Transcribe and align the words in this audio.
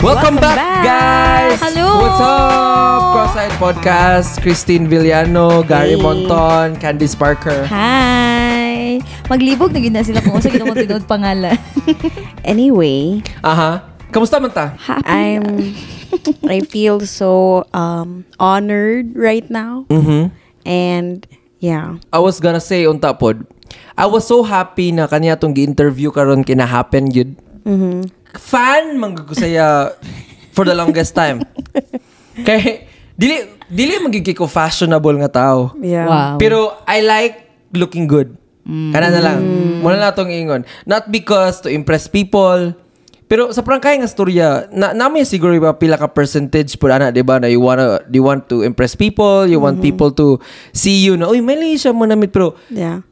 Welcome, 0.00 0.40
back, 0.40 0.56
guys! 0.80 1.60
Hello! 1.60 2.00
What's 2.00 2.24
up? 2.24 3.00
Cross-Eyed 3.12 3.54
Podcast, 3.60 4.40
Christine 4.40 4.88
Villano, 4.88 5.60
Gary 5.60 5.92
Hey. 5.92 6.00
Monton, 6.00 6.80
Candice 6.80 7.12
Parker. 7.12 7.68
Hi! 7.68 9.04
Maglibog 9.28 9.76
na 9.76 9.80
gid 9.84 9.92
na 9.92 10.00
sila 10.00 10.24
kung 10.24 10.40
sa 10.40 10.48
ginawa 10.48 10.72
tinuod 10.72 11.04
pangalan. 11.04 11.52
Anyway, 12.48 13.20
Aha. 13.44 13.84
Kamusta 14.08 14.40
man 14.40 14.48
ta? 14.56 14.72
I'm 15.04 15.76
I 16.48 16.64
feel 16.64 17.04
so 17.04 17.68
um 17.76 18.24
honored 18.40 19.12
right 19.12 19.44
now. 19.52 19.84
Mm-hmm. 19.92 20.32
And 20.64 21.28
yeah. 21.60 22.00
I 22.08 22.24
was 22.24 22.40
gonna 22.40 22.64
say, 22.64 22.88
unta 22.88 23.12
pod, 23.12 23.44
I 24.00 24.08
was 24.08 24.24
so 24.24 24.48
happy 24.48 24.96
na 24.96 25.12
kanya 25.12 25.36
tong 25.36 25.52
gi-interview 25.52 26.08
karon 26.08 26.40
kina-happen 26.40 27.12
yun. 27.12 27.36
Fan 28.36 28.98
man 28.98 29.16
ko 29.16 29.32
saya 29.34 29.94
for 30.52 30.66
the 30.66 30.74
longest 30.74 31.14
time. 31.14 31.42
Kay, 32.46 32.86
dili, 33.18 33.36
dili 33.66 33.98
magiging 34.00 34.36
ko 34.36 34.46
fashionable 34.46 35.16
nga 35.24 35.30
tao. 35.42 35.74
Yeah. 35.78 36.06
Wow. 36.06 36.32
Pero 36.38 36.78
I 36.86 37.02
like 37.02 37.34
looking 37.74 38.06
good. 38.06 38.36
Kana 38.70 39.10
na 39.10 39.18
lang. 39.18 39.40
Muna 39.82 39.98
na 39.98 40.14
itong 40.14 40.30
ingon. 40.30 40.62
Not 40.86 41.10
because 41.10 41.58
to 41.64 41.68
impress 41.72 42.06
people, 42.06 42.70
pero 43.26 43.50
sa 43.50 43.62
prangkay 43.66 43.98
nga 43.98 44.06
storya, 44.06 44.66
na 44.70 44.90
namin 44.90 45.26
siguro 45.26 45.54
iba 45.54 45.70
pila 45.74 45.98
ka 45.98 46.06
percentage 46.10 46.74
po 46.78 46.86
ana, 46.90 47.10
'di 47.10 47.22
ba, 47.22 47.38
na 47.38 47.46
you 47.50 47.62
wanna 47.62 48.02
you 48.10 48.22
want 48.22 48.46
to 48.46 48.62
impress 48.62 48.94
people, 48.98 49.46
you 49.46 49.58
want 49.58 49.78
people 49.82 50.10
to 50.14 50.38
see 50.74 51.02
you 51.02 51.14
na, 51.14 51.30
uy, 51.30 51.38
mali 51.42 51.78
siya 51.78 51.90
mo 51.94 52.06
namit 52.06 52.30
pero 52.30 52.54
Yeah. 52.70 53.02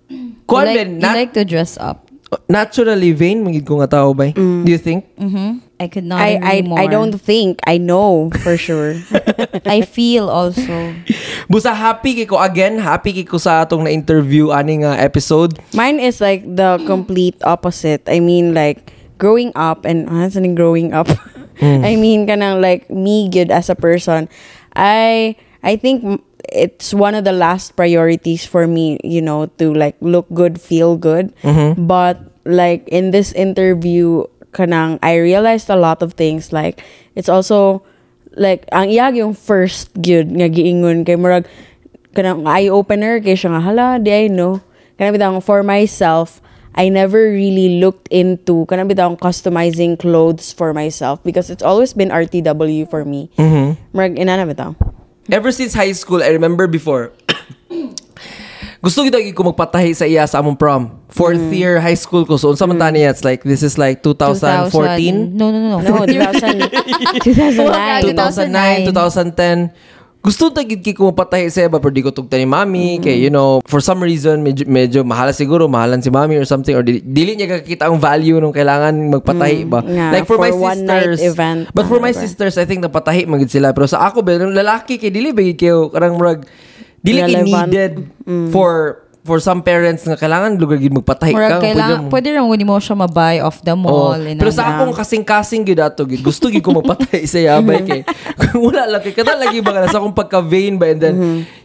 kuan 0.47 0.67
you, 0.67 0.75
like, 0.75 0.79
ben, 0.79 0.91
you 0.99 1.11
like 1.27 1.33
to 1.35 1.43
dress 1.47 1.79
up. 1.79 2.08
Naturally 2.49 3.13
vain 3.13 3.41
magid 3.45 3.65
ko 3.65 3.81
nga 3.81 3.89
tao 4.01 4.13
bay. 4.13 4.33
Eh? 4.37 4.41
Mm. 4.41 4.63
Do 4.65 4.71
you 4.73 4.81
think? 4.81 5.01
Mm-hmm. 5.17 5.51
I 5.79 5.87
could 5.87 6.05
not 6.05 6.19
I 6.19 6.31
I 6.43 6.57
more. 6.67 6.79
I 6.79 6.87
don't 6.91 7.15
think 7.15 7.63
I 7.65 7.79
know 7.79 8.29
for 8.43 8.59
sure. 8.59 8.99
I 9.65 9.87
feel 9.87 10.29
also. 10.29 10.93
Busa 11.53 11.73
happy 11.73 12.19
kay 12.19 12.27
ko 12.27 12.37
again, 12.43 12.83
happy 12.83 13.15
kay 13.15 13.25
ko 13.25 13.39
sa 13.39 13.63
atong 13.65 13.87
na 13.87 13.91
interview 13.95 14.51
ani 14.51 14.83
nga 14.83 14.99
episode. 14.99 15.57
Mine 15.73 16.03
is 16.03 16.21
like 16.21 16.45
the 16.45 16.83
complete 16.85 17.39
opposite. 17.47 18.05
I 18.11 18.19
mean 18.21 18.53
like 18.53 18.93
growing 19.17 19.55
up 19.55 19.87
and 19.87 20.11
ah, 20.11 20.27
ano 20.27 20.29
sa 20.29 20.43
growing 20.53 20.93
up. 20.93 21.09
Hmm. 21.63 21.85
I 21.89 21.95
mean 21.97 22.27
kanang 22.27 22.61
like 22.61 22.91
me 22.91 23.31
good 23.31 23.55
as 23.55 23.71
a 23.71 23.79
person. 23.79 24.27
I 24.75 25.39
I 25.63 25.79
think 25.79 26.05
m- 26.05 26.23
it's 26.59 26.91
one 26.91 27.15
of 27.15 27.23
the 27.23 27.33
last 27.33 27.79
priorities 27.79 28.43
for 28.43 28.67
me, 28.67 28.99
you 29.07 29.23
know, 29.23 29.47
to 29.63 29.71
like 29.71 29.95
look 30.03 30.27
good, 30.35 30.61
feel 30.61 30.99
good. 30.99 31.31
But 31.79 32.19
like 32.43 32.89
in 32.91 33.15
this 33.15 33.31
interview 33.33 34.27
kanang 34.51 34.99
I 35.05 35.23
realized 35.23 35.71
a 35.71 35.79
lot 35.79 36.03
of 36.03 36.19
things. 36.19 36.51
Like 36.51 36.83
it's 37.15 37.29
also 37.29 37.87
like 38.35 38.67
ang 38.75 38.91
iyag 38.91 39.21
yung 39.21 39.35
first 39.37 39.95
good 40.03 40.33
nga 40.35 40.51
giingon 40.51 41.07
kay 41.07 41.15
murag 41.15 41.47
kanang 42.17 42.43
eye 42.49 42.67
opener 42.73 43.23
kay 43.23 43.39
siya 43.39 43.55
nga 43.55 43.63
hala 43.63 43.87
di 44.03 44.11
I 44.11 44.27
know. 44.27 44.59
Kanang 44.99 45.15
bitang 45.15 45.39
for 45.45 45.63
myself 45.63 46.43
I 46.79 46.95
never 46.95 47.35
really 47.35 47.83
looked 47.83 48.07
into 48.09 48.65
kanang 48.67 48.89
bitang 48.89 49.19
customizing 49.19 49.99
clothes 49.99 50.51
for 50.55 50.73
myself 50.73 51.23
because 51.23 51.51
it's 51.51 51.63
always 51.63 51.93
been 51.93 52.09
RTW 52.09 52.87
for 52.89 53.05
me. 53.05 53.31
Mm-hmm. 53.37 53.95
murag 53.95 54.17
ina 54.19 54.41
na 54.41 54.47
bitang 54.49 54.75
Ever 55.29 55.53
since 55.53 55.77
high 55.77 55.93
school, 55.93 56.25
I 56.25 56.33
remember 56.33 56.65
before, 56.65 57.13
gusto 58.85 59.05
kita 59.05 59.21
ko 59.37 59.53
magpatahi 59.53 59.93
sa 59.93 60.09
iya 60.09 60.25
sa 60.25 60.41
among 60.41 60.57
prom. 60.57 60.97
Fourth 61.13 61.53
year 61.53 61.77
high 61.85 61.99
school 61.99 62.25
ko. 62.25 62.41
So, 62.41 62.49
unsa 62.49 62.65
man 62.65 62.81
tani 62.81 63.05
it's 63.05 63.25
like, 63.25 63.45
this 63.45 63.61
is 63.61 63.77
like 63.77 64.01
2014? 64.01 64.73
2000 64.73 65.37
No, 65.37 65.53
no, 65.53 65.59
no. 65.61 65.85
no 65.85 66.07
2000 66.09 66.65
2009 67.21 68.09
2009, 68.09 68.89
2010. 68.89 69.73
Gusto 70.29 70.53
ta 70.53 70.61
gid 70.61 70.85
ko 70.93 71.09
mapatahi 71.09 71.49
sa 71.49 71.65
iba 71.65 71.81
pero 71.81 71.89
di 71.89 72.05
ko 72.05 72.13
tugta 72.13 72.37
ni 72.37 72.45
mami. 72.45 73.01
Kay 73.01 73.17
you 73.17 73.33
know 73.33 73.65
for 73.65 73.81
some 73.81 74.05
reason 74.05 74.45
medyo, 74.45 74.69
medyo 74.69 75.01
mahal 75.01 75.33
siguro 75.33 75.65
mahalan 75.73 76.05
si 76.05 76.13
mami 76.13 76.37
or 76.37 76.45
something 76.45 76.77
or 76.77 76.85
dili, 76.85 77.01
dili 77.01 77.33
niya 77.33 77.57
kakita 77.57 77.89
ang 77.89 77.97
value 77.97 78.37
nung 78.37 78.53
kailangan 78.53 78.93
magpatahi 79.09 79.65
ba? 79.65 79.81
nga, 79.81 80.13
like 80.13 80.29
for, 80.29 80.37
my 80.37 80.53
for 80.53 80.77
night 80.77 81.17
sisters 81.17 81.25
event, 81.25 81.61
but 81.73 81.89
for 81.89 81.97
my 81.97 82.13
sisters 82.13 82.61
I 82.61 82.69
think 82.69 82.85
napatahi 82.85 83.25
magid 83.25 83.49
sila. 83.49 83.73
Pero 83.73 83.89
sa 83.89 84.05
ako 84.05 84.21
ba 84.21 84.37
lalaki 84.37 85.01
kay 85.01 85.09
dili 85.09 85.33
ba 85.33 85.41
gid 85.41 85.57
kayo 85.57 85.89
karang 85.89 86.21
murag 86.21 86.45
dili 87.01 87.25
needed 87.25 88.05
for 88.53 89.08
for 89.29 89.37
some 89.45 89.61
parents 89.61 90.09
nga 90.09 90.17
kailangan 90.17 90.57
lugar 90.57 90.81
gid 90.81 90.97
magpatahi 90.97 91.37
Murag 91.37 91.61
ka 91.61 91.69
kailangan, 91.69 92.09
pwede 92.09 92.29
rin 92.33 92.65
mo 92.65 92.81
siya 92.81 92.97
mabuy 92.97 93.45
off 93.45 93.61
the 93.61 93.77
Oh, 93.77 93.77
mall. 93.77 94.17
and 94.17 94.41
pero 94.41 94.49
sa 94.49 94.65
akong 94.73 94.97
kasing-kasing 94.97 95.69
gyud 95.69 95.85
ato 95.85 96.09
gid 96.09 96.25
gusto 96.25 96.49
gid 96.49 96.65
ko 96.65 96.73
mapatay 96.73 97.29
sa 97.29 97.37
yabay 97.37 97.85
kay 97.85 98.01
kung 98.49 98.73
wala 98.73 98.89
lang 98.89 99.05
kay 99.05 99.13
kada 99.13 99.37
lagi 99.37 99.61
ba 99.61 99.85
sa 99.85 100.01
akong 100.01 100.17
pagka 100.17 100.41
vain 100.41 100.81
ba 100.81 100.89
and 100.89 101.05
then 101.05 101.17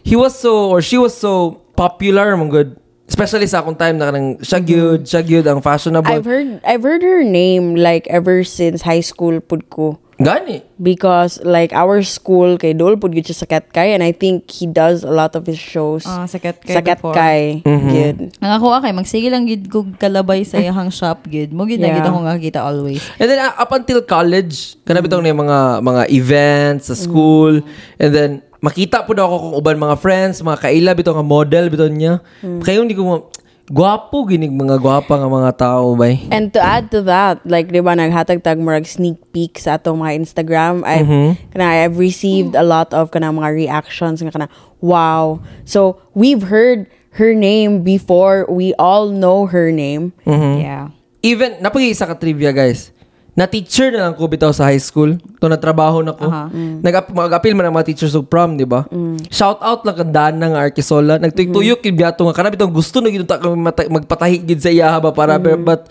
he 0.04 0.12
was 0.12 0.36
so 0.36 0.68
or 0.68 0.84
she 0.84 1.00
was 1.00 1.16
so 1.16 1.64
popular 1.72 2.36
mong 2.36 2.52
good 2.52 2.70
especially 3.08 3.48
sa 3.48 3.60
akong 3.60 3.76
time 3.76 3.96
na 3.96 4.12
kanang 4.12 4.36
siya 4.40 4.60
gyud 4.60 5.00
siya 5.04 5.20
gyud 5.20 5.44
ang 5.48 5.60
fashionable. 5.60 6.08
I've 6.08 6.24
heard 6.24 6.60
I've 6.64 6.84
heard 6.84 7.04
her 7.04 7.20
name 7.24 7.76
like 7.76 8.08
ever 8.08 8.44
since 8.44 8.80
high 8.84 9.04
school 9.04 9.40
pud 9.44 9.68
ko 9.68 10.00
gani 10.16 10.62
because 10.76 11.42
like 11.42 11.70
our 11.70 11.98
school 12.00 12.54
kay 12.54 12.70
Dol 12.70 12.94
pud 12.94 13.10
gyud 13.10 13.26
sa 13.26 13.44
Katkay 13.44 13.92
and 13.92 14.00
I 14.00 14.10
think 14.10 14.46
he 14.46 14.64
does 14.64 15.02
a 15.02 15.10
lot 15.10 15.32
of 15.32 15.42
his 15.42 15.56
shows 15.56 16.02
Ah, 16.04 16.22
sa 16.24 16.38
Katkay 16.38 16.70
sa. 16.70 16.80
Katkay 16.80 17.60
Mm-hmm. 17.60 17.88
gyud 17.88 18.18
Ang 18.38 18.52
ako 18.52 18.64
okay, 18.74 18.92
magsige 18.92 19.26
lang 19.26 19.44
gid 19.44 19.66
ko 19.66 19.82
kalabay 19.94 20.42
sa 20.42 20.60
iyang 20.62 20.88
shop 20.88 21.26
gid. 21.26 21.50
Mo 21.50 21.64
gid 21.64 21.78
na 21.78 21.88
Yeah. 21.88 21.98
gid 21.98 22.06
ako 22.06 22.18
nga 22.22 22.34
kita 22.36 22.60
always. 22.60 23.02
and 23.16 23.26
then 23.26 23.38
uh, 23.38 23.54
up 23.54 23.70
until 23.70 23.98
college 24.00 24.78
kana 24.82 24.98
bitong 24.98 25.20
na 25.20 25.30
yung 25.30 25.42
mga 25.42 25.58
mga 25.80 26.02
events 26.08 26.84
sa 26.86 26.96
school 26.96 27.58
and 27.96 28.10
then 28.10 28.30
makita 28.58 29.02
po 29.02 29.12
daw 29.12 29.26
ako 29.26 29.36
kung 29.40 29.54
uban 29.56 29.76
mga 29.78 29.96
friends 29.98 30.40
mga 30.40 30.58
kaila 30.58 30.90
bitaw 30.92 31.12
nga 31.12 31.26
model 31.26 31.68
bitaw 31.68 31.84
niya 31.86 32.24
kayo 32.62 32.80
hindi 32.80 32.94
ko 32.94 33.28
mo 33.64 33.72
gwapo 33.72 34.28
ginig 34.28 34.52
mga 34.52 34.76
gwapa 34.76 35.16
nga 35.16 35.28
mga 35.28 35.52
tao 35.56 35.96
bay 35.96 36.20
And 36.28 36.52
to 36.52 36.60
add 36.60 36.92
to 36.92 37.00
that, 37.08 37.40
like, 37.48 37.72
di 37.72 37.80
ba, 37.80 37.96
naghatag 37.96 38.44
tag 38.44 38.60
murag 38.60 38.84
sneak 38.84 39.16
peek 39.32 39.56
sa 39.56 39.80
atong 39.80 40.04
mga 40.04 40.20
Instagram. 40.20 40.84
I've, 40.84 41.08
kana, 41.50 41.64
I've 41.84 41.96
received 41.96 42.54
a 42.54 42.62
lot 42.62 42.92
of 42.92 43.10
kana 43.10 43.32
mga 43.32 43.50
reactions 43.56 44.20
nga 44.20 44.32
kana, 44.32 44.48
wow. 44.84 45.40
So, 45.64 46.00
we've 46.12 46.44
heard 46.52 46.86
her 47.16 47.32
name 47.32 47.82
before. 47.82 48.44
We 48.52 48.76
all 48.76 49.08
know 49.08 49.46
her 49.48 49.72
name. 49.72 50.12
Yeah. 50.28 50.92
Even, 51.24 51.56
napag-iisa 51.64 52.04
ka 52.04 52.20
trivia, 52.20 52.52
guys. 52.52 52.93
Na-teacher 53.34 53.90
na 53.90 54.06
lang 54.06 54.14
ko 54.14 54.30
bitaw 54.30 54.54
sa 54.54 54.70
high 54.70 54.78
school. 54.78 55.18
To 55.42 55.50
natrabaho 55.50 56.06
na 56.06 56.14
ko. 56.14 56.30
Aha. 56.30 56.46
Nag 56.54 56.94
mag-appeal 57.10 57.58
man 57.58 57.66
ang 57.66 57.74
mga 57.74 57.90
teachers 57.90 58.14
of 58.14 58.30
prom, 58.30 58.54
di 58.54 58.62
ba? 58.62 58.86
Shout 59.26 59.58
out 59.58 59.82
lang 59.82 59.98
kandaan 59.98 60.38
ng 60.38 60.54
Arkisola. 60.54 61.18
Nagtuyok 61.18 61.82
mm. 61.82 61.98
gato 61.98 62.22
nga 62.30 62.34
kana 62.34 62.54
bitong 62.54 62.70
gusto 62.70 63.02
na 63.02 63.10
gid 63.10 63.26
ta 63.26 63.42
kami 63.42 63.58
magpatahi 63.66 64.38
gid 64.46 64.62
sa 64.62 64.70
iya 64.70 64.94
ba 65.02 65.10
para 65.10 65.34
pero- 65.42 65.58
but 65.58 65.90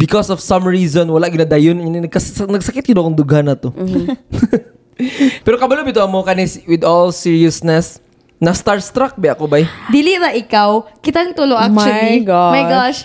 because 0.00 0.32
of 0.32 0.40
some 0.40 0.64
reason 0.64 1.04
wala 1.12 1.28
ginadayon 1.28 1.76
nagsakit 2.08 2.88
gid 2.88 2.96
akong 2.96 3.16
dughan 3.16 3.44
na 3.44 3.54
to. 3.54 3.68
pero 5.44 5.60
kabalo 5.60 5.84
bitaw 5.84 6.08
mo 6.08 6.24
kanis 6.24 6.64
with 6.64 6.80
all 6.80 7.12
seriousness 7.12 8.00
na 8.36 8.52
starstruck 8.52 9.16
ba 9.16 9.32
ako 9.32 9.48
bay? 9.48 9.64
Dili 9.88 10.16
ra 10.20 10.32
ikaw, 10.36 10.84
kitang 11.00 11.32
tulo 11.32 11.56
actually. 11.56 12.20
My 12.20 12.24
gosh. 12.24 12.52
My 12.52 12.64
gosh. 12.68 12.98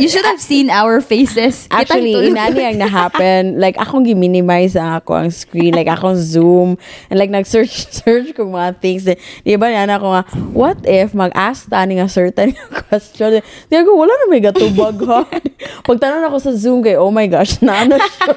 You 0.00 0.08
should 0.08 0.24
have 0.24 0.40
seen 0.40 0.72
our 0.72 1.04
faces. 1.04 1.68
Actually, 1.68 2.16
inani 2.32 2.64
ang 2.64 2.80
na-happen. 2.80 3.60
Like, 3.60 3.76
akong 3.76 4.08
gi-minimize 4.08 4.72
ang 4.72 4.96
ako 4.96 5.20
ang 5.20 5.28
screen. 5.28 5.76
Like, 5.76 5.84
akong 5.84 6.16
zoom. 6.16 6.80
And 7.12 7.20
like, 7.20 7.28
nag-search 7.28 7.92
search 8.00 8.32
ko 8.32 8.48
mga 8.48 8.80
things. 8.80 9.04
Di 9.44 9.60
ba, 9.60 9.68
yan 9.68 9.92
ako 9.92 10.16
nga, 10.16 10.22
what 10.56 10.80
if 10.88 11.12
mag-ask 11.12 11.68
tani 11.68 12.00
nga 12.00 12.08
certain 12.08 12.56
question? 12.88 13.44
Di 13.68 13.74
ako, 13.76 13.92
wala 13.92 14.16
na 14.16 14.26
may 14.32 14.40
gatubag 14.40 14.96
ha. 15.04 15.28
Pagtanong 15.88 16.24
ako 16.24 16.36
sa 16.40 16.52
Zoom 16.56 16.80
kay, 16.80 16.96
oh 16.96 17.12
my 17.12 17.28
gosh, 17.28 17.60
na 17.60 17.84
ano 17.84 18.00
siya. 18.00 18.32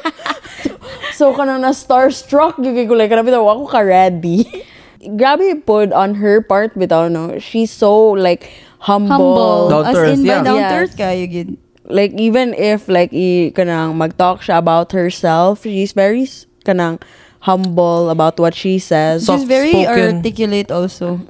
so, 1.15 1.31
kanang 1.31 1.63
na 1.63 1.71
starstruck, 1.71 2.59
yung 2.59 2.75
ko 2.83 2.99
like, 2.99 3.07
kanang 3.07 3.31
bitaw, 3.31 3.47
ako 3.47 3.63
ka-ready. 3.71 4.43
Grabe 5.15 5.55
po 5.63 5.87
on 5.87 6.19
her 6.19 6.43
part, 6.43 6.75
bitaw, 6.75 7.07
no? 7.07 7.39
She's 7.39 7.71
so, 7.71 8.11
like, 8.11 8.51
humble. 8.85 9.17
Humble. 9.17 9.59
Down 9.73 9.83
As 9.89 9.97
in, 10.13 10.21
by 10.21 10.29
yeah. 10.29 10.45
down 10.45 10.61
to 10.61 10.75
earth 10.77 10.95
kayo 10.95 11.25
gid. 11.25 11.57
like 11.89 12.13
even 12.17 12.53
if 12.57 12.89
like 12.89 13.13
i 13.13 13.53
kanang 13.53 13.93
mag-talk 13.97 14.41
siya 14.41 14.57
about 14.57 14.89
herself, 14.93 15.65
she's 15.65 15.93
very 15.93 16.25
kanang 16.65 16.97
humble 17.45 18.09
about 18.09 18.41
what 18.41 18.57
she 18.57 18.81
says. 18.81 19.25
She's 19.25 19.45
very 19.45 19.69
Soft-spoken. 19.69 20.17
articulate 20.17 20.69
also. 20.73 21.21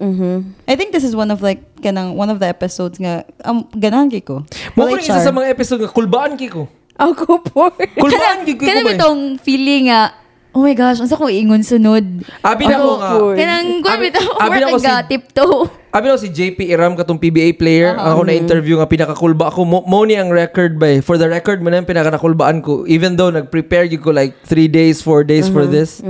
I 0.68 0.80
think 0.80 0.96
this 0.96 1.04
is 1.04 1.12
one 1.16 1.28
of 1.32 1.44
like 1.44 1.60
kanang 1.84 2.16
one 2.16 2.32
of 2.32 2.40
the 2.40 2.48
episodes 2.48 3.00
nga 3.00 3.28
um 3.44 3.68
ganahan 3.76 4.08
kay 4.08 4.24
ko. 4.24 4.48
Mo 4.80 4.88
ko 4.88 4.96
Walay 4.96 5.04
isa 5.04 5.20
sa 5.20 5.36
mga 5.36 5.52
episode 5.52 5.84
nga 5.84 5.92
kulbaan 5.92 6.40
kiko. 6.40 6.72
Ako 6.96 7.44
po. 7.44 7.76
Kulbaan 7.76 8.48
gid 8.48 8.56
ko 8.56 8.64
Kanang 8.64 8.88
bitong 8.96 9.22
feeling 9.44 9.92
nga 9.92 10.16
Oh 10.56 10.64
my 10.64 10.72
gosh, 10.72 11.04
unsa 11.04 11.20
ko 11.20 11.28
ingon 11.28 11.68
sunod? 11.68 12.24
Abi 12.40 12.64
na 12.64 12.80
ko 12.80 12.96
nga. 12.96 13.12
Kanang 13.36 13.84
ko 13.84 13.88
Abi- 13.92 14.08
bitaw, 14.08 14.28
abi 14.40 14.58
na 14.64 14.72
ko 14.72 14.80
si- 14.80 15.08
tiptoe. 15.12 15.68
Abi 15.92 16.12
daw 16.12 16.20
si 16.20 16.28
JP 16.32 16.60
Iram 16.72 16.96
katong 16.96 17.20
PBA 17.20 17.56
player. 17.56 17.96
Ako 17.96 18.28
na 18.28 18.36
interview 18.36 18.80
nga 18.80 18.88
pinakakulba 18.88 19.48
ako. 19.48 19.64
Mo, 19.64 19.80
mo 19.88 20.04
ni 20.04 20.16
ang 20.16 20.28
record 20.28 20.76
ba 20.76 20.96
eh. 20.96 21.00
For 21.00 21.16
the 21.16 21.28
record 21.28 21.64
mo 21.64 21.72
na 21.72 21.80
yung 21.80 21.88
pinakanakulbaan 21.88 22.60
ko. 22.64 22.84
Even 22.84 23.16
though 23.16 23.32
nag-prepare 23.32 23.88
you 23.88 24.00
ko 24.00 24.12
like 24.12 24.36
3 24.44 24.68
days, 24.68 25.00
4 25.00 25.24
days 25.24 25.48
for 25.48 25.64
this. 25.64 26.04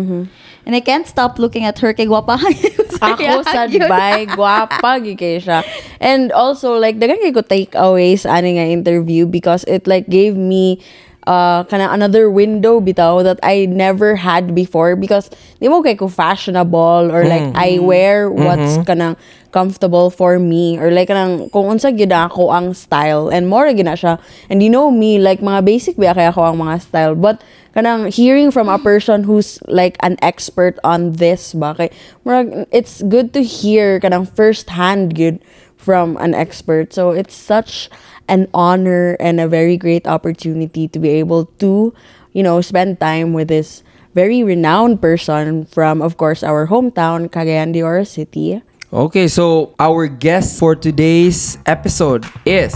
And 0.65 0.74
I 0.74 0.81
can't 0.81 1.06
stop 1.06 1.38
looking 1.38 1.69
at 1.69 1.77
her 1.86 1.94
kay 1.94 2.09
gwapa. 2.09 2.41
Ako 3.06 3.45
sa 3.45 3.69
bay, 3.69 4.25
gwapa 4.25 4.98
gikay 4.98 5.38
siya. 5.38 5.62
And 6.01 6.33
also 6.33 6.81
like 6.81 6.98
dagan 6.98 7.21
kay 7.21 7.30
ko 7.30 7.45
takeaways 7.45 8.25
ani 8.25 8.57
nga 8.57 8.65
interview 8.65 9.30
because 9.30 9.62
it 9.69 9.86
like 9.86 10.09
gave 10.09 10.33
me 10.33 10.81
uh 11.25 11.66
kana 11.66 11.89
another 11.89 12.30
window 12.30 12.77
bitaw 12.80 13.25
that 13.25 13.42
I 13.42 13.66
never 13.66 14.16
had 14.16 14.54
before 14.54 14.95
because 14.95 15.30
di 15.57 15.68
mo 15.68 15.81
kay 15.81 15.98
ko 15.98 16.07
fashionable 16.07 17.10
or 17.10 17.25
like 17.25 17.50
mm. 17.50 17.57
I 17.57 17.81
wear 17.81 18.30
mm-hmm. 18.30 18.45
what's 18.45 18.77
mm-hmm. 18.77 18.86
kanang 18.86 19.18
comfortable 19.50 20.12
for 20.12 20.38
me 20.38 20.77
or 20.77 20.92
like 20.92 21.10
kanang 21.10 21.50
kung 21.50 21.66
unsa 21.66 21.89
gyud 21.89 22.13
ako 22.13 22.54
ang 22.54 22.77
style 22.77 23.33
and 23.33 23.50
more 23.50 23.66
gyud 23.74 23.89
siya. 23.98 24.22
And 24.50 24.62
you 24.62 24.69
know 24.69 24.92
me 24.92 25.18
like 25.18 25.42
mga 25.42 25.66
basic 25.66 25.98
ba 25.98 26.13
kay 26.13 26.30
ako 26.30 26.45
ang 26.45 26.62
mga 26.62 26.75
style 26.86 27.16
but 27.18 27.42
kanang 27.74 28.13
hearing 28.13 28.54
from 28.54 28.69
a 28.69 28.77
person 28.77 29.25
who's 29.25 29.57
like 29.66 29.98
an 30.06 30.22
expert 30.22 30.77
on 30.86 31.18
this 31.18 31.57
ba 31.57 31.74
kay 31.74 31.89
murag, 32.22 32.69
it's 32.69 33.01
good 33.10 33.33
to 33.33 33.42
hear 33.42 33.98
kanang 33.98 34.30
first 34.30 34.69
hand 34.69 35.18
good 35.18 35.42
from 35.85 36.17
an 36.17 36.33
expert 36.33 36.91
so 36.91 37.11
it's 37.11 37.37
such 37.37 37.89
an 38.27 38.49
honor 38.53 39.15
and 39.21 39.39
a 39.39 39.47
very 39.47 39.77
great 39.77 40.07
opportunity 40.09 40.89
to 40.89 40.97
be 40.97 41.09
able 41.21 41.45
to 41.61 41.93
you 42.33 42.41
know 42.41 42.59
spend 42.59 42.99
time 42.99 43.33
with 43.33 43.47
this 43.47 43.85
very 44.17 44.41
renowned 44.41 44.99
person 44.99 45.63
from 45.69 46.01
of 46.01 46.17
course 46.17 46.41
our 46.41 46.65
hometown 46.65 47.29
Cagayan 47.29 47.71
de 47.71 47.85
Oro 47.85 48.03
City 48.03 48.65
Okay, 48.95 49.27
so 49.27 49.75
our 49.77 50.07
guest 50.07 50.57
for 50.57 50.73
today's 50.73 51.57
episode 51.65 52.23
is... 52.45 52.71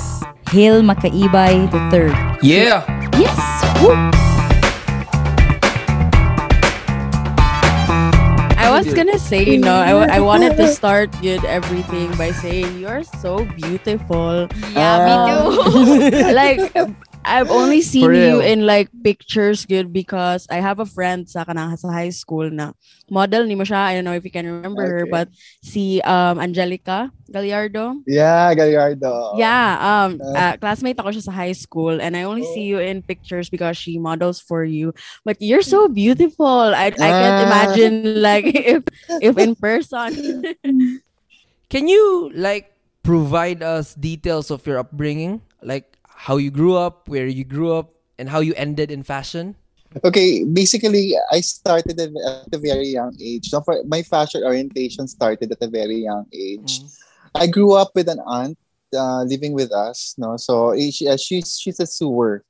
Hail 0.51 0.81
Makaibay 0.81 1.71
the 1.71 1.79
third. 1.87 2.11
Yeah! 2.43 2.83
Yes! 3.15 3.39
Woo! 3.79 4.18
Was 8.89 8.97
gonna 8.97 9.19
say, 9.19 9.57
no, 9.57 9.75
I, 9.75 10.17
I 10.17 10.19
wanted 10.19 10.57
to 10.57 10.67
start 10.67 11.11
good 11.21 11.43
everything 11.45 12.11
by 12.17 12.31
saying 12.31 12.79
you're 12.79 13.03
so 13.03 13.45
beautiful. 13.45 14.47
Yeah, 14.71 15.05
me 15.05 15.13
um, 15.13 16.11
too. 16.11 16.33
like 16.33 17.08
I've 17.29 17.49
only 17.53 17.81
seen 17.93 18.09
you 18.13 18.41
in 18.41 18.65
like 18.65 18.89
pictures 19.05 19.65
good 19.65 19.93
because 19.93 20.49
I 20.49 20.57
have 20.59 20.79
a 20.81 20.85
friend 20.89 21.29
sa 21.29 21.45
kanang 21.45 21.77
sa 21.77 21.93
high 21.93 22.09
school 22.09 22.49
na 22.49 22.73
model 23.09 23.45
ni 23.45 23.53
mo 23.53 23.63
siya. 23.63 23.93
I 23.93 23.95
don't 23.95 24.03
know 24.09 24.17
if 24.17 24.25
you 24.25 24.33
can 24.33 24.49
remember 24.49 24.81
her, 24.83 25.05
but 25.05 25.29
si 25.61 26.01
um 26.01 26.41
Angelica 26.41 27.11
Gallardo. 27.29 28.01
Yeah, 28.09 28.49
Gallardo. 28.57 29.37
Yeah, 29.37 29.77
um, 29.77 30.17
Uh, 30.17 30.33
uh, 30.33 30.53
classmate 30.57 30.97
ako 30.97 31.13
siya 31.13 31.29
sa 31.29 31.33
high 31.35 31.53
school 31.53 32.01
and 32.01 32.17
I 32.17 32.25
only 32.25 32.43
see 32.57 32.65
you 32.65 32.81
in 32.81 33.05
pictures 33.05 33.49
because 33.53 33.77
she 33.77 34.01
models 34.01 34.41
for 34.41 34.65
you. 34.65 34.97
But 35.21 35.37
you're 35.39 35.61
so 35.65 35.85
beautiful. 35.87 36.73
I, 36.73 36.89
I 36.89 37.09
can't 37.13 37.37
Ah. 37.37 37.45
imagine 37.45 37.93
like 38.25 38.49
if 38.73 38.81
if 39.21 39.35
in 39.37 39.53
person. 39.61 40.41
Can 41.69 41.85
you 41.87 42.31
like 42.33 42.73
provide 43.03 43.61
us 43.61 43.93
details 43.93 44.49
of 44.49 44.65
your 44.65 44.79
upbringing? 44.81 45.41
Like 45.61 45.98
how 46.19 46.35
you 46.35 46.51
grew 46.51 46.75
up, 46.75 47.07
where 47.07 47.27
you 47.31 47.47
grew 47.47 47.71
up, 47.71 47.95
and 48.19 48.27
how 48.27 48.43
you 48.43 48.51
ended 48.59 48.91
in 48.91 49.03
fashion? 49.03 49.55
Okay, 50.03 50.43
basically, 50.43 51.15
I 51.31 51.39
started 51.39 51.95
at 51.99 52.11
a 52.51 52.59
very 52.59 52.91
young 52.91 53.15
age. 53.17 53.47
So 53.49 53.61
for 53.63 53.81
my 53.87 54.03
fashion 54.03 54.43
orientation 54.43 55.07
started 55.07 55.49
at 55.51 55.63
a 55.63 55.71
very 55.71 56.03
young 56.03 56.27
age. 56.35 56.83
I 57.33 57.47
grew 57.47 57.73
up 57.73 57.95
with 57.95 58.09
an 58.11 58.19
aunt 58.27 58.59
uh, 58.93 59.23
living 59.23 59.53
with 59.55 59.71
us. 59.71 60.13
No, 60.19 60.35
so 60.37 60.71
eh, 60.75 60.91
she, 60.91 61.07
uh, 61.07 61.15
she's 61.17 61.57
she's 61.57 61.79
a 61.79 61.87
sewer. 61.87 62.43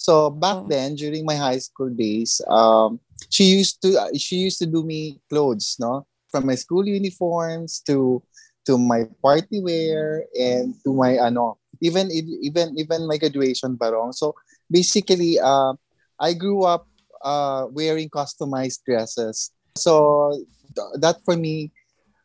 So 0.00 0.30
back 0.32 0.64
Oh. 0.64 0.66
then, 0.66 0.96
during 0.96 1.28
my 1.28 1.36
high 1.36 1.60
school 1.60 1.92
days, 1.92 2.40
um, 2.48 2.98
she 3.28 3.52
used 3.52 3.84
to 3.84 4.00
uh, 4.00 4.10
she 4.16 4.40
used 4.40 4.58
to 4.64 4.66
do 4.66 4.82
me 4.82 5.20
clothes. 5.28 5.76
No, 5.78 6.08
from 6.32 6.48
my 6.48 6.56
school 6.56 6.88
uniforms 6.88 7.84
to 7.86 8.24
to 8.66 8.80
my 8.80 9.04
party 9.22 9.60
wear 9.60 10.24
and 10.32 10.72
to 10.88 10.90
my 10.96 11.20
ano 11.20 11.60
even 11.80 12.10
even 12.12 12.76
even 12.76 13.08
my 13.08 13.16
graduation 13.16 13.74
barong. 13.76 14.12
So 14.12 14.34
basically, 14.70 15.40
uh, 15.40 15.74
I 16.20 16.32
grew 16.34 16.64
up 16.64 16.86
uh, 17.24 17.66
wearing 17.72 18.08
customized 18.08 18.84
dresses. 18.84 19.50
So 19.76 20.32
th- 20.76 21.00
that 21.00 21.20
for 21.24 21.36
me 21.36 21.72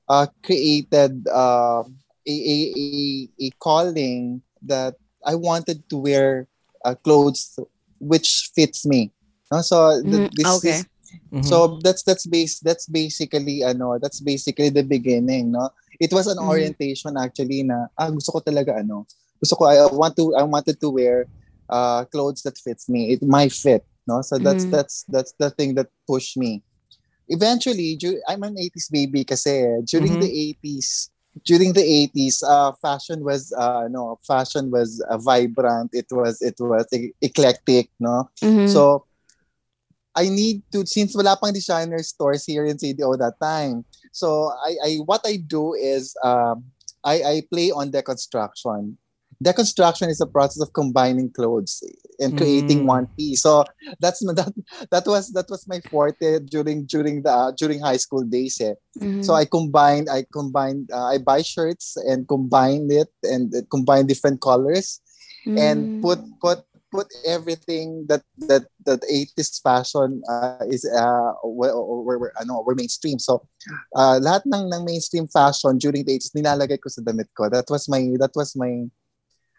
uh, 0.07 0.27
created 0.43 1.27
uh, 1.27 1.83
a, 2.27 2.35
a, 2.35 2.57
a, 2.75 3.29
a 3.39 3.49
calling 3.59 4.41
that 4.63 4.95
I 5.25 5.35
wanted 5.35 5.87
to 5.89 5.97
wear 5.97 6.47
uh, 6.83 6.95
clothes 6.95 7.57
which 7.99 8.51
fits 8.55 8.85
me. 8.85 9.11
No? 9.51 9.61
So 9.61 10.01
th- 10.01 10.29
Mm, 10.29 10.29
this 10.35 10.51
okay. 10.59 10.79
is 10.79 10.85
Mhm. 11.31 11.45
so 11.45 11.79
that's 11.85 12.01
that's 12.03 12.25
base 12.25 12.59
that's 12.59 12.87
basically 12.89 13.61
ano 13.63 13.97
that's 14.01 14.19
basically 14.19 14.69
the 14.73 14.81
beginning 14.83 15.53
no 15.53 15.69
it 16.01 16.11
was 16.11 16.25
an 16.27 16.41
Mhm. 16.41 16.49
orientation 16.49 17.13
actually 17.15 17.61
na 17.61 17.87
ah 17.95 18.09
gusto 18.09 18.33
ko 18.35 18.39
talaga 18.41 18.81
ano 18.81 19.05
gusto 19.41 19.55
ko 19.55 19.65
I 19.65 19.85
want 19.91 20.15
to 20.17 20.35
I 20.35 20.43
wanted 20.43 20.79
to 20.81 20.89
wear 20.89 21.27
uh 21.69 22.05
clothes 22.05 22.41
that 22.43 22.57
fits 22.57 22.87
me 22.89 23.13
it 23.13 23.21
my 23.23 23.49
fit 23.49 23.83
no 24.07 24.21
so 24.21 24.37
that's 24.37 24.65
Mhm. 24.65 24.71
that's 24.71 24.95
that's 25.09 25.33
the 25.39 25.49
thing 25.49 25.75
that 25.75 25.89
pushed 26.07 26.37
me 26.37 26.61
eventually 27.27 27.97
I'm 28.27 28.43
an 28.43 28.57
80s 28.59 28.89
baby 28.91 29.23
kasi 29.25 29.81
during 29.89 30.17
Mhm. 30.17 30.21
the 30.21 30.29
80s 30.29 31.09
during 31.43 31.73
the 31.73 31.83
80s 31.83 32.43
uh 32.43 32.71
fashion 32.81 33.23
was 33.25 33.51
uh 33.57 33.87
no 33.89 34.19
fashion 34.23 34.71
was 34.71 35.01
uh, 35.09 35.17
vibrant 35.17 35.89
it 35.91 36.07
was 36.11 36.39
it 36.41 36.55
was 36.59 36.85
e- 36.93 37.11
eclectic 37.21 37.89
no 37.99 38.29
Mhm. 38.41 38.69
so, 38.69 39.05
I 40.15 40.29
need 40.29 40.63
to, 40.71 40.85
since 40.87 41.11
wala 41.15 41.35
pang 41.35 41.51
designer 41.51 41.99
stores 41.99 42.45
here 42.47 42.63
in 42.63 42.79
CDO 42.79 43.17
that 43.19 43.35
time, 43.41 43.83
so 44.15 44.47
I, 44.63 44.71
I 44.79 44.91
what 45.03 45.21
I 45.27 45.35
do 45.43 45.73
is 45.75 46.15
um, 46.23 46.71
I, 47.03 47.15
I 47.23 47.35
play 47.51 47.71
on 47.71 47.91
deconstruction. 47.91 48.95
Deconstruction 49.43 50.09
is 50.09 50.21
a 50.21 50.25
process 50.27 50.61
of 50.61 50.73
combining 50.73 51.31
clothes 51.31 51.83
and 52.19 52.35
creating 52.35 52.83
Mm. 52.83 52.87
one 52.87 53.07
piece. 53.17 53.41
So 53.43 53.63
that's 53.99 54.19
that 54.39 54.53
that 54.91 55.05
was 55.05 55.31
that 55.33 55.49
was 55.49 55.67
my 55.67 55.81
forte 55.89 56.39
during 56.47 56.85
during 56.85 57.23
the 57.23 57.31
uh, 57.31 57.51
during 57.57 57.81
high 57.81 57.97
school 57.97 58.23
days. 58.23 58.59
Eh. 58.61 58.73
Mhm. 58.97 59.23
So 59.23 59.33
I 59.33 59.45
combined 59.45 60.09
I 60.09 60.25
combined 60.31 60.89
uh, 60.91 61.05
I 61.13 61.17
buy 61.19 61.41
shirts 61.41 61.97
and 61.97 62.27
combine 62.27 62.87
it 62.91 63.11
and 63.23 63.53
uh, 63.53 63.61
combine 63.69 64.07
different 64.07 64.41
colors 64.41 65.01
and 65.57 65.89
Mm. 65.89 66.01
put 66.01 66.19
put 66.41 66.59
put 66.91 67.07
everything 67.25 68.05
that 68.07 68.23
that 68.47 68.65
that 68.85 69.01
80s 69.09 69.59
fashion 69.59 70.21
uh, 70.29 70.63
is 70.69 70.85
uh 70.85 71.33
where, 71.43 71.75
where, 71.75 72.31
ano, 72.39 72.61
were 72.63 72.75
mainstream 72.75 73.19
so 73.19 73.43
uh, 73.95 74.17
lahat 74.17 74.41
ng 74.47 74.67
ng 74.71 74.83
mainstream 74.85 75.27
fashion 75.27 75.77
during 75.77 76.03
the 76.05 76.13
80s 76.15 76.31
nilalagay 76.33 76.79
ko 76.79 76.87
sa 76.89 77.01
damit 77.03 77.27
ko 77.35 77.49
that 77.49 77.65
was 77.69 77.85
my 77.89 78.01
that 78.17 78.31
was 78.35 78.55
my 78.55 78.85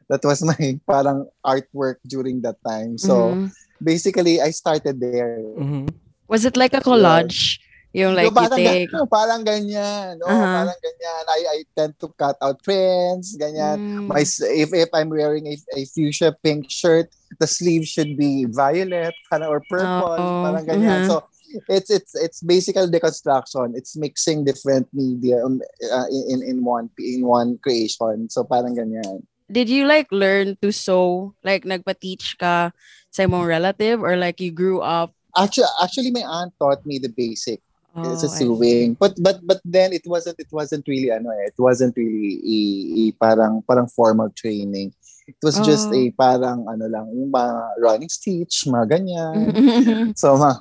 that 0.08 0.22
was 0.25 0.42
my 0.42 0.56
parang 0.90 1.26
artwork 1.42 1.98
during 2.06 2.40
that 2.42 2.56
time 2.62 2.98
so 2.98 3.34
Mhm. 3.34 3.50
basically 3.82 4.40
I 4.40 4.50
started 4.50 5.00
there 5.00 5.42
Mhm. 5.56 5.90
was 6.28 6.44
it 6.44 6.56
like 6.56 6.75
a 6.75 6.82
collage? 6.82 7.58
Yung 7.96 8.12
like 8.12 8.28
you 8.28 8.36
parang, 8.36 8.60
take. 8.60 8.92
ga- 8.92 9.08
parang 9.08 9.40
ganyan 9.40 10.20
no 10.20 10.28
Uh-huh. 10.28 10.52
parang 10.52 10.78
ganyan 10.84 11.22
I 11.32 11.40
I 11.48 11.58
tend 11.72 11.96
to 12.04 12.12
cut 12.12 12.36
out 12.44 12.60
trends 12.60 13.32
ganyan 13.40 13.80
Mm. 13.80 14.12
my 14.12 14.20
if 14.52 14.68
if 14.76 14.90
I'm 14.92 15.08
wearing 15.08 15.48
a, 15.48 15.56
a 15.72 15.80
fuchsia 15.88 16.36
pink 16.44 16.68
shirt, 16.68 17.08
the 17.40 17.48
sleeve 17.48 17.88
should 17.88 18.12
be 18.20 18.44
violet 18.52 19.16
kind 19.32 19.48
or 19.48 19.64
purple, 19.64 20.12
Oh, 20.12 20.44
parang 20.44 20.68
ganyan. 20.68 21.00
mhm. 21.02 21.08
So 21.08 21.25
it's 21.72 21.88
it's 21.88 22.12
it's 22.20 22.40
basically 22.44 22.92
deconstruction. 22.92 23.72
It's 23.72 23.96
mixing 23.96 24.44
different 24.44 24.92
media 24.92 25.40
um, 25.40 25.64
uh, 25.88 26.04
in 26.12 26.44
in 26.44 26.60
one 26.68 26.92
in 27.00 27.25
one 27.25 27.56
creation. 27.64 28.28
So 28.28 28.44
parang 28.44 28.76
ganyan. 28.76 29.25
Did 29.46 29.68
you 29.70 29.86
like 29.86 30.10
learn 30.10 30.58
to 30.62 30.72
sew? 30.72 31.34
Like 31.44 31.62
nagpa-teach 31.64 32.38
ka 32.38 32.74
sa 33.10 33.22
imong 33.22 33.46
relative 33.46 34.02
or 34.02 34.16
like 34.18 34.40
you 34.40 34.50
grew 34.50 34.80
up? 34.82 35.14
Actually, 35.36 35.70
actually, 35.82 36.10
my 36.10 36.24
aunt 36.26 36.52
taught 36.58 36.84
me 36.84 36.98
the 36.98 37.12
basic. 37.12 37.60
Oh, 37.96 38.12
it's 38.12 38.24
a 38.24 38.28
sewing. 38.28 38.92
But 39.00 39.16
but 39.22 39.40
but 39.46 39.60
then 39.64 39.92
it 39.96 40.04
wasn't 40.04 40.36
it 40.36 40.52
wasn't 40.52 40.84
really 40.84 41.08
ano 41.08 41.32
eh, 41.32 41.48
it 41.48 41.56
wasn't 41.56 41.96
really 41.96 42.36
a, 42.44 42.58
a 43.00 43.02
parang 43.16 43.64
parang 43.64 43.88
formal 43.88 44.28
training. 44.36 44.92
It 45.26 45.34
was 45.42 45.58
just 45.58 45.90
Oh. 45.90 45.96
a 45.96 46.12
parang 46.14 46.68
ano 46.70 46.86
lang, 46.86 47.10
yung 47.10 47.34
mga 47.34 47.82
running 47.82 48.12
stitch, 48.12 48.62
mga 48.68 49.00
ganyan. 49.00 49.34
so 50.20 50.36
mga, 50.36 50.54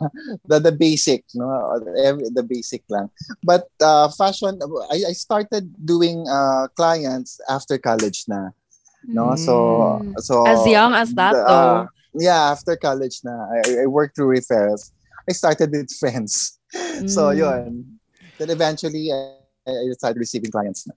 the 0.48 0.58
the 0.72 0.75
basic 0.75 1.27
no 1.36 1.46
every, 2.01 2.32
the 2.34 2.42
basic 2.42 2.82
lang 2.89 3.12
but 3.44 3.68
uh 3.84 4.10
fashion 4.10 4.58
I, 4.89 5.12
I 5.12 5.13
started 5.13 5.70
doing 5.77 6.25
uh 6.25 6.65
clients 6.74 7.38
after 7.46 7.77
college 7.77 8.25
na 8.32 8.56
no 9.08 9.36
so 9.36 9.56
Mm. 10.02 10.20
so 10.20 10.36
As 10.48 10.66
young 10.68 10.94
as 10.94 11.14
that, 11.16 11.34
the, 11.34 11.44
though. 11.46 11.54
uh, 11.54 11.86
yeah 12.16 12.52
after 12.54 12.76
college 12.78 13.22
na 13.24 13.34
I, 13.52 13.84
I 13.84 13.88
worked 13.88 14.16
through 14.16 14.36
referrals 14.38 14.92
I 15.30 15.34
started 15.34 15.72
with 15.72 15.92
friends 15.98 16.60
so 17.08 17.30
Mm. 17.34 17.38
yun 17.40 17.64
then 18.40 18.50
eventually 18.52 19.12
I, 19.12 19.40
I 19.68 19.92
started 19.98 20.20
receiving 20.20 20.52
clients 20.52 20.86
na 20.88 20.94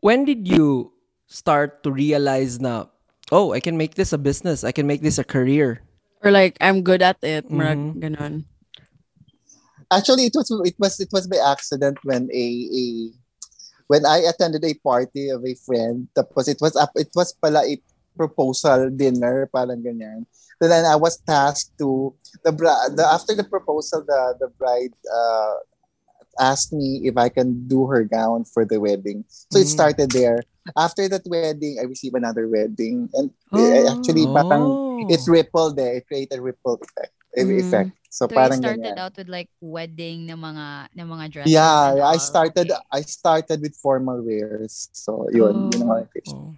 When 0.00 0.24
did 0.24 0.48
you 0.48 0.96
start 1.28 1.84
to 1.84 1.92
realize 1.92 2.56
na, 2.56 2.88
oh, 3.28 3.52
I 3.52 3.60
can 3.60 3.76
make 3.76 4.00
this 4.00 4.16
a 4.16 4.18
business. 4.18 4.64
I 4.64 4.72
can 4.72 4.88
make 4.88 5.04
this 5.04 5.20
a 5.20 5.24
career. 5.28 5.84
Or 6.24 6.32
like, 6.32 6.56
I'm 6.56 6.80
good 6.80 7.04
at 7.04 7.20
it. 7.20 7.52
Murag, 7.52 8.00
ganon. 8.00 8.48
Actually, 9.92 10.24
it 10.24 10.34
was 10.34 10.48
it 10.64 10.74
was 10.80 10.96
it 11.04 11.12
was 11.12 11.28
by 11.28 11.36
accident 11.36 12.00
when 12.02 12.32
a, 12.32 12.46
a 12.72 12.84
when 13.90 14.06
I 14.06 14.22
attended 14.30 14.62
a 14.62 14.74
party 14.86 15.34
of 15.34 15.42
a 15.42 15.58
friend. 15.66 16.06
Tapos 16.14 16.46
it 16.46 16.62
was 16.62 16.78
up 16.78 16.94
it 16.94 17.10
was 17.18 17.34
pala 17.34 17.66
a 17.66 17.74
proposal 18.14 18.86
dinner, 18.94 19.50
parang 19.50 19.82
ganyan. 19.82 20.30
Then 20.62 20.86
I 20.86 20.94
was 20.94 21.18
tasked 21.26 21.74
to 21.82 22.14
the, 22.46 22.52
bra- 22.54 22.92
the 22.94 23.02
after 23.02 23.34
the 23.34 23.42
proposal, 23.42 24.06
the 24.06 24.36
the 24.38 24.48
bride 24.60 24.94
uh, 25.10 25.58
asked 26.38 26.70
me 26.70 27.02
if 27.08 27.16
I 27.18 27.32
can 27.32 27.66
do 27.66 27.88
her 27.90 28.04
gown 28.06 28.44
for 28.46 28.62
the 28.68 28.78
wedding. 28.78 29.24
So 29.50 29.58
it 29.58 29.66
Mm. 29.66 29.74
started 29.74 30.08
there. 30.14 30.44
After 30.76 31.08
that 31.10 31.24
wedding, 31.26 31.80
I 31.80 31.88
received 31.88 32.14
another 32.14 32.46
wedding, 32.46 33.08
and 33.16 33.32
eh, 33.56 33.88
actually, 33.90 34.28
parang 34.30 34.76
Oh. 34.76 35.10
it 35.10 35.24
rippled 35.26 35.80
there. 35.80 35.98
It 35.98 36.06
created 36.06 36.38
ripple 36.38 36.78
effect. 36.78 37.16
Mm. 37.36 37.60
effect. 37.60 37.90
So, 38.10 38.26
So 38.26 38.34
you 38.34 38.52
started 38.58 38.82
ganyan. 38.82 38.98
out 38.98 39.14
with 39.16 39.28
like 39.30 39.48
wedding 39.62 40.26
ng 40.26 40.34
mga 40.38 40.66
ng 40.98 41.06
mga 41.06 41.24
dresses. 41.30 41.52
Yeah, 41.54 41.92
and 41.94 42.02
I 42.02 42.16
started. 42.18 42.70
Okay. 42.74 42.82
I 42.90 43.00
started 43.06 43.62
with 43.62 43.76
formal 43.78 44.18
wears. 44.22 44.90
So 44.92 45.30
yun, 45.30 45.70
yun 45.70 45.86
ang 45.86 45.90
orientation. 45.90 46.34
Oh. 46.34 46.56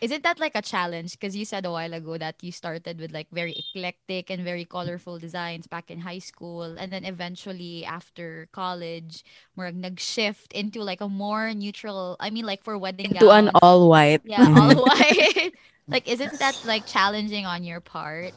Isn't 0.00 0.24
that 0.24 0.40
like 0.40 0.56
a 0.56 0.64
challenge? 0.64 1.12
Because 1.20 1.36
you 1.36 1.44
said 1.44 1.68
a 1.68 1.70
while 1.70 1.92
ago 1.92 2.16
that 2.16 2.40
you 2.40 2.48
started 2.56 2.96
with 2.96 3.12
like 3.12 3.28
very 3.28 3.52
eclectic 3.52 4.32
and 4.32 4.40
very 4.40 4.64
colorful 4.64 5.20
designs 5.20 5.68
back 5.68 5.92
in 5.92 6.00
high 6.00 6.24
school, 6.24 6.64
and 6.80 6.88
then 6.88 7.04
eventually 7.04 7.84
after 7.84 8.48
college, 8.48 9.20
murag 9.60 9.76
nag-shift 9.76 10.56
into 10.56 10.80
like 10.80 11.04
a 11.04 11.08
more 11.12 11.52
neutral. 11.52 12.16
I 12.16 12.32
mean, 12.32 12.48
like 12.48 12.64
for 12.64 12.80
wedding 12.80 13.12
To 13.20 13.28
an 13.28 13.52
all 13.60 13.92
white. 13.92 14.24
yeah, 14.24 14.48
all 14.48 14.72
white. 14.88 15.52
like, 15.92 16.08
isn't 16.08 16.40
that 16.40 16.56
like 16.64 16.88
challenging 16.88 17.44
on 17.44 17.60
your 17.60 17.84
part? 17.84 18.32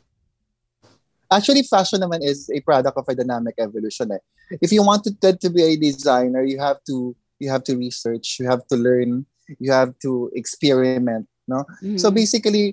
Actually, 1.34 1.63
fashion 1.63 2.00
naman 2.02 2.22
is 2.22 2.50
a 2.54 2.62
product 2.62 2.98
of 2.98 3.06
a 3.10 3.16
dynamic 3.16 3.56
evolution. 3.58 4.12
Eh. 4.13 4.22
If 4.62 4.72
you 4.72 4.84
want 4.86 5.04
to, 5.06 5.12
to 5.34 5.50
be 5.50 5.63
a 5.63 5.75
designer, 5.75 6.44
you 6.46 6.60
have 6.62 6.78
to 6.88 7.16
you 7.42 7.50
have 7.50 7.63
to 7.66 7.75
research, 7.75 8.38
you 8.40 8.46
have 8.48 8.63
to 8.70 8.78
learn, 8.78 9.25
you 9.60 9.72
have 9.74 9.98
to 10.06 10.30
experiment. 10.38 11.28
No, 11.44 11.68
so 12.00 12.08
Mhm. 12.08 12.16
basically, 12.16 12.66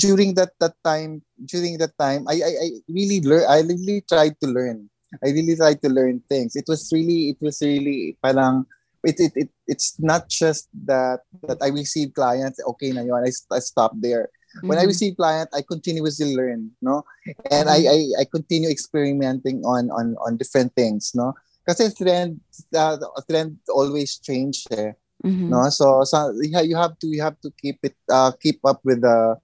during 0.00 0.32
that 0.40 0.56
that 0.64 0.72
time, 0.80 1.20
during 1.44 1.76
that 1.76 1.92
time, 2.00 2.24
I 2.24 2.40
I, 2.40 2.52
I 2.56 2.68
really 2.88 3.20
learn. 3.20 3.44
I 3.44 3.60
really 3.60 4.00
tried 4.08 4.40
to 4.40 4.48
learn. 4.48 4.88
I 5.20 5.28
really 5.36 5.52
tried 5.56 5.84
to 5.84 5.92
learn 5.92 6.24
things. 6.24 6.56
It 6.56 6.64
was 6.68 6.88
really, 6.88 7.36
it 7.36 7.40
was 7.40 7.60
really, 7.60 8.16
parang, 8.24 8.64
it, 9.04 9.20
it, 9.20 9.32
it 9.36 9.50
it's 9.68 10.00
not 10.00 10.24
just 10.32 10.72
that 10.88 11.20
that 11.44 11.60
I 11.60 11.68
receive 11.68 12.16
clients. 12.16 12.56
Okay, 12.64 12.96
na 12.96 13.04
yun. 13.04 13.20
I, 13.20 13.32
I 13.52 13.60
stop 13.60 13.92
there. 14.00 14.32
When 14.62 14.78
I 14.78 14.84
Mhm. 14.84 14.92
receive 14.92 15.16
client, 15.16 15.48
I 15.54 15.62
continuously 15.62 16.34
learn, 16.34 16.70
no, 16.82 17.04
and 17.50 17.68
I, 17.68 17.78
I 17.86 17.98
I 18.20 18.24
continue 18.24 18.68
experimenting 18.70 19.62
on 19.64 19.90
on 19.90 20.16
on 20.24 20.36
different 20.36 20.74
things, 20.74 21.12
no. 21.14 21.34
Kasi 21.68 21.92
trend, 21.92 22.40
uh, 22.72 22.96
trend 23.28 23.60
always 23.68 24.16
change, 24.18 24.64
eh, 24.72 24.96
Mhm. 25.24 25.48
no. 25.52 25.68
So 25.68 26.02
so 26.08 26.32
you 26.40 26.56
you 26.64 26.76
have 26.80 26.96
to 26.98 27.06
you 27.06 27.20
have 27.20 27.36
to 27.44 27.52
keep 27.60 27.78
it 27.84 27.94
uh 28.08 28.32
keep 28.40 28.58
up 28.64 28.80
with 28.84 29.04
the 29.04 29.36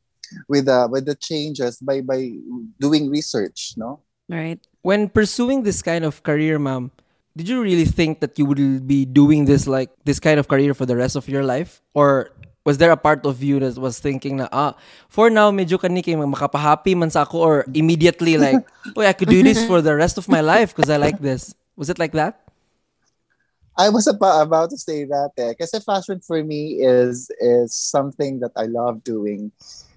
with 0.48 0.66
the 0.66 0.88
with 0.90 1.04
the 1.04 1.14
changes 1.14 1.78
by 1.84 2.00
by 2.00 2.32
doing 2.80 3.10
research, 3.12 3.74
no. 3.76 4.00
Right. 4.28 4.58
When 4.80 5.12
pursuing 5.12 5.62
this 5.68 5.84
kind 5.84 6.04
of 6.04 6.24
career, 6.24 6.56
ma'am, 6.58 6.90
did 7.36 7.48
you 7.48 7.60
really 7.60 7.84
think 7.84 8.20
that 8.24 8.38
you 8.40 8.48
would 8.48 8.88
be 8.88 9.04
doing 9.04 9.44
this 9.44 9.68
like 9.68 9.92
this 10.08 10.16
kind 10.18 10.40
of 10.40 10.48
career 10.48 10.72
for 10.72 10.86
the 10.88 10.96
rest 10.96 11.16
of 11.16 11.28
your 11.28 11.44
life? 11.44 11.84
Or 11.92 12.32
was 12.64 12.78
there 12.80 12.90
a 12.90 12.96
part 12.96 13.24
of 13.28 13.42
you 13.44 13.60
that 13.60 13.76
was 13.76 14.00
thinking 14.00 14.40
na, 14.40 14.48
ah, 14.50 14.72
for 15.08 15.28
now, 15.28 15.52
medyo 15.52 15.76
kani 15.76 16.02
kay 16.02 16.16
makapahappy 16.16 16.96
man 16.96 17.12
sa 17.12 17.22
ako 17.22 17.38
or 17.38 17.64
immediately 17.76 18.36
like, 18.40 18.64
oh, 18.96 19.04
I 19.04 19.12
could 19.12 19.28
do 19.28 19.42
this 19.44 19.64
for 19.68 19.84
the 19.84 19.94
rest 19.94 20.16
of 20.16 20.28
my 20.28 20.40
life 20.40 20.74
because 20.74 20.88
I 20.88 20.96
like 20.96 21.20
this. 21.20 21.54
Was 21.76 21.90
it 21.92 21.98
like 21.98 22.12
that? 22.12 22.40
I 23.76 23.88
was 23.90 24.06
about, 24.06 24.40
about 24.40 24.70
to 24.70 24.78
say 24.78 25.04
that 25.04 25.30
eh. 25.36 25.52
Kasi 25.58 25.80
fashion 25.80 26.20
for 26.24 26.42
me 26.42 26.78
is 26.80 27.28
is 27.42 27.74
something 27.74 28.38
that 28.40 28.54
I 28.56 28.70
love 28.70 29.02
doing. 29.04 29.50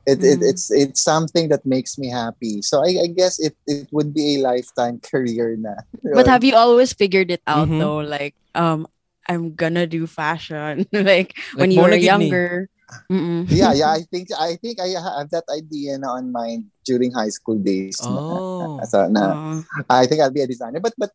It, 0.10 0.24
it 0.24 0.40
Mhm. 0.42 0.50
it's 0.50 0.72
it's 0.74 1.02
something 1.04 1.48
that 1.54 1.62
makes 1.64 1.96
me 2.00 2.10
happy. 2.10 2.66
So 2.66 2.82
I, 2.82 3.06
I 3.06 3.08
guess 3.14 3.38
it, 3.38 3.54
it 3.70 3.88
would 3.94 4.16
be 4.18 4.40
a 4.40 4.42
lifetime 4.42 4.98
career 5.00 5.56
na. 5.62 5.86
But 6.02 6.26
have 6.26 6.44
you 6.44 6.58
always 6.58 6.92
figured 6.92 7.30
it 7.30 7.46
out 7.46 7.70
Mhm. 7.70 7.80
though? 7.80 8.02
Like, 8.02 8.34
um, 8.58 8.90
I'm 9.30 9.54
gonna 9.56 9.86
do 9.88 10.08
fashion. 10.08 10.88
like, 10.94 11.36
when 11.56 11.72
you 11.72 11.82
were 11.82 11.94
younger. 11.96 12.70
Yeah, 13.52 13.74
yeah, 13.76 13.92
I 13.92 14.02
think 14.12 14.32
I 14.32 14.56
think 14.56 14.80
I 14.80 14.96
have 14.96 15.30
that 15.36 15.44
idea 15.52 15.98
na 16.00 16.16
on 16.16 16.32
mind 16.32 16.72
during 16.88 17.12
high 17.12 17.30
school 17.32 17.60
days. 17.60 18.00
na- 18.00 18.24
Oh. 18.24 18.80
So, 18.88 19.08
na, 19.12 19.36
Oh. 19.36 19.64
I 19.92 20.08
think 20.08 20.22
I'll 20.24 20.32
be 20.32 20.42
a 20.42 20.48
designer. 20.48 20.80
But 20.80 20.96
but 20.98 21.12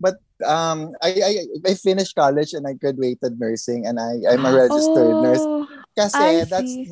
but 0.00 0.20
um 0.44 0.92
I 1.00 1.10
I, 1.24 1.32
I 1.64 1.74
finished 1.74 2.12
college 2.14 2.52
and 2.52 2.68
I 2.68 2.76
graduated 2.76 3.40
nursing 3.40 3.86
and 3.88 3.96
I 3.96 4.20
I'm 4.28 4.44
a 4.44 4.52
registered 4.52 5.16
nurse. 5.24 5.40
Oh, 5.40 5.64
Kasi 5.96 6.18
I 6.20 6.44
that's 6.44 6.68
see. 6.68 6.90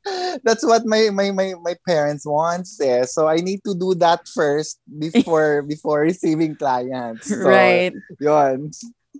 that's 0.44 0.64
what 0.64 0.84
my, 0.88 1.08
my 1.12 1.30
my 1.30 1.52
my 1.60 1.76
parents 1.88 2.24
want 2.24 2.68
eh. 2.80 3.04
So 3.08 3.28
I 3.28 3.40
need 3.40 3.60
to 3.64 3.72
do 3.76 3.94
that 4.00 4.28
first 4.28 4.80
before 4.88 5.60
before 5.64 6.00
receiving 6.04 6.56
clients. 6.56 7.28
So, 7.28 7.48
right. 7.48 7.92
Yun. 8.20 8.72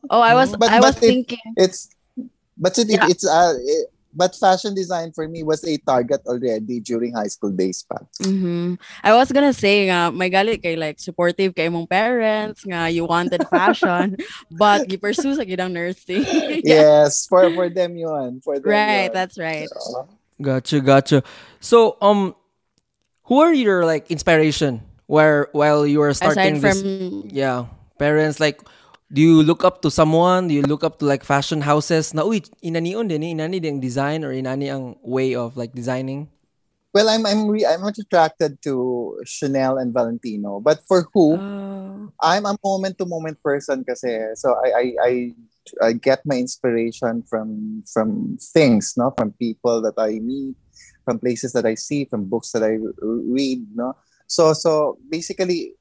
Oh, 0.09 0.21
I 0.21 0.35
was. 0.35 0.55
But- 0.57 0.71
I 0.71 0.81
was 0.81 0.95
but 0.95 1.03
if- 1.05 1.09
thinking. 1.11 1.45
It's 1.57 1.89
but 2.57 2.77
it, 2.79 2.89
Yeah. 2.91 3.09
it's 3.09 3.27
uh 3.27 3.55
it- 3.59 3.89
but 4.11 4.35
fashion 4.35 4.75
design 4.75 5.13
for 5.15 5.29
me 5.31 5.45
was 5.47 5.63
a 5.63 5.79
target 5.87 6.19
already 6.27 6.81
during 6.83 7.15
high 7.15 7.31
school 7.31 7.55
days 7.55 7.87
pa. 7.87 8.03
hmm 8.19 8.75
I 9.07 9.15
was 9.15 9.31
gonna 9.31 9.55
say 9.55 9.87
nga, 9.87 10.11
may 10.11 10.27
galit 10.35 10.67
kay 10.67 10.75
like 10.75 10.99
supportive 10.99 11.55
kay 11.55 11.71
mong 11.71 11.87
parents 11.87 12.67
nga 12.67 12.91
you 12.91 13.07
wanted 13.07 13.47
fashion 13.47 14.19
but 14.51 14.91
you 14.91 14.99
pursue 14.99 15.39
sa 15.39 15.47
gidang 15.47 15.71
nursing. 15.71 16.27
Yes, 16.67 17.31
for 17.31 17.47
for 17.55 17.71
them 17.71 17.95
yun. 17.95 18.43
For 18.43 18.59
them 18.59 18.75
Right, 18.75 19.09
yun. 19.09 19.15
that's 19.15 19.39
right. 19.39 19.71
Oo. 19.71 20.11
Gotcha, 20.43 20.81
gotcha. 20.83 21.19
So, 21.63 21.95
um, 22.03 22.35
who 23.31 23.39
are 23.45 23.55
your 23.55 23.87
like 23.87 24.11
inspiration 24.11 24.83
where 25.07 25.47
while 25.55 25.87
you 25.87 26.03
were 26.03 26.15
starting 26.19 26.59
Aside 26.59 26.67
from 26.67 26.77
this? 26.83 27.31
Yeah, 27.31 27.71
parents 27.95 28.43
like. 28.43 28.59
Do 29.11 29.21
you 29.21 29.43
look 29.43 29.67
up 29.67 29.83
to 29.83 29.91
someone? 29.91 30.47
Do 30.47 30.55
you 30.55 30.63
look 30.63 30.85
up 30.87 31.03
to 31.03 31.05
like 31.05 31.27
fashion 31.27 31.67
houses? 31.67 32.15
Na 32.15 32.23
uy, 32.23 32.47
inanion 32.63 33.11
din 33.11 33.27
eh, 33.27 33.35
inani 33.35 33.59
din 33.59 33.83
design 33.83 34.23
or 34.23 34.31
inani 34.31 34.71
ang 34.71 34.95
way 35.03 35.35
of 35.35 35.59
like 35.59 35.75
designing? 35.75 36.31
Well, 36.95 37.11
I'm 37.11 37.27
I'm 37.27 37.51
re- 37.51 37.67
I'm 37.67 37.83
much 37.83 37.99
attracted 37.99 38.63
to 38.71 39.19
Chanel 39.27 39.83
and 39.83 39.91
Valentino, 39.91 40.63
but 40.63 40.87
for 40.87 41.11
who? 41.11 41.35
Oh. 41.35 42.11
I'm 42.23 42.47
a 42.47 42.55
moment 42.63 42.99
to 42.99 43.07
moment 43.07 43.43
person 43.43 43.83
kasi. 43.83 44.15
So 44.39 44.55
I 44.63 44.69
I 44.71 44.87
I 45.03 45.13
I 45.83 45.91
get 45.99 46.23
my 46.23 46.39
inspiration 46.39 47.27
from 47.27 47.83
from 47.91 48.39
things, 48.55 48.95
no, 48.95 49.11
from 49.19 49.35
people 49.43 49.83
that 49.83 49.99
I 49.99 50.23
meet, 50.23 50.55
from 51.03 51.19
places 51.19 51.51
that 51.59 51.67
I 51.67 51.75
see, 51.75 52.07
from 52.07 52.31
books 52.31 52.55
that 52.55 52.63
I 52.63 52.79
read, 53.03 53.67
no. 53.75 53.99
So 54.31 54.55
so 54.55 55.03
basically, 55.11 55.75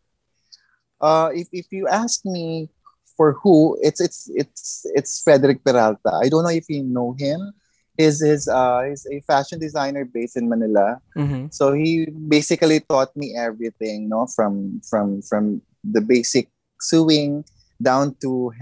uh, 0.98 1.30
if 1.34 1.46
if 1.54 1.70
you 1.70 1.86
ask 1.86 2.26
me 2.26 2.74
for 3.20 3.36
who, 3.44 3.76
it's 3.84 4.00
it's 4.00 4.32
it's 4.32 4.88
it's 4.96 5.20
Frederick 5.20 5.60
Peralta. 5.60 6.24
I 6.24 6.32
don't 6.32 6.48
know 6.48 6.56
if 6.56 6.72
you 6.72 6.88
know 6.88 7.20
him. 7.20 7.52
He's 8.00 8.24
is 8.24 8.48
uh 8.48 8.88
he's 8.88 9.04
a 9.12 9.20
fashion 9.28 9.60
designer 9.60 10.08
based 10.08 10.40
in 10.40 10.48
Manila. 10.48 11.04
Mm-hmm. 11.20 11.52
So 11.52 11.76
he 11.76 12.08
basically 12.08 12.80
taught 12.80 13.12
me 13.20 13.36
everything, 13.36 14.08
no, 14.08 14.24
from 14.32 14.80
from 14.88 15.20
from 15.28 15.60
the 15.84 16.00
basic 16.00 16.48
sewing 16.80 17.44
down 17.84 18.16
to 18.24 18.56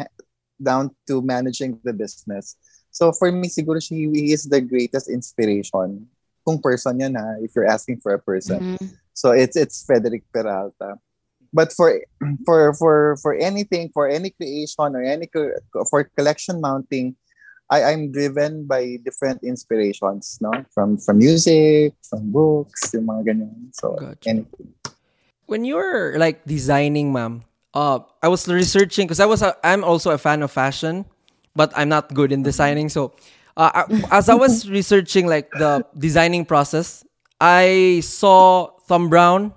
down 0.57 0.89
to 1.05 1.21
managing 1.21 1.77
the 1.85 1.93
business. 1.93 2.57
So 2.89 3.13
for 3.13 3.29
me, 3.29 3.53
siguro 3.53 3.77
she 3.77 4.09
he 4.09 4.33
is 4.33 4.49
the 4.49 4.57
greatest 4.57 5.05
inspiration. 5.05 6.09
Kung 6.41 6.57
person 6.57 6.97
yan 6.97 7.13
ha, 7.13 7.37
if 7.45 7.53
you're 7.53 7.69
asking 7.69 8.01
for 8.01 8.17
a 8.17 8.21
person. 8.25 8.73
Mhm. 8.73 8.89
So 9.13 9.37
it's 9.37 9.53
it's 9.53 9.85
Frederick 9.85 10.25
Peralta. 10.33 10.97
But 11.53 11.73
for 11.73 12.01
for 12.45 12.73
for 12.73 13.17
for 13.21 13.33
anything, 13.35 13.89
for 13.93 14.07
any 14.07 14.31
creation 14.31 14.95
or 14.95 15.03
any 15.03 15.29
for 15.89 16.03
collection 16.15 16.61
mounting, 16.61 17.15
I 17.69 17.83
I'm 17.83 18.11
driven 18.11 18.65
by 18.65 18.99
different 19.03 19.43
inspirations, 19.43 20.39
no? 20.41 20.51
From 20.73 20.97
from 20.97 21.19
music, 21.19 21.93
from 22.07 22.31
books, 22.31 22.93
yung 22.93 23.07
mga 23.07 23.21
ganyan. 23.33 23.71
So 23.75 23.95
Gotcha. 23.99 24.29
anything. 24.29 24.71
When 25.47 25.63
you're 25.63 26.19
like 26.19 26.43
designing, 26.43 27.11
ma'am, 27.15 27.43
uh, 27.73 27.99
I 28.21 28.27
was 28.27 28.47
researching 28.47 29.07
because 29.07 29.19
I 29.19 29.25
was 29.25 29.41
a, 29.41 29.55
I'm 29.63 29.83
also 29.83 30.11
a 30.11 30.19
fan 30.19 30.43
of 30.43 30.51
fashion, 30.51 31.05
but 31.55 31.71
I'm 31.75 31.87
not 31.87 32.13
good 32.13 32.31
in 32.31 32.43
designing. 32.43 32.89
So, 32.89 33.15
uh, 33.55 33.71
I- 33.87 33.87
as 34.11 34.27
I 34.27 34.35
was 34.35 34.67
researching 34.77 35.27
like 35.27 35.51
the 35.55 35.85
designing 35.97 36.43
process, 36.43 37.03
I 37.39 38.01
saw 38.03 38.75
Thom 38.87 39.07
Browne. 39.09 39.53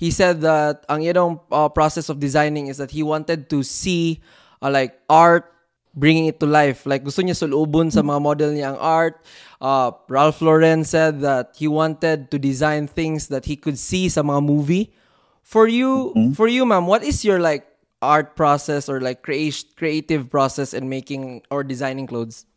He 0.00 0.08
said 0.08 0.40
that 0.40 0.88
ang 0.88 1.04
iyong 1.04 1.44
uh, 1.52 1.68
process 1.68 2.08
of 2.08 2.16
designing 2.16 2.72
is 2.72 2.80
that 2.80 2.88
he 2.88 3.04
wanted 3.04 3.52
to 3.52 3.60
see 3.60 4.24
uh, 4.64 4.72
like 4.72 4.96
art 5.12 5.44
bringing 5.92 6.24
it 6.24 6.40
to 6.40 6.48
life. 6.48 6.88
Like 6.88 7.04
gusto 7.04 7.20
niya 7.20 7.36
sulubon 7.36 7.92
sa 7.92 8.00
mga 8.00 8.16
model 8.24 8.50
niya 8.56 8.72
ang 8.72 8.80
art. 8.80 9.20
Uh, 9.60 9.92
Ralph 10.08 10.40
Lauren 10.40 10.88
said 10.88 11.20
that 11.20 11.52
he 11.60 11.68
wanted 11.68 12.32
to 12.32 12.40
design 12.40 12.88
things 12.88 13.28
that 13.28 13.44
he 13.44 13.60
could 13.60 13.76
see 13.76 14.08
sa 14.08 14.24
mga 14.24 14.40
movie. 14.40 14.96
For 15.44 15.68
you, 15.68 16.16
for 16.32 16.48
you, 16.48 16.64
ma'am, 16.64 16.88
what 16.88 17.04
is 17.04 17.20
your 17.20 17.36
like 17.36 17.68
art 18.00 18.40
process 18.40 18.88
or 18.88 19.04
like 19.04 19.20
creation 19.20 19.68
creative 19.76 20.32
process 20.32 20.72
in 20.72 20.88
making 20.88 21.44
or 21.52 21.60
designing 21.60 22.08
clothes? 22.08 22.48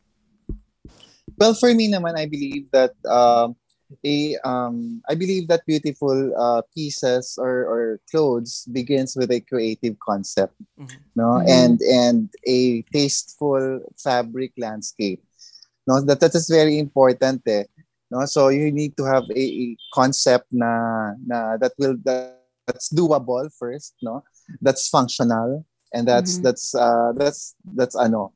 Well, 1.35 1.59
for 1.59 1.73
me 1.75 1.91
naman, 1.91 2.15
I 2.15 2.23
believe 2.23 2.71
that 2.71 2.95
um, 3.03 3.59
a 4.05 4.37
um, 4.43 5.01
I 5.09 5.15
believe 5.15 5.47
that 5.47 5.65
beautiful 5.65 6.33
uh, 6.37 6.61
pieces 6.73 7.37
or, 7.37 7.65
or 7.65 7.99
clothes 8.09 8.65
begins 8.71 9.15
with 9.15 9.31
a 9.31 9.39
creative 9.41 9.97
concept, 9.99 10.55
no, 11.15 11.41
and 11.47 11.81
and 11.81 12.29
a 12.47 12.81
tasteful 12.93 13.81
fabric 13.97 14.53
landscape. 14.57 15.23
No, 15.87 16.01
that 16.01 16.19
that 16.19 16.35
is 16.35 16.47
very 16.49 16.79
important. 16.79 17.41
Eh. 17.47 17.63
No, 18.11 18.25
so 18.25 18.49
you 18.49 18.71
need 18.71 18.95
to 18.97 19.05
have 19.05 19.25
a, 19.33 19.41
a 19.41 19.77
concept 19.93 20.47
na 20.51 21.13
na 21.25 21.57
that 21.57 21.73
will 21.77 21.97
that's 22.67 22.93
doable 22.93 23.49
first, 23.57 23.95
no, 24.01 24.23
that's 24.61 24.87
functional, 24.87 25.65
and 25.93 26.07
that's 26.07 26.39
that's 26.39 26.75
uh, 26.75 27.11
that's 27.15 27.55
that's 27.75 27.95
ano, 27.95 28.33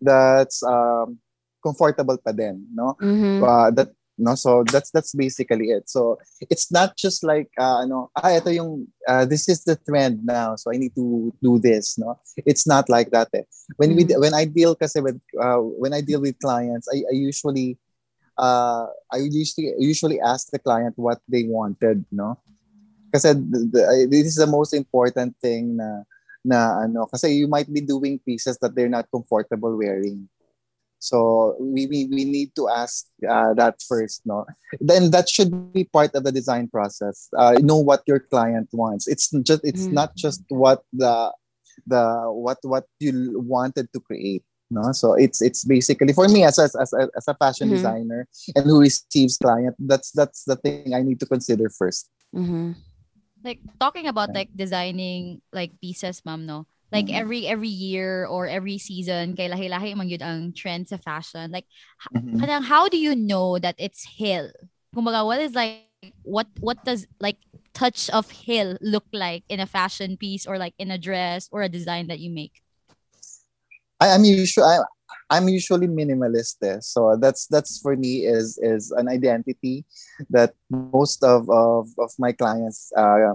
that's 0.00 0.62
um, 0.62 1.18
comfortable 1.62 2.18
pa 2.18 2.32
din, 2.32 2.66
no? 2.74 2.96
Mhm. 3.00 3.42
Uh, 3.42 3.70
that 3.70 3.92
no? 4.20 4.36
So 4.36 4.62
that's 4.68 4.90
that's 4.92 5.16
basically 5.16 5.72
it. 5.72 5.88
So 5.88 6.20
it's 6.48 6.70
not 6.70 6.96
just 6.96 7.24
like 7.24 7.48
uh, 7.58 7.82
ano 7.82 8.10
ah 8.16 8.30
ito 8.30 8.52
yung 8.52 8.86
uh, 9.08 9.24
this 9.24 9.48
is 9.48 9.64
the 9.64 9.76
trend 9.76 10.20
now 10.24 10.54
so 10.56 10.70
i 10.72 10.76
need 10.76 10.94
to 10.94 11.32
do 11.42 11.58
this 11.58 11.96
no? 11.96 12.20
It's 12.44 12.66
not 12.68 12.88
like 12.88 13.10
that 13.10 13.32
eh. 13.34 13.44
when 13.76 13.96
we 13.96 14.04
when 14.20 14.34
i 14.36 14.44
deal 14.44 14.76
kasi 14.76 15.00
with 15.00 15.18
uh, 15.40 15.60
when 15.80 15.92
i 15.96 16.00
deal 16.00 16.20
with 16.20 16.38
clients 16.38 16.86
i, 16.92 17.02
I 17.08 17.14
usually 17.16 17.80
uh 18.40 18.88
i 19.12 19.20
usually 19.20 19.74
usually 19.78 20.20
ask 20.20 20.48
the 20.50 20.60
client 20.60 20.94
what 20.96 21.20
they 21.28 21.44
wanted 21.48 22.04
no? 22.12 22.38
Kasi 23.10 23.34
the, 23.34 23.58
the, 23.74 23.82
this 24.06 24.30
is 24.30 24.38
the 24.38 24.46
most 24.46 24.70
important 24.70 25.34
thing 25.42 25.74
na 25.74 26.06
na 26.40 26.88
ano 26.88 27.04
kasi 27.10 27.36
you 27.36 27.48
might 27.48 27.68
be 27.68 27.82
doing 27.82 28.22
pieces 28.22 28.56
that 28.62 28.72
they're 28.72 28.92
not 28.92 29.10
comfortable 29.12 29.76
wearing 29.76 30.24
so 31.00 31.56
we, 31.58 31.86
we, 31.88 32.06
we 32.12 32.24
need 32.24 32.54
to 32.56 32.68
ask 32.68 33.08
uh, 33.28 33.54
that 33.54 33.80
first, 33.88 34.20
no? 34.24 34.44
Then 34.80 35.10
that 35.10 35.28
should 35.28 35.72
be 35.72 35.84
part 35.84 36.14
of 36.14 36.24
the 36.24 36.30
design 36.32 36.68
process. 36.68 37.28
Uh, 37.36 37.56
know 37.64 37.78
what 37.80 38.02
your 38.06 38.20
client 38.20 38.68
wants. 38.72 39.08
It's 39.08 39.32
just 39.42 39.64
it's 39.64 39.88
Mm. 39.88 39.92
not 39.92 40.14
just 40.14 40.44
what 40.52 40.84
the 40.92 41.32
the 41.88 42.28
what 42.28 42.58
what 42.62 42.84
you 43.00 43.40
wanted 43.40 43.88
to 43.96 44.00
create. 44.00 44.44
No, 44.70 44.92
so 44.92 45.14
it's 45.18 45.40
it's 45.42 45.64
basically 45.64 46.12
for 46.12 46.28
me 46.28 46.44
as 46.44 46.54
as 46.60 46.76
a, 46.76 47.08
as 47.16 47.26
a 47.26 47.34
fashion 47.34 47.66
Mhm. 47.72 47.80
designer 47.80 48.28
and 48.54 48.62
who 48.68 48.78
receives 48.78 49.40
client. 49.40 49.74
That's 49.80 50.12
that's 50.12 50.44
the 50.44 50.54
thing 50.54 50.92
I 50.94 51.02
need 51.02 51.18
to 51.20 51.26
consider 51.26 51.66
first. 51.72 52.06
Mhm. 52.36 52.76
like 53.40 53.58
talking 53.80 54.04
about 54.04 54.36
like 54.36 54.52
designing 54.52 55.40
like 55.48 55.72
pieces 55.80 56.20
ma'am 56.28 56.44
no 56.44 56.68
like 56.92 57.06
Mhm. 57.06 57.14
every 57.14 57.46
every 57.46 57.68
year 57.70 58.26
or 58.26 58.46
every 58.46 58.78
season 58.78 59.34
kay 59.38 59.48
lahi-lahi 59.48 59.94
man 59.94 60.10
yun 60.10 60.22
ang 60.22 60.52
trend 60.52 60.88
sa 60.90 60.98
fashion 60.98 61.50
like 61.50 61.66
Mhm. 62.10 62.40
how 62.66 62.88
do 62.88 62.98
you 62.98 63.14
know 63.14 63.58
that 63.58 63.74
it's 63.78 64.06
hill 64.18 64.50
kumbaga 64.94 65.24
what 65.24 65.40
is 65.40 65.54
like 65.54 65.86
what 66.22 66.46
what 66.58 66.82
does 66.84 67.06
like 67.20 67.38
touch 67.74 68.10
of 68.10 68.30
hill 68.30 68.74
look 68.82 69.06
like 69.12 69.44
in 69.48 69.60
a 69.60 69.66
fashion 69.66 70.16
piece 70.16 70.46
or 70.46 70.58
like 70.58 70.74
in 70.78 70.90
a 70.90 70.98
dress 70.98 71.46
or 71.54 71.62
a 71.62 71.68
design 71.70 72.08
that 72.10 72.18
you 72.18 72.30
make 72.30 72.62
I, 74.00 74.10
I'm 74.10 74.24
usually 74.24 74.64
I, 74.66 74.78
I'm 75.30 75.48
usually 75.48 75.86
minimalist 75.86 76.56
eh. 76.62 76.78
so 76.80 77.16
that's 77.20 77.46
that's 77.46 77.78
for 77.78 77.96
me 77.96 78.26
is 78.26 78.58
is 78.62 78.90
an 78.90 79.08
identity 79.08 79.84
that 80.30 80.54
most 80.70 81.22
of 81.22 81.48
of, 81.50 81.88
of 81.98 82.10
my 82.18 82.32
clients 82.32 82.90
uh, 82.96 83.34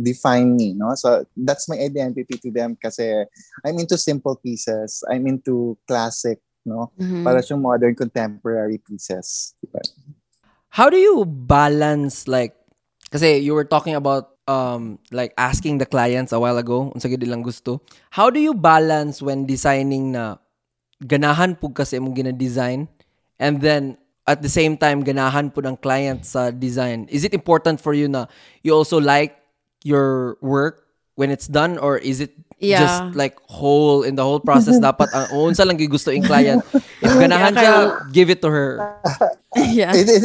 define 0.00 0.56
me 0.56 0.72
no 0.72 0.94
so 0.96 1.24
that's 1.36 1.68
my 1.68 1.76
identity 1.76 2.38
to 2.40 2.48
them 2.48 2.76
kasi 2.80 3.24
I'm 3.60 3.76
into 3.76 4.00
simple 4.00 4.36
pieces 4.40 5.04
I'm 5.10 5.28
into 5.28 5.76
classic 5.84 6.40
no 6.64 6.94
Mhm. 6.96 7.26
para 7.26 7.42
siyang 7.42 7.60
modern 7.60 7.92
contemporary 7.98 8.78
pieces 8.78 9.52
diba? 9.60 9.82
How 10.72 10.88
do 10.88 10.96
you 10.96 11.28
balance 11.28 12.24
like 12.24 12.56
kasi 13.12 13.44
you 13.44 13.52
were 13.52 13.68
talking 13.68 13.92
about 13.92 14.32
um 14.48 14.96
like 15.12 15.36
asking 15.36 15.76
the 15.76 15.86
clients 15.86 16.32
a 16.32 16.40
while 16.40 16.56
ago 16.56 16.88
unsa 16.96 17.12
gid 17.12 17.22
ilang 17.22 17.44
gusto. 17.44 17.84
How 18.16 18.32
do 18.32 18.40
you 18.40 18.56
balance 18.56 19.20
when 19.20 19.44
designing 19.44 20.16
na 20.16 20.40
ganahan 21.02 21.58
pug 21.58 21.74
kasi 21.74 21.98
imong 21.98 22.14
gina-design 22.14 22.86
and 23.42 23.58
then 23.60 23.98
at 24.22 24.38
the 24.38 24.48
same 24.48 24.78
time 24.78 25.02
ganahan 25.02 25.50
pud 25.50 25.66
ang 25.66 25.74
client 25.76 26.22
sa 26.22 26.54
design. 26.54 27.10
Is 27.10 27.26
it 27.26 27.34
important 27.34 27.82
for 27.82 27.90
you 27.90 28.06
na 28.06 28.30
you 28.62 28.70
also 28.70 29.02
like 29.02 29.41
your 29.84 30.36
work 30.40 30.86
when 31.14 31.30
it's 31.30 31.46
done 31.46 31.76
or 31.78 31.98
is 31.98 32.20
it 32.20 32.32
Yeah. 32.62 32.78
just 32.86 33.18
like 33.18 33.34
whole 33.50 34.06
in 34.06 34.14
the 34.14 34.22
whole 34.22 34.38
process 34.38 34.78
dapat 34.86 35.10
ang 35.10 35.34
unsa 35.34 35.66
lang 35.66 35.74
gyud 35.74 35.90
gusto 35.98 36.14
ing 36.14 36.22
client 36.22 36.62
if 37.02 37.10
ganahan 37.18 37.58
Yeah, 37.58 37.58
siya 37.58 37.74
give 38.14 38.30
it 38.30 38.38
to 38.38 38.54
her 38.54 38.78
yeah. 39.74 39.90
it, 39.90 40.06
it, 40.06 40.22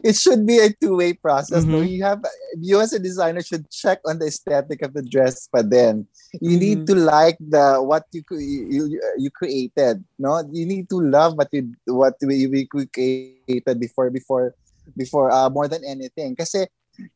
it 0.00 0.14
should 0.14 0.46
be 0.46 0.62
a 0.62 0.70
two-way 0.78 1.12
process. 1.12 1.66
No? 1.66 1.82
Mhm. 1.82 1.90
You 1.90 2.00
have 2.06 2.22
you 2.54 2.78
as 2.78 2.94
a 2.94 3.02
designer 3.02 3.42
should 3.42 3.66
check 3.68 3.98
on 4.06 4.22
the 4.22 4.30
aesthetic 4.30 4.80
of 4.86 4.94
the 4.94 5.02
dress, 5.02 5.50
but 5.50 5.68
then 5.74 6.06
you 6.38 6.54
need 6.54 6.86
to 6.86 6.94
like 6.94 7.36
the 7.42 7.82
what 7.82 8.06
you 8.14 8.22
you, 8.30 8.86
you, 8.94 9.00
you 9.18 9.30
created. 9.34 10.00
No, 10.22 10.40
you 10.54 10.64
need 10.64 10.86
to 10.94 11.02
love 11.02 11.34
what 11.34 11.50
you 11.50 11.74
what 11.90 12.14
we, 12.22 12.46
we 12.46 12.64
created 12.70 13.76
before 13.82 14.08
before 14.08 14.54
before 14.96 15.34
uh, 15.34 15.50
more 15.50 15.68
than 15.68 15.82
anything. 15.84 16.38
Kasi 16.38 16.64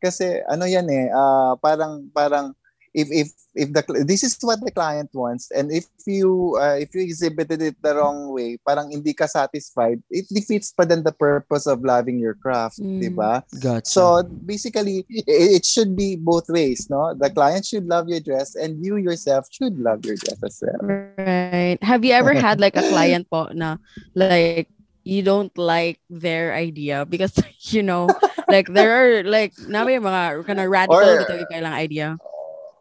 kasi 0.01 0.41
ano 0.49 0.65
yan 0.65 0.87
eh 0.89 1.09
uh, 1.11 1.55
parang 1.61 2.09
parang 2.13 2.53
if 2.97 3.13
if 3.13 3.29
if 3.53 3.69
the 3.77 3.85
this 4.09 4.25
is 4.25 4.33
what 4.41 4.57
the 4.65 4.73
client 4.73 5.13
wants 5.13 5.53
and 5.53 5.69
if 5.69 5.85
you 6.09 6.57
uh, 6.57 6.81
if 6.81 6.89
you 6.97 7.05
exhibited 7.05 7.61
it 7.61 7.77
the 7.85 7.93
wrong 7.93 8.33
way 8.33 8.57
parang 8.65 8.89
hindi 8.89 9.13
ka 9.13 9.29
satisfied 9.29 10.01
it 10.09 10.25
defeats 10.33 10.73
pa 10.73 10.89
din 10.89 11.05
the 11.05 11.13
purpose 11.13 11.69
of 11.69 11.85
loving 11.85 12.17
your 12.17 12.33
craft 12.33 12.81
Mm. 12.81 13.01
di 13.05 13.13
ba 13.13 13.45
gotcha 13.61 13.85
so 13.85 14.25
basically 14.49 15.05
it, 15.13 15.29
it 15.61 15.65
should 15.69 15.93
be 15.93 16.17
both 16.17 16.49
ways 16.49 16.89
no 16.89 17.13
the 17.13 17.29
client 17.29 17.69
should 17.69 17.85
love 17.85 18.09
your 18.09 18.21
dress 18.25 18.57
and 18.57 18.81
you 18.81 18.97
yourself 18.97 19.45
should 19.53 19.77
love 19.77 20.01
your 20.09 20.17
dress 20.17 20.41
as 20.41 20.57
well 20.65 20.81
Right. 21.21 21.77
Have 21.85 22.01
you 22.01 22.17
ever 22.17 22.33
had 22.33 22.65
like 22.65 22.81
a 22.81 22.87
client 22.89 23.29
po 23.29 23.53
na 23.53 23.77
like 24.17 24.73
you 25.05 25.21
don't 25.21 25.53
like 25.55 26.01
their 26.09 26.57
idea 26.57 27.05
because 27.05 27.37
you 27.73 27.85
know 27.85 28.09
like 28.49 28.69
there 28.71 28.93
are 28.95 29.13
like 29.27 29.53
namin 29.67 30.03
mga 30.03 30.47
kind 30.47 30.61
of 30.61 30.67
radical 30.71 30.99
Or- 31.03 31.23
bitaw 31.25 31.37
yung 31.43 31.51
kailang 31.51 31.77
idea. 31.77 32.09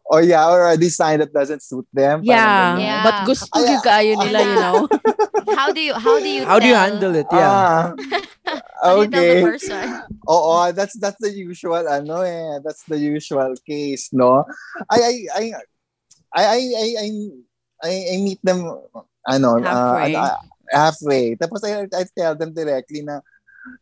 or 0.06 0.22
yeah 0.22 0.46
or 0.46 0.70
a 0.70 0.78
design 0.78 1.18
that 1.18 1.34
doesn't 1.34 1.66
suit 1.66 1.90
them 1.90 2.22
Yeah. 2.22 2.78
Yeah. 2.78 3.02
But 3.02 3.26
gusto 3.26 3.50
Ay, 3.58 3.74
gyud 3.74 3.82
kaayo 3.82 4.14
nila, 4.22 4.40
you 4.46 4.54
know. 4.62 4.78
how 5.58 5.74
do 5.74 5.82
you 5.82 5.98
how 5.98 6.22
do 6.22 6.30
you 6.30 6.46
how 6.46 6.62
do 6.62 6.70
you 6.70 6.78
handle 6.78 7.10
it 7.18 7.26
yeah 7.34 7.50
Ah, 7.50 7.84
how 8.86 9.02
do 9.02 9.02
you 9.02 9.10
tell 9.10 9.26
the 9.26 9.34
okay 9.34 9.42
person 9.42 9.88
Oo, 10.30 10.70
that's 10.78 10.94
that's 11.02 11.18
the 11.18 11.34
usual 11.34 11.82
ano 11.90 12.22
eh. 12.22 12.62
That's 12.62 12.86
the 12.86 13.02
usual 13.02 13.58
case, 13.66 14.14
no? 14.14 14.46
I 14.94 14.98
I 15.02 15.14
I 15.26 15.44
I 16.34 16.44
I 16.46 16.60
I, 16.62 16.88
I, 17.02 17.08
I, 17.82 17.92
I 18.14 18.16
meet 18.22 18.42
them 18.46 18.62
ano, 19.26 19.50
uh, 19.58 19.66
Halfway. 19.66 20.14
ano, 20.14 20.18
ah, 20.22 20.38
halfway. 20.70 21.26
Tapos 21.34 21.66
I, 21.66 21.90
I 21.90 22.06
tell 22.14 22.38
them 22.38 22.54
directly 22.54 23.02
na 23.02 23.26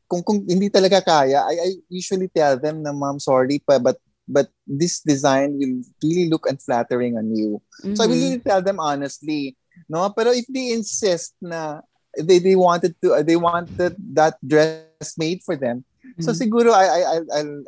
kung 0.08 0.24
kung 0.24 0.39
hindi 0.46 0.69
talaga 0.69 1.04
kaya, 1.04 1.43
I, 1.43 1.56
I 1.58 1.69
usually 1.89 2.30
tell 2.30 2.60
them 2.60 2.84
na 2.84 2.93
ma'am, 2.93 3.19
sorry 3.19 3.60
pa, 3.60 3.80
but 3.80 3.98
but 4.24 4.48
this 4.63 5.04
design 5.04 5.60
will 5.60 5.84
really 6.00 6.30
look 6.32 6.48
unflattering 6.48 7.17
on 7.19 7.28
you. 7.36 7.60
So 7.93 8.04
I 8.04 8.08
Mhm. 8.08 8.13
really 8.15 8.39
tell 8.39 8.62
them 8.63 8.80
honestly, 8.80 9.58
no? 9.91 10.08
Pero 10.15 10.32
if 10.32 10.48
they 10.48 10.72
insist 10.72 11.36
na 11.43 11.82
they 12.15 12.39
they 12.39 12.56
wanted 12.56 12.96
to 13.04 13.19
they 13.26 13.36
wanted 13.36 13.98
that 14.15 14.38
dress 14.46 15.17
made 15.17 15.41
for 15.43 15.58
them, 15.58 15.84
so 16.24 16.32
Mhm. 16.32 16.39
siguro 16.39 16.69
I 16.72 16.86
I 16.88 17.02
I'll 17.10 17.26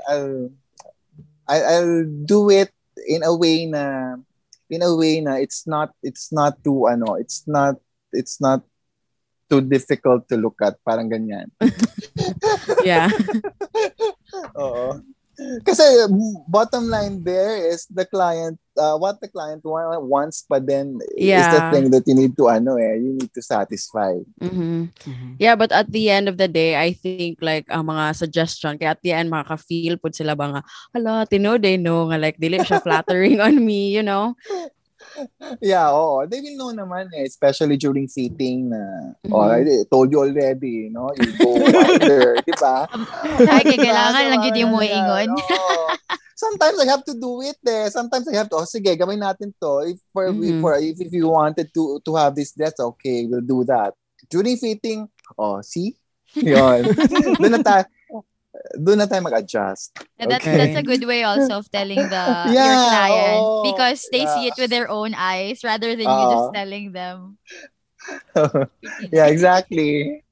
I'll 0.08 0.34
I'll, 1.50 1.66
I'll 1.66 1.98
do 2.26 2.50
it 2.50 2.72
in 3.08 3.22
a 3.24 3.34
way 3.36 3.66
na 3.66 4.16
in 4.70 4.82
a 4.82 4.94
way 4.96 5.20
na 5.22 5.36
it's 5.42 5.68
not 5.68 5.92
it's 6.02 6.32
not 6.32 6.62
too 6.64 6.88
ano, 6.88 7.18
it's 7.20 7.44
not 7.50 7.82
it's 8.14 8.40
not 8.40 8.64
too 9.50 9.62
difficult 9.62 10.26
to 10.30 10.38
look 10.38 10.58
at, 10.62 10.78
parang 10.86 11.10
ganyan. 11.10 11.52
Yeah. 12.84 13.10
Oo. 14.60 15.02
Kasi 15.68 15.84
bottom 16.48 16.88
line 16.88 17.20
there 17.20 17.60
is 17.60 17.84
the 17.92 18.08
client, 18.08 18.56
uh, 18.80 18.96
what 18.96 19.20
the 19.20 19.28
client 19.28 19.60
wa- 19.68 20.00
wants 20.00 20.48
pa 20.48 20.64
then 20.64 20.96
is 21.12 21.28
the 21.52 21.60
Yeah. 21.60 21.72
thing 21.76 21.92
that 21.92 22.08
you 22.08 22.16
need 22.16 22.40
to 22.40 22.48
ano 22.48 22.80
eh, 22.80 22.96
you 22.96 23.20
need 23.20 23.36
to 23.36 23.44
satisfy. 23.44 24.16
Mhm. 24.40 24.96
Mhm. 24.96 25.30
Yeah, 25.36 25.60
but 25.60 25.76
at 25.76 25.92
the 25.92 26.08
end 26.08 26.32
of 26.32 26.40
the 26.40 26.48
day, 26.48 26.80
I 26.80 26.96
think 26.96 27.44
like 27.44 27.68
ang 27.68 27.92
mga 27.92 28.16
suggestion 28.16 28.80
kaya 28.80 28.96
at 28.96 29.04
the 29.04 29.12
end 29.12 29.28
makaka-feel 29.28 30.00
pud 30.00 30.16
sila 30.16 30.40
ba 30.40 30.56
nga 30.56 30.62
hala 30.96 31.28
tinod 31.28 31.68
eh 31.68 31.76
no 31.76 32.08
nga 32.08 32.16
like 32.16 32.40
dili 32.40 32.64
siya 32.64 32.80
flattering 32.80 33.44
on 33.46 33.60
me, 33.60 33.92
you 33.92 34.08
know. 34.08 34.40
Yeah, 35.62 35.90
oo. 35.90 36.26
They 36.28 36.42
will 36.42 36.58
know 36.58 36.72
naman 36.72 37.12
eh, 37.16 37.24
especially 37.24 37.78
during 37.78 38.08
fitting 38.08 38.70
na, 38.70 38.82
Mhm. 39.26 39.32
oh, 39.32 39.48
I 39.48 39.64
told 39.88 40.12
you 40.12 40.20
already, 40.22 40.90
no? 40.92 41.12
You 41.16 41.32
go 41.36 41.50
wider, 41.60 42.36
di 42.48 42.54
ba? 42.56 42.86
Ay, 43.40 43.64
kay 43.64 43.80
kailangan 43.80 44.22
So, 44.22 44.30
lang 44.32 44.42
yun 44.44 44.56
yung 44.60 44.72
mo 44.74 44.82
ingon. 44.82 45.30
yan, 45.32 45.36
oo. 45.36 45.86
Sometimes 46.36 46.78
I 46.84 46.88
have 46.92 47.04
to 47.08 47.16
do 47.16 47.40
it 47.42 47.56
eh. 47.64 47.88
Sometimes 47.88 48.28
I 48.28 48.36
have 48.36 48.52
to, 48.52 48.60
oh 48.60 48.68
sige, 48.68 48.92
gawin 48.94 49.24
natin 49.24 49.56
to. 49.56 49.88
If 49.88 50.04
for, 50.12 50.28
Mhm. 50.36 50.60
for 50.60 50.76
if, 50.76 51.00
if 51.00 51.12
you 51.16 51.32
wanted 51.32 51.72
to 51.72 52.04
to 52.04 52.12
have 52.20 52.36
this 52.36 52.52
dress, 52.52 52.76
okay, 52.76 53.24
we'll 53.24 53.40
do 53.46 53.64
that. 53.66 53.96
During 54.28 54.60
fitting, 54.60 55.08
oh, 55.40 55.64
see? 55.64 55.96
Yun. 56.36 56.84
doon 57.40 57.54
na 57.56 57.64
tayo, 57.64 57.88
doon 58.78 58.98
na 59.02 59.08
tayo 59.08 59.22
mag-adjust. 59.24 59.96
And 60.20 60.30
that's 60.32 60.48
Okay. 60.48 60.56
that's 60.56 60.76
a 60.76 60.84
good 60.84 61.04
way 61.06 61.24
also 61.24 61.60
of 61.60 61.70
telling 61.72 62.10
the 62.10 62.56
your 62.60 62.78
Yeah, 62.78 62.78
client 62.78 63.50
oo. 63.50 63.62
because 63.62 64.08
they 64.12 64.26
see 64.28 64.48
it 64.48 64.56
with 64.58 64.70
their 64.70 64.90
own 64.90 65.14
eyes 65.16 65.64
rather 65.64 65.96
than 65.96 66.12
you 66.12 66.26
just 66.28 66.54
telling 66.54 66.92
them. 66.94 67.38
yeah, 69.12 69.28
exactly. 69.28 70.24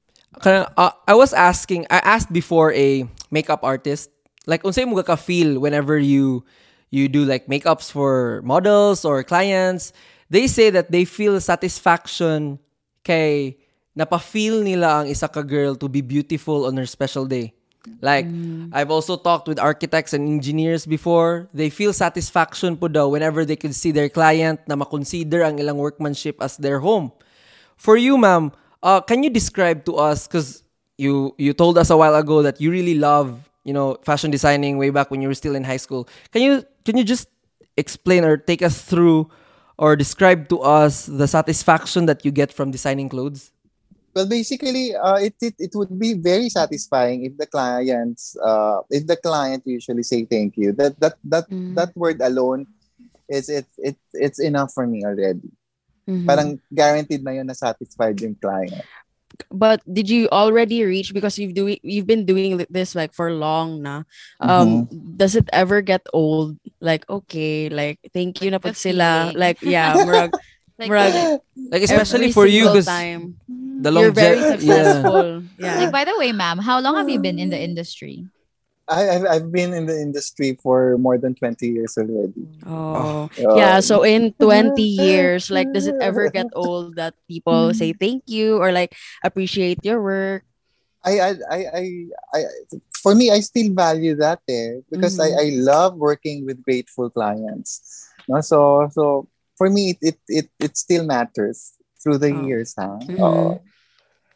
Kanang, 0.42 0.68
uh, 0.76 0.90
I 1.06 1.14
was 1.14 1.32
asking, 1.32 1.86
I 1.90 1.98
asked 2.04 2.32
before 2.32 2.72
a 2.74 3.06
makeup 3.30 3.60
artist, 3.62 4.10
like, 4.46 4.62
unsay 4.64 4.84
mo 4.84 5.00
ka 5.02 5.16
feel 5.16 5.58
whenever 5.60 5.98
you 5.98 6.44
you 6.90 7.08
do 7.08 7.24
like 7.24 7.46
makeups 7.50 7.90
for 7.90 8.40
models 8.44 9.04
or 9.04 9.22
clients, 9.24 9.92
they 10.30 10.46
say 10.46 10.70
that 10.70 10.90
they 10.92 11.04
feel 11.04 11.40
satisfaction 11.40 12.58
kay 13.02 13.58
napafeel 13.98 14.62
nila 14.62 15.02
ang 15.02 15.06
isa 15.10 15.26
ka 15.26 15.42
girl 15.42 15.74
to 15.74 15.88
be 15.90 16.00
beautiful 16.02 16.66
on 16.66 16.76
her 16.78 16.86
special 16.86 17.26
day. 17.26 17.52
Like, 18.00 18.26
I've 18.72 18.90
also 18.90 19.16
talked 19.16 19.48
with 19.48 19.58
architects 19.58 20.12
and 20.12 20.28
engineers 20.28 20.86
before. 20.86 21.48
They 21.52 21.68
feel 21.68 21.92
satisfaction 21.92 22.76
po 22.76 22.88
daw 22.88 23.08
whenever 23.08 23.44
they 23.44 23.56
could 23.56 23.74
see 23.74 23.92
their 23.92 24.08
client 24.08 24.60
na 24.66 24.76
makonsider 24.76 25.44
ang 25.44 25.58
ilang 25.58 25.76
workmanship 25.76 26.40
as 26.40 26.56
their 26.56 26.80
home. 26.80 27.12
For 27.76 27.96
you, 27.96 28.16
ma'am, 28.16 28.52
uh, 28.82 29.00
can 29.00 29.22
you 29.22 29.30
describe 29.30 29.84
to 29.84 29.96
us, 29.96 30.26
because 30.26 30.62
you, 30.96 31.34
you 31.38 31.52
told 31.52 31.76
us 31.76 31.90
a 31.90 31.96
while 31.96 32.14
ago 32.14 32.42
that 32.42 32.60
you 32.60 32.70
really 32.70 32.94
love, 32.94 33.50
you 33.64 33.72
know, 33.72 33.96
fashion 34.02 34.30
designing 34.30 34.78
way 34.78 34.90
back 34.90 35.10
when 35.10 35.20
you 35.20 35.28
were 35.28 35.34
still 35.34 35.54
in 35.54 35.64
high 35.64 35.80
school. 35.80 36.08
Can 36.32 36.42
you, 36.42 36.64
can 36.84 36.96
you 36.96 37.04
just 37.04 37.28
explain 37.76 38.24
or 38.24 38.36
take 38.36 38.62
us 38.62 38.80
through 38.80 39.28
or 39.76 39.96
describe 39.96 40.48
to 40.48 40.60
us 40.60 41.06
the 41.06 41.26
satisfaction 41.26 42.06
that 42.06 42.24
you 42.24 42.30
get 42.30 42.52
from 42.52 42.70
designing 42.70 43.08
clothes? 43.08 43.50
Well, 44.14 44.30
basically, 44.30 44.94
uh, 44.94 45.18
it, 45.18 45.34
it 45.42 45.54
it 45.58 45.72
would 45.74 45.98
be 45.98 46.14
very 46.14 46.46
satisfying 46.48 47.26
if 47.26 47.34
the 47.36 47.50
clients, 47.50 48.38
uh, 48.38 48.86
if 48.88 49.10
the 49.10 49.18
client 49.18 49.66
usually 49.66 50.06
say 50.06 50.22
thank 50.24 50.54
you. 50.56 50.70
That 50.72 50.94
that 51.02 51.18
that 51.26 51.50
Mm. 51.50 51.74
that 51.74 51.90
word 51.98 52.22
alone 52.22 52.70
is 53.26 53.50
it 53.50 53.66
it 53.76 53.98
it's 54.14 54.38
enough 54.38 54.70
for 54.70 54.86
me 54.86 55.02
already. 55.02 55.50
Mhm. 56.06 56.26
Parang 56.30 56.48
guaranteed 56.70 57.26
na 57.26 57.34
yun 57.34 57.50
na 57.50 57.58
satisfied 57.58 58.22
yung 58.22 58.38
client. 58.38 58.86
but 59.50 59.82
did 59.90 60.06
you 60.06 60.30
already 60.30 60.86
reach 60.86 61.10
because 61.10 61.38
you've 61.42 61.58
doing 61.58 61.74
you've 61.82 62.06
been 62.06 62.22
doing 62.22 62.54
this 62.70 62.94
like 62.94 63.10
for 63.10 63.34
long 63.34 63.82
na 63.82 64.06
um 64.38 64.86
does 65.18 65.34
it 65.34 65.42
ever 65.50 65.82
get 65.82 66.06
old 66.14 66.54
like 66.78 67.02
okay 67.10 67.66
like 67.66 67.98
thank 68.14 68.38
you 68.38 68.46
na 68.50 68.62
pag 68.62 68.78
sila 68.78 69.34
like 69.34 69.58
yeah 69.58 69.98
murag, 69.98 70.30
Like, 70.78 70.90
murag 70.90 71.40
Like, 71.70 71.82
especially 71.82 72.32
for 72.32 72.46
you, 72.46 72.66
single 72.66 72.82
because 72.82 72.86
time 72.86 73.34
the 73.82 73.90
you're 73.90 74.10
very 74.10 74.42
longevity. 74.42 74.66
Yeah. 74.66 74.82
successful 74.82 75.42
yeah, 75.58 75.78
like 75.78 75.92
by 75.92 76.04
the 76.04 76.14
way, 76.18 76.32
ma'am, 76.32 76.58
how 76.58 76.80
long 76.80 76.96
have 76.96 77.08
you 77.08 77.18
been 77.18 77.38
in 77.38 77.50
the 77.50 77.60
industry? 77.60 78.26
I 78.88 79.08
I've, 79.16 79.24
I've 79.24 79.48
been 79.52 79.72
in 79.72 79.86
the 79.86 79.96
industry 79.96 80.58
for 80.60 80.98
more 80.98 81.16
than 81.16 81.34
twenty 81.34 81.68
years 81.72 81.96
already. 81.96 82.44
oh 82.66 83.30
Uh, 83.40 83.56
yeah 83.56 83.80
so 83.80 84.02
in 84.04 84.32
20 84.40 84.82
years 84.84 85.50
like 85.50 85.72
does 85.72 85.86
it 85.86 85.96
ever 86.00 86.28
get 86.28 86.46
old 86.52 86.96
that 86.96 87.14
people 87.28 87.72
say 87.72 87.92
thank 87.92 88.22
you 88.26 88.58
or 88.60 88.72
like 88.72 88.92
appreciate 89.24 89.80
your 89.84 90.02
work 90.02 90.44
I, 91.04 91.20
I, 91.20 91.30
I, 91.50 91.58
I, 91.74 91.84
I, 92.34 92.40
for 93.02 93.14
me, 93.14 93.30
I 93.30 93.40
still 93.40 93.74
value 93.74 94.16
that 94.16 94.40
eh, 94.48 94.80
because 94.90 95.18
Mhm. 95.18 95.20
I, 95.20 95.28
I 95.36 95.46
love 95.52 95.96
working 95.96 96.46
with 96.46 96.62
grateful 96.64 97.10
clients. 97.10 98.08
No? 98.26 98.40
So, 98.40 98.88
so 98.90 99.28
for 99.56 99.70
me, 99.70 99.94
it, 99.94 99.98
it, 100.02 100.18
it, 100.28 100.46
it 100.60 100.72
still 100.76 101.04
matters 101.04 101.72
through 102.02 102.18
the 102.18 102.32
Oh. 102.34 102.44
years. 102.46 102.74
Huh? 102.76 102.98
Mhm. 103.06 103.18
Oo. 103.20 103.60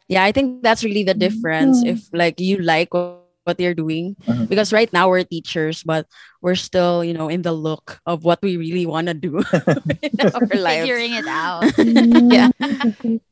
yeah 0.09 0.25
i 0.25 0.33
think 0.33 0.65
that's 0.65 0.81
really 0.81 1.05
the 1.05 1.13
difference 1.13 1.85
if 1.85 2.09
like 2.17 2.41
you 2.41 2.57
like 2.57 2.89
what, 2.97 3.21
what 3.45 3.61
you're 3.61 3.77
doing 3.77 4.17
Mhm. 4.25 4.49
because 4.49 4.73
right 4.73 4.89
now 4.89 5.05
we're 5.05 5.21
teachers 5.21 5.85
but 5.85 6.09
we're 6.41 6.57
still 6.57 7.05
you 7.05 7.13
know 7.13 7.29
in 7.29 7.45
the 7.45 7.53
look 7.53 8.01
of 8.09 8.25
what 8.25 8.41
we 8.41 8.57
really 8.57 8.89
want 8.89 9.05
to 9.05 9.13
do 9.13 9.37
in 10.01 10.13
our 10.33 10.49
lives 10.57 10.89
Figuring 10.89 11.13
it 11.13 11.29
out. 11.29 11.61
yeah 12.33 12.49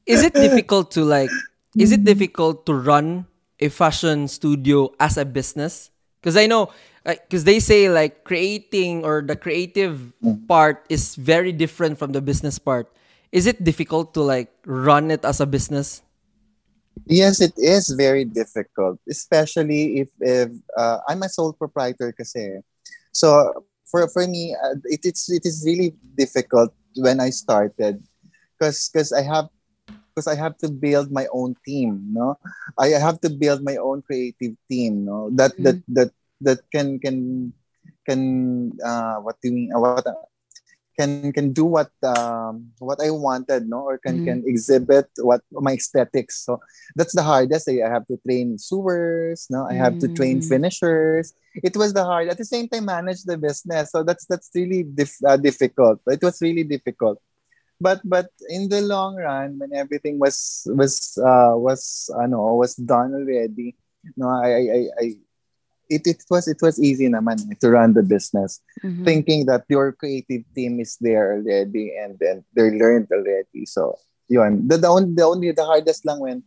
is 0.05 0.21
it 0.21 0.33
difficult 0.37 0.93
to 0.93 1.01
like 1.01 1.33
is 1.77 1.89
it 1.89 2.05
difficult 2.05 2.65
to 2.69 2.73
run 2.77 3.25
a 3.57 3.69
fashion 3.73 4.29
studio 4.29 4.93
as 5.01 5.17
a 5.17 5.25
business 5.25 5.89
because 6.21 6.37
i 6.37 6.45
know 6.45 6.69
because 7.07 7.47
they 7.47 7.59
say 7.59 7.87
like 7.89 8.23
creating 8.27 9.07
or 9.07 9.23
the 9.23 9.35
creative 9.35 10.11
part 10.47 10.83
is 10.89 11.15
very 11.15 11.55
different 11.55 11.97
from 11.97 12.11
the 12.11 12.19
business 12.19 12.59
part 12.59 12.91
is 13.31 13.47
it 13.47 13.63
difficult 13.63 14.13
to 14.13 14.21
like 14.21 14.51
run 14.67 15.09
it 15.09 15.23
as 15.23 15.39
a 15.39 15.47
business 15.47 16.03
Yes, 17.05 17.39
it 17.41 17.53
is 17.57 17.89
very 17.91 18.25
difficult, 18.25 18.99
especially 19.09 19.99
if, 19.99 20.09
if 20.19 20.51
uh, 20.77 20.99
I'm 21.07 21.23
a 21.23 21.29
sole 21.29 21.53
proprietor 21.53 22.11
kasi. 22.11 22.59
So 23.11 23.63
for 23.85 24.07
for 24.09 24.27
me, 24.27 24.55
uh, 24.55 24.75
it, 24.85 25.01
it's 25.03 25.29
it 25.29 25.45
is 25.45 25.63
really 25.65 25.93
difficult 26.17 26.73
when 26.97 27.19
I 27.19 27.29
started, 27.29 28.03
because 28.57 28.89
because 28.89 29.13
I 29.13 29.21
have 29.21 29.47
because 30.11 30.27
I 30.27 30.35
have 30.35 30.57
to 30.59 30.69
build 30.69 31.11
my 31.11 31.27
own 31.31 31.55
team. 31.65 32.01
No, 32.11 32.35
I 32.77 32.97
have 32.97 33.21
to 33.21 33.29
build 33.29 33.63
my 33.63 33.77
own 33.77 34.01
creative 34.01 34.57
team. 34.67 35.05
No, 35.05 35.29
that 35.37 35.55
that 35.63 35.79
that 35.93 36.11
that 36.41 36.59
can 36.71 36.99
can 36.99 37.53
can 38.07 38.73
uh, 38.83 39.17
what 39.21 39.35
do 39.41 39.49
you 39.49 39.55
mean? 39.55 39.69
Uh, 39.75 39.79
what 39.81 40.01
can 40.97 41.31
can 41.31 41.51
do 41.53 41.65
what 41.65 41.89
um, 42.03 42.71
what 42.79 42.99
I 43.01 43.09
wanted, 43.11 43.67
no, 43.69 43.85
or 43.85 43.97
can 43.97 44.19
Mhm. 44.19 44.23
can 44.23 44.39
exhibit 44.45 45.07
what 45.21 45.41
my 45.51 45.73
aesthetics. 45.73 46.43
So 46.45 46.59
that's 46.95 47.13
the 47.13 47.21
hardest. 47.23 47.69
I 47.69 47.87
have 47.89 48.07
to 48.07 48.17
train 48.25 48.57
sewers, 48.57 49.47
no, 49.49 49.65
I 49.69 49.73
have 49.75 49.97
to 49.99 50.07
train 50.09 50.39
Mm. 50.41 50.47
finishers. 50.47 51.33
It 51.63 51.75
was 51.77 51.93
the 51.93 52.03
hard. 52.03 52.29
At 52.29 52.37
the 52.37 52.45
same 52.45 52.67
time, 52.67 52.85
manage 52.85 53.23
the 53.23 53.37
business. 53.37 53.91
So 53.91 54.03
that's 54.03 54.25
that's 54.25 54.49
really 54.55 54.83
dif- 54.83 55.21
uh, 55.25 55.37
difficult. 55.37 56.01
It 56.07 56.21
was 56.23 56.41
really 56.41 56.63
difficult. 56.63 57.19
But 57.79 58.01
but 58.03 58.29
in 58.49 58.69
the 58.69 58.81
long 58.81 59.15
run, 59.17 59.57
when 59.59 59.73
everything 59.73 60.17
was 60.19 60.65
was 60.69 61.17
uh, 61.21 61.53
was 61.55 62.09
I 62.17 62.25
know 62.27 62.55
was 62.55 62.75
done 62.75 63.13
already, 63.13 63.75
no, 64.17 64.29
I, 64.29 64.49
I, 64.49 64.79
I 65.01 65.05
it, 65.89 66.05
it 66.05 66.23
was 66.29 66.47
it 66.47 66.59
was 66.61 66.79
easy 66.79 67.07
naman 67.07 67.39
eh, 67.51 67.55
to 67.61 67.69
run 67.71 67.93
the 67.93 68.03
business 68.03 68.59
Mhm. 68.83 69.03
thinking 69.05 69.45
that 69.47 69.63
your 69.69 69.91
creative 69.91 70.43
team 70.53 70.79
is 70.79 70.97
there 71.01 71.33
already 71.39 71.95
and 71.97 72.19
then 72.19 72.43
they're 72.53 72.75
learned 72.75 73.07
already. 73.11 73.65
So 73.65 73.95
yun. 74.27 74.67
The, 74.67 74.77
the, 74.77 74.87
only, 74.87 75.13
the 75.15 75.23
only 75.25 75.51
the 75.51 75.65
hardest 75.65 76.05
lang 76.05 76.19
when 76.19 76.43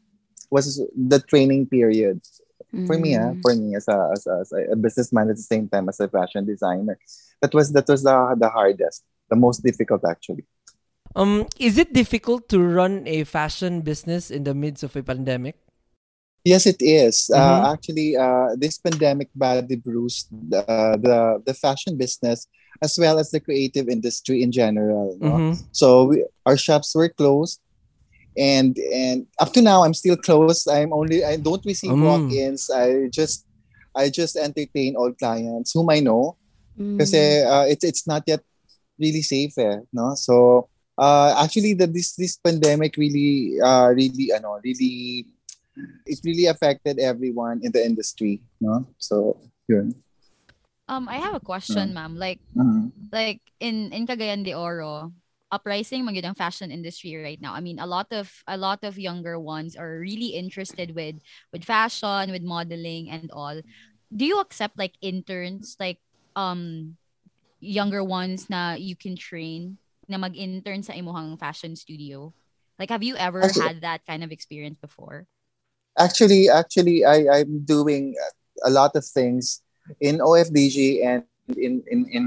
was 0.51 0.79
the 0.95 1.19
training 1.21 1.67
period. 1.67 2.21
For 2.87 2.95
me, 2.99 3.17
ah, 3.19 3.35
Mhm. 3.35 3.43
for 3.43 3.53
me 3.57 3.75
as 3.75 3.89
a, 3.91 3.99
as 4.15 4.23
a 4.31 4.35
as 4.47 4.51
a 4.53 4.77
businessman 4.79 5.27
at 5.31 5.37
the 5.37 5.43
same 5.43 5.67
time 5.67 5.89
as 5.91 5.99
a 5.99 6.07
fashion 6.07 6.47
designer, 6.47 6.99
that 7.43 7.51
was 7.51 7.73
that 7.75 7.89
was 7.91 8.03
the 8.07 8.15
the 8.39 8.47
hardest, 8.49 9.03
the 9.27 9.35
most 9.37 9.63
difficult 9.67 10.05
actually. 10.07 10.47
um 11.19 11.47
is 11.59 11.75
it 11.79 11.91
difficult 11.93 12.47
to 12.49 12.63
run 12.63 13.03
a 13.11 13.25
fashion 13.27 13.81
business 13.83 14.31
in 14.31 14.45
the 14.47 14.55
midst 14.55 14.87
of 14.87 14.95
a 14.95 15.03
pandemic 15.03 15.57
Yes, 16.45 16.65
it 16.67 16.81
is. 16.81 17.29
Mhm. 17.29 17.37
Uh, 17.37 17.73
actually, 17.73 18.17
uh, 18.17 18.57
this 18.57 18.79
pandemic 18.81 19.29
badly 19.37 19.77
bruised 19.77 20.29
the, 20.33 20.65
the 20.97 21.19
the 21.45 21.55
fashion 21.55 21.97
business 22.01 22.49
as 22.81 22.97
well 22.97 23.19
as 23.21 23.29
the 23.31 23.41
creative 23.41 23.89
industry 23.93 24.41
in 24.43 24.49
general. 24.53 25.17
no? 25.21 25.37
Mhm. 25.37 25.53
So 25.73 26.09
we, 26.09 26.25
our 26.49 26.57
shops 26.57 26.97
were 26.97 27.13
closed, 27.13 27.61
and 28.41 28.73
and 28.93 29.29
up 29.37 29.53
to 29.53 29.61
now 29.61 29.85
I'm 29.85 29.93
still 29.93 30.17
closed. 30.17 30.65
I'm 30.65 30.93
only 30.97 31.21
I 31.25 31.37
don't 31.37 31.61
receive 31.65 31.93
Mm. 31.93 32.05
walk-ins. 32.09 32.71
I 32.73 33.13
just 33.13 33.45
I 33.93 34.09
just 34.09 34.37
entertain 34.41 34.97
all 34.97 35.13
clients 35.13 35.77
whom 35.77 35.91
I 35.93 36.01
know 36.01 36.41
Mhm. 36.79 36.97
kasi 36.97 37.21
uh, 37.45 37.67
it's 37.69 37.85
it's 37.85 38.07
not 38.09 38.25
yet 38.25 38.41
really 38.97 39.21
safe 39.21 39.53
eh, 39.61 39.85
no? 39.93 40.17
So 40.17 40.69
uh, 40.97 41.37
actually 41.37 41.77
the 41.77 41.85
this 41.85 42.17
this 42.17 42.41
pandemic 42.41 42.97
really 42.97 43.61
uh, 43.61 43.93
really 43.93 44.33
ano 44.33 44.57
really 44.65 45.27
it 46.07 46.19
really 46.25 46.47
affected 46.47 46.99
everyone 46.99 47.61
in 47.63 47.73
the 47.73 47.85
industry, 47.85 48.43
no? 48.61 48.87
So 48.99 49.39
yun. 49.69 49.95
Um, 50.91 51.07
I 51.09 51.23
have 51.23 51.35
a 51.35 51.41
question, 51.45 51.95
ma'am. 51.95 52.17
Like 52.19 52.41
Mhm. 52.57 52.91
like 53.15 53.43
in 53.63 53.93
in 53.95 54.07
Cagayan 54.07 54.43
de 54.43 54.55
Oro, 54.55 55.15
uprising 55.51 56.07
ang 56.07 56.35
fashion 56.35 56.71
industry 56.71 57.15
right 57.15 57.39
now. 57.41 57.55
I 57.55 57.61
mean, 57.63 57.79
a 57.79 57.87
lot 57.87 58.11
of 58.11 58.31
a 58.47 58.59
lot 58.59 58.83
of 58.83 58.99
younger 58.99 59.39
ones 59.39 59.79
are 59.79 59.99
really 60.03 60.35
interested 60.35 60.95
with 60.95 61.23
with 61.55 61.63
fashion, 61.63 62.31
with 62.35 62.43
modeling 62.43 63.11
and 63.11 63.31
all. 63.31 63.63
Do 64.11 64.25
you 64.27 64.43
accept 64.43 64.79
like 64.79 64.99
interns, 64.99 65.79
like 65.79 66.03
um 66.35 66.97
younger 67.63 68.03
ones 68.03 68.49
na 68.51 68.75
you 68.75 68.97
can 68.97 69.15
train 69.15 69.79
na 70.11 70.19
mag-intern 70.19 70.83
sa 70.83 70.95
imuhang 70.97 71.39
fashion 71.39 71.77
studio? 71.79 72.35
Like, 72.81 72.91
have 72.91 73.05
you 73.05 73.15
ever 73.15 73.45
Actually- 73.47 73.63
had 73.63 73.77
that 73.87 74.03
kind 74.09 74.25
of 74.25 74.33
experience 74.33 74.81
before? 74.81 75.29
Actually 75.99 76.49
actually 76.49 77.05
I, 77.05 77.41
i'm 77.41 77.65
doing 77.65 78.15
a 78.65 78.71
lot 78.71 78.95
of 78.95 79.05
things 79.05 79.63
in 80.01 80.19
ofdg 80.19 81.05
and 81.05 81.25
in 81.59 81.83
in 81.91 82.07
in, 82.11 82.25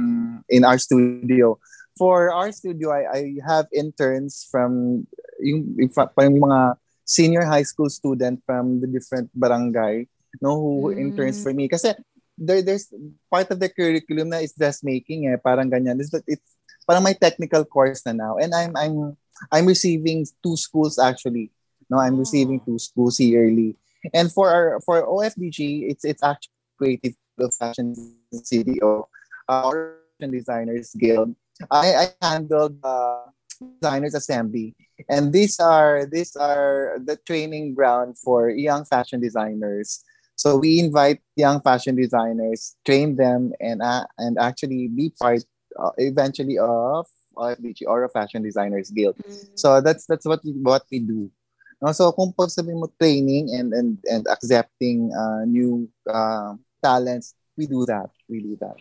in 0.49 0.61
our 0.65 0.77
studio. 0.77 1.59
For 1.95 2.33
our 2.33 2.51
studio 2.51 2.89
I, 2.89 3.05
I 3.05 3.21
have 3.45 3.69
interns 3.71 4.47
from 4.49 5.05
yung, 5.39 5.77
yung 5.77 5.93
mga 5.93 6.75
senior 7.05 7.45
high 7.45 7.63
school 7.63 7.87
student 7.87 8.41
from 8.43 8.81
the 8.81 8.87
different 8.87 9.29
barangay 9.37 10.09
no 10.41 10.57
who 10.57 10.73
Mm. 10.91 10.99
interns 10.99 11.39
for 11.39 11.53
me. 11.53 11.69
Kasi 11.69 11.93
there, 12.35 12.65
there's 12.65 12.89
part 13.29 13.47
of 13.53 13.61
the 13.61 13.69
curriculum 13.69 14.33
na 14.33 14.41
is 14.41 14.57
dressmaking 14.57 15.29
eh 15.29 15.37
parang 15.37 15.69
ganyan. 15.69 16.01
It's, 16.01 16.11
it's 16.25 16.57
parang 16.89 17.05
may 17.05 17.13
technical 17.13 17.63
course 17.63 18.01
na 18.03 18.11
now. 18.11 18.41
And 18.41 18.51
i'm 18.51 18.73
i'm 18.75 19.15
i'm 19.53 19.69
receiving 19.69 20.25
two 20.41 20.57
schools 20.57 20.97
actually 20.97 21.53
no 21.93 22.01
i'm 22.01 22.17
receiving 22.17 22.59
two 22.65 22.79
schools 22.79 23.19
yearly. 23.21 23.77
And 24.13 24.31
for 24.31 24.49
our 24.51 24.81
for 24.81 25.05
OFDG, 25.05 25.87
it's 25.87 26.03
it's 26.03 26.23
actually 26.23 26.51
creative 26.77 27.15
fashion 27.59 27.95
cdo 28.35 29.05
our 29.47 29.99
fashion 30.19 30.31
designers 30.31 30.93
guild. 30.99 31.35
I 31.71 31.95
i 31.95 32.05
handled 32.21 32.79
uh, 32.83 33.29
designers 33.79 34.15
assembly. 34.15 34.75
And 35.09 35.31
these 35.33 35.59
are 35.59 36.05
these 36.05 36.35
are 36.35 36.99
the 37.03 37.17
training 37.27 37.75
ground 37.75 38.17
for 38.17 38.49
young 38.49 38.85
fashion 38.85 39.21
designers. 39.21 40.03
So 40.35 40.57
we 40.57 40.79
invite 40.79 41.21
young 41.35 41.61
fashion 41.61 41.95
designers 41.95 42.75
train 42.85 43.15
them 43.15 43.53
and 43.61 43.81
uh, 43.81 44.05
and 44.17 44.37
actually 44.39 44.87
be 44.87 45.13
part 45.19 45.43
uh, 45.79 45.91
eventually 45.97 46.57
of 46.57 47.07
ofdg 47.37 47.83
or 47.87 48.03
a 48.03 48.09
fashion 48.09 48.43
designers 48.43 48.91
guild. 48.91 49.15
So 49.55 49.81
that's 49.81 50.05
that's 50.05 50.25
what 50.25 50.43
we, 50.43 50.51
what 50.59 50.83
we 50.91 50.99
do 50.99 51.31
no 51.83 51.91
so 51.91 52.15
kung 52.15 52.31
pag 52.31 52.47
sabihin 52.47 52.79
mo 52.79 52.87
training 52.95 53.51
and 53.51 53.75
and 53.75 53.99
and 54.07 54.23
accepting 54.31 55.11
uh, 55.11 55.43
new 55.43 55.83
uh, 56.07 56.55
talents 56.79 57.35
we 57.59 57.67
do 57.67 57.83
that 57.83 58.07
we 58.31 58.39
do 58.39 58.55
that 58.55 58.79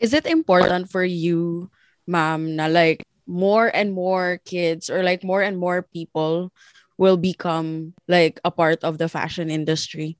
Is 0.00 0.14
it 0.14 0.26
important 0.26 0.90
for 0.90 1.04
you, 1.04 1.68
ma'am, 2.06 2.56
na 2.56 2.66
like 2.66 3.04
more 3.26 3.68
and 3.74 3.92
more 3.92 4.40
kids 4.44 4.88
or 4.88 5.02
like 5.02 5.22
more 5.22 5.42
and 5.42 5.58
more 5.58 5.82
people 5.82 6.52
will 6.98 7.16
become 7.16 7.92
like 8.08 8.40
a 8.44 8.50
part 8.50 8.82
of 8.84 8.98
the 8.98 9.08
fashion 9.08 9.50
industry? 9.50 10.16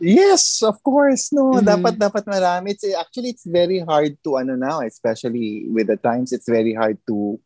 Yes, 0.00 0.62
of 0.62 0.82
course. 0.82 1.30
No, 1.30 1.62
Mhm. 1.62 1.62
dapat 1.62 1.94
dapat 2.00 2.24
marami. 2.26 2.74
It's 2.74 2.86
actually 2.96 3.30
it's 3.36 3.46
very 3.46 3.78
hard 3.78 4.18
to 4.26 4.40
ano 4.40 4.58
now, 4.58 4.82
especially 4.82 5.68
with 5.70 5.86
the 5.86 5.98
times 6.00 6.32
it's 6.34 6.48
very 6.48 6.74
hard 6.74 6.98
to 7.06 7.38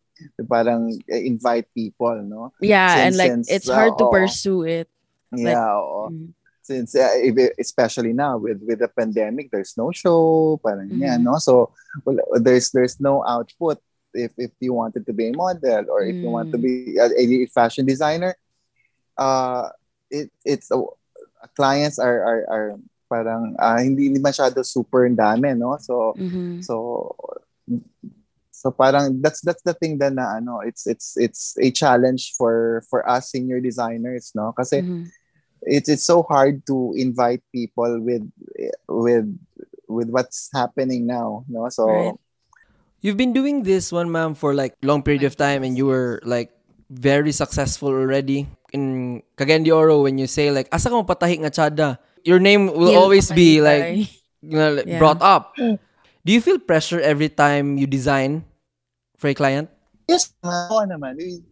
parang 0.48 0.92
eh, 1.08 1.26
invite 1.28 1.68
people, 1.74 2.16
no? 2.22 2.52
Yeah, 2.60 3.06
and 3.06 3.16
like 3.16 3.30
since, 3.32 3.50
it's 3.50 3.68
hard 3.68 3.98
to 3.98 4.04
uh, 4.04 4.08
oo. 4.08 4.14
pursue 4.14 4.62
it. 4.64 4.88
Yeah, 5.34 5.76
oo. 5.76 6.10
Mm. 6.10 6.32
since 6.66 6.98
uh, 6.98 7.14
especially 7.62 8.10
now 8.10 8.42
with 8.42 8.58
with 8.66 8.82
the 8.82 8.90
pandemic 8.90 9.54
there's 9.54 9.78
no 9.78 9.94
show 9.94 10.58
parang 10.58 10.90
Mhm. 10.90 10.98
yan, 10.98 11.22
no 11.22 11.38
so 11.38 11.70
well, 12.02 12.18
there's 12.42 12.74
there's 12.74 12.98
no 12.98 13.22
output 13.22 13.78
if 14.10 14.34
if 14.34 14.50
you 14.58 14.74
wanted 14.74 15.06
to 15.06 15.14
be 15.14 15.30
a 15.30 15.34
model 15.36 15.86
or 15.86 16.02
if 16.02 16.18
you 16.18 16.26
want 16.26 16.50
to 16.50 16.58
Mm. 16.58 16.66
be 16.66 16.98
a, 16.98 17.06
a 17.06 17.46
fashion 17.54 17.86
designer 17.86 18.34
uh 19.14 19.70
it 20.10 20.26
it's 20.42 20.74
uh, 20.74 20.82
clients 21.54 22.02
are 22.02 22.18
are, 22.18 22.42
are 22.50 22.68
parang 23.06 23.54
ah, 23.62 23.78
hindi 23.78 24.10
hindi 24.10 24.18
masyado 24.18 24.66
super 24.66 25.06
dami 25.06 25.54
no 25.54 25.78
so 25.78 26.18
Mhm. 26.18 26.66
so 26.66 27.14
so 28.56 28.72
parang 28.72 29.20
that's 29.20 29.44
that's 29.44 29.60
the 29.68 29.76
thing 29.76 30.00
then 30.00 30.16
na 30.16 30.40
ano 30.40 30.64
it's 30.64 30.88
it's 30.88 31.12
it's 31.20 31.52
a 31.60 31.68
challenge 31.68 32.32
for 32.40 32.80
for 32.88 33.04
us 33.04 33.28
senior 33.36 33.60
designers 33.60 34.32
no 34.32 34.56
kasi 34.56 34.80
Mhm. 34.80 35.12
it's 35.68 35.88
it's 35.92 36.04
so 36.08 36.24
hard 36.24 36.64
to 36.64 36.96
invite 36.96 37.44
people 37.52 38.00
with 38.00 38.24
with 38.88 39.28
with 39.92 40.08
what's 40.08 40.48
happening 40.56 41.04
now 41.04 41.44
no 41.52 41.68
so 41.68 41.84
Right. 41.86 42.16
You've 43.04 43.20
been 43.20 43.36
doing 43.36 43.62
this 43.62 43.92
one, 43.92 44.10
ma'am, 44.10 44.34
for 44.34 44.50
like 44.56 44.74
long 44.82 45.04
period 45.04 45.22
of 45.22 45.36
time, 45.38 45.62
and 45.62 45.78
you 45.78 45.86
were 45.86 46.18
like 46.26 46.50
very 46.90 47.30
successful 47.30 47.92
already 47.92 48.48
in 48.72 49.22
Cagayan 49.38 49.62
de 49.62 49.70
Oro. 49.70 50.02
When 50.02 50.18
you 50.18 50.26
say 50.26 50.50
like, 50.50 50.66
asa 50.74 50.90
ka 50.90 50.96
mapatahi 50.98 51.38
nga 51.44 51.52
tsada? 51.52 51.88
Your 52.26 52.40
name 52.42 52.66
will 52.72 52.90
Feel 52.90 53.04
always 53.06 53.30
be 53.30 53.62
like, 53.62 54.10
you 54.42 54.56
know, 54.58 54.74
like, 54.80 54.88
Yeah. 54.90 54.98
brought 54.98 55.22
up. 55.22 55.54
Do 56.26 56.34
you 56.34 56.42
feel 56.42 56.58
pressure 56.58 56.98
every 56.98 57.28
time 57.30 57.78
you 57.78 57.86
design 57.86 58.42
for 59.14 59.30
a 59.30 59.34
client? 59.38 59.70
yes 60.10 60.34
oo 60.42 60.82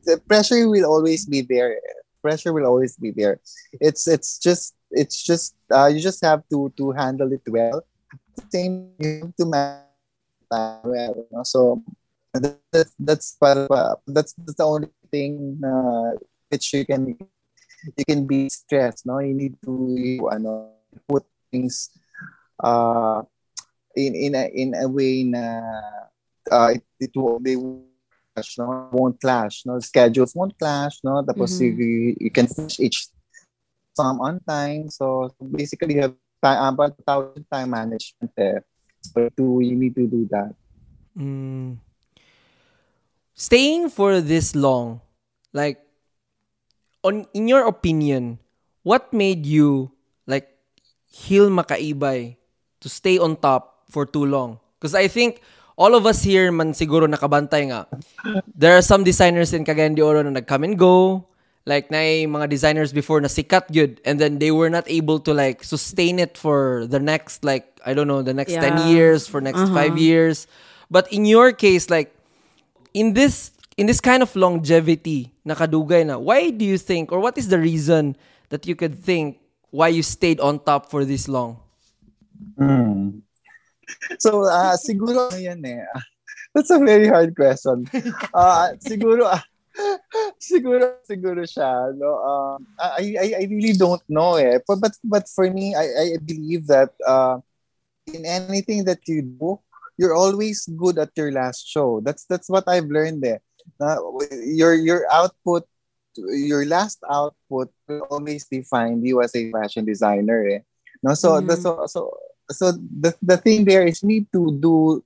the 0.02 0.18
pressure 0.26 0.66
will 0.66 0.82
always 0.82 1.26
be 1.30 1.46
there. 1.46 1.78
Pressure 2.18 2.50
will 2.50 2.66
always 2.66 2.98
be 2.98 3.14
there. 3.14 3.38
It's 3.78 4.10
it's 4.10 4.34
just 4.42 4.74
it's 4.90 5.22
just 5.22 5.54
uh, 5.70 5.86
you 5.86 6.02
just 6.02 6.18
have 6.26 6.42
to 6.50 6.74
to 6.74 6.90
handle 6.90 7.30
it 7.30 7.46
well. 7.46 7.86
Same 8.50 8.98
you 8.98 9.22
have 9.22 9.36
to 9.38 9.46
manage 9.46 10.82
well 10.82 11.44
so 11.46 11.82
that, 12.34 12.58
that- 12.74 12.94
that's 12.98 13.38
para, 13.38 13.70
that's, 14.10 14.34
that's 14.34 14.58
the 14.58 14.66
only 14.66 14.90
thing 15.10 15.62
uh, 15.62 16.18
which 16.50 16.74
you 16.74 16.82
can 16.82 17.14
you 17.94 18.04
can 18.06 18.26
be 18.26 18.50
stressed 18.50 19.06
no? 19.06 19.18
You 19.22 19.34
need 19.34 19.54
to 19.62 19.72
you 19.94 20.26
ano 20.30 20.74
put 21.06 21.22
things 21.50 21.90
uh 22.58 23.22
in 23.96 24.14
in 24.14 24.32
a 24.34 24.44
in 24.52 24.74
a 24.74 24.86
way 24.88 25.22
na 25.24 25.62
uh, 26.50 26.74
it, 26.74 26.84
it 27.00 27.12
will 27.16 27.38
they 27.40 27.56
won't 27.56 27.86
clash, 28.34 28.58
no? 28.58 28.88
Won't 28.92 29.20
clash 29.20 29.62
no? 29.66 29.78
Schedules 29.80 30.34
won't 30.34 30.58
clash 30.58 31.00
no? 31.04 31.22
Tapos 31.22 31.56
Mhm. 31.58 31.78
you, 31.78 32.16
you 32.18 32.30
can 32.30 32.46
finish 32.46 32.78
each 32.80 33.08
some 33.94 34.20
on 34.20 34.40
time. 34.42 34.90
So 34.90 35.30
basically 35.38 35.96
you 35.96 36.02
have 36.10 36.14
time 36.42 36.74
about 36.74 36.98
thousand 37.06 37.46
time 37.50 37.70
management 37.70 38.30
there. 38.36 38.66
So 39.00 39.30
to 39.38 39.44
you 39.62 39.74
need 39.78 39.94
to 39.94 40.06
do 40.06 40.26
that. 40.34 40.54
Mm. 41.16 41.78
Staying 43.34 43.90
for 43.90 44.20
this 44.22 44.54
long, 44.54 45.02
like, 45.52 45.82
on 47.02 47.26
in 47.34 47.46
your 47.50 47.66
opinion, 47.66 48.38
what 48.82 49.12
made 49.12 49.46
you 49.46 49.90
like 50.26 50.50
heal 51.06 51.50
makaibay 51.50 52.38
to 52.80 52.88
stay 52.88 53.18
on 53.18 53.34
top 53.36 53.73
for 53.94 54.02
too 54.02 54.26
long? 54.26 54.58
Because 54.82 54.98
I 54.98 55.06
think 55.06 55.38
all 55.78 55.94
of 55.94 56.02
us 56.10 56.26
here 56.26 56.50
man 56.50 56.74
siguro 56.74 57.06
nakabantay 57.06 57.70
nga. 57.70 57.86
There 58.50 58.74
are 58.74 58.82
some 58.82 59.06
designers 59.06 59.54
in 59.54 59.62
Cagayan 59.62 59.94
de 59.94 60.02
Oro 60.02 60.26
na 60.26 60.34
nag-come 60.34 60.66
and 60.66 60.74
go. 60.74 61.30
Like 61.64 61.88
na 61.88 62.02
mga 62.28 62.50
designers 62.50 62.92
before 62.92 63.22
na 63.22 63.30
sikat 63.30 63.72
good 63.72 63.96
and 64.04 64.20
then 64.20 64.36
they 64.36 64.52
were 64.52 64.68
not 64.68 64.84
able 64.84 65.16
to 65.24 65.32
like 65.32 65.64
sustain 65.64 66.20
it 66.20 66.36
for 66.36 66.84
the 66.84 67.00
next 67.00 67.40
like 67.40 67.80
I 67.86 67.96
don't 67.96 68.04
know 68.10 68.20
the 68.20 68.36
next 68.36 68.52
10 68.52 68.92
years 68.92 69.24
for 69.24 69.40
next 69.40 69.72
5 69.72 69.96
years. 69.96 70.44
But 70.92 71.08
in 71.08 71.24
your 71.24 71.56
case 71.56 71.88
like 71.88 72.12
in 72.92 73.16
this 73.16 73.56
in 73.80 73.88
this 73.88 74.04
kind 74.04 74.20
of 74.20 74.28
longevity 74.36 75.32
nakadugay 75.48 76.04
na 76.04 76.20
why 76.20 76.52
do 76.52 76.68
you 76.68 76.76
think 76.76 77.08
or 77.08 77.18
what 77.24 77.40
is 77.40 77.48
the 77.48 77.56
reason 77.56 78.12
that 78.52 78.68
you 78.68 78.76
could 78.76 79.00
think 79.00 79.40
why 79.72 79.88
you 79.88 80.04
stayed 80.04 80.44
on 80.44 80.60
top 80.60 80.92
for 80.92 81.08
this 81.08 81.32
long 81.32 81.64
Hmm. 82.60 83.24
So, 84.18 84.44
ah 84.48 84.74
siguro 84.78 85.28
ano 85.30 85.38
yan 85.38 85.64
eh. 85.64 85.84
That's 86.54 86.70
a 86.70 86.78
very 86.78 87.08
hard 87.08 87.34
question. 87.34 87.84
Ah 88.32 88.72
siguro, 88.78 89.26
ah, 89.26 89.42
siguro, 90.38 91.02
siguro 91.02 91.42
siya, 91.42 91.90
no? 91.98 92.14
Um, 92.22 92.62
I, 92.78 93.16
I, 93.18 93.26
I 93.42 93.44
really 93.50 93.74
don't 93.74 94.02
know 94.08 94.36
eh. 94.38 94.62
But, 94.66 94.78
but, 94.80 94.94
but 95.02 95.24
for 95.28 95.50
me, 95.50 95.74
I, 95.74 96.14
I 96.14 96.22
believe 96.22 96.66
that 96.70 96.94
uh, 97.02 97.42
in 98.06 98.24
anything 98.24 98.84
that 98.86 99.02
you 99.08 99.22
do, 99.22 99.58
you're 99.98 100.14
always 100.14 100.66
good 100.78 100.98
at 100.98 101.10
your 101.16 101.30
last 101.32 101.66
show. 101.66 102.00
That's 102.02 102.24
that's 102.26 102.50
what 102.50 102.66
I've 102.66 102.86
learned 102.90 103.22
there. 103.22 103.40
Na 103.80 103.98
your 104.46 104.74
your 104.74 105.06
output, 105.10 105.66
your 106.16 106.66
last 106.66 106.98
output 107.10 107.70
will 107.88 108.06
always 108.10 108.46
define 108.46 109.02
you 109.02 109.22
as 109.22 109.34
a 109.34 109.50
fashion 109.50 109.84
designer. 109.86 110.46
Eh. 110.46 110.60
No, 111.02 111.14
so 111.14 111.38
Mhm. 111.38 111.54
so 111.58 111.86
so 111.86 112.10
so 112.50 112.72
the 112.72 113.14
the 113.22 113.36
thing 113.36 113.64
there 113.64 113.86
is 113.86 114.02
you 114.02 114.08
need 114.08 114.26
to 114.32 114.52
do 114.60 115.02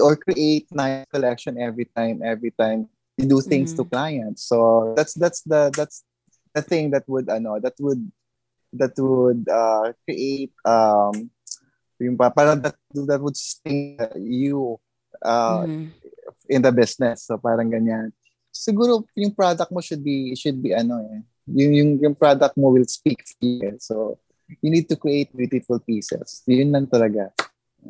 or 0.00 0.16
create 0.16 0.66
nice 0.72 1.04
collection 1.12 1.60
every 1.60 1.84
time 1.92 2.20
every 2.24 2.50
time 2.52 2.88
you 3.16 3.26
do 3.28 3.40
things 3.40 3.74
to 3.74 3.84
clients. 3.84 4.46
So 4.48 4.92
that's 4.96 5.14
that's 5.14 5.42
the 5.42 5.70
that's 5.74 6.04
the 6.54 6.62
thing 6.62 6.90
that 6.92 7.04
would 7.08 7.28
ano 7.28 7.60
that 7.60 7.74
would 7.80 8.00
that 8.72 8.94
would 8.96 9.44
uh, 9.48 9.92
create 10.04 10.52
um 10.64 11.30
yung 11.98 12.16
parang 12.16 12.62
that, 12.62 12.78
that 12.94 13.20
would 13.20 13.36
sting 13.36 13.98
you 14.16 14.78
uh, 15.24 15.66
Mhm. 15.66 15.90
in 16.48 16.62
the 16.62 16.70
business. 16.70 17.26
So 17.26 17.36
parang 17.42 17.74
ganyan. 17.74 18.14
Siguro 18.54 19.02
yung 19.18 19.34
product 19.34 19.70
mo 19.74 19.82
should 19.82 20.02
be 20.02 20.34
should 20.38 20.62
be 20.62 20.72
ano 20.72 21.02
eh. 21.02 21.20
Yung 21.48 21.72
yung, 21.74 21.90
yung 21.98 22.14
product 22.14 22.54
mo 22.54 22.70
will 22.70 22.86
speak 22.86 23.24
for 23.26 23.42
you. 23.42 23.76
So 23.82 24.18
you 24.62 24.70
need 24.70 24.88
to 24.88 24.96
create 24.96 25.34
beautiful 25.36 25.78
pieces. 25.78 26.42
Yun 26.46 26.72
lang 26.72 26.86
talaga. 26.86 27.32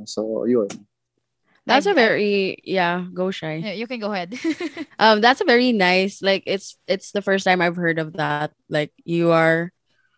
So 0.04 0.44
yun. 0.44 0.68
That's 1.68 1.84
a 1.84 1.92
very 1.92 2.56
yeah, 2.64 3.04
go 3.12 3.30
shy. 3.30 3.60
Yeah, 3.60 3.76
you 3.76 3.86
can 3.86 4.00
go 4.00 4.12
ahead. 4.12 4.34
Um, 4.98 5.20
that's 5.20 5.40
a 5.40 5.46
very 5.46 5.70
nice. 5.70 6.22
Like 6.22 6.42
it's 6.46 6.74
it's 6.88 7.12
the 7.12 7.22
first 7.22 7.44
time 7.44 7.62
I've 7.62 7.76
heard 7.76 8.00
of 8.00 8.18
that. 8.18 8.50
Like 8.66 8.90
you 9.04 9.30
are, 9.30 9.70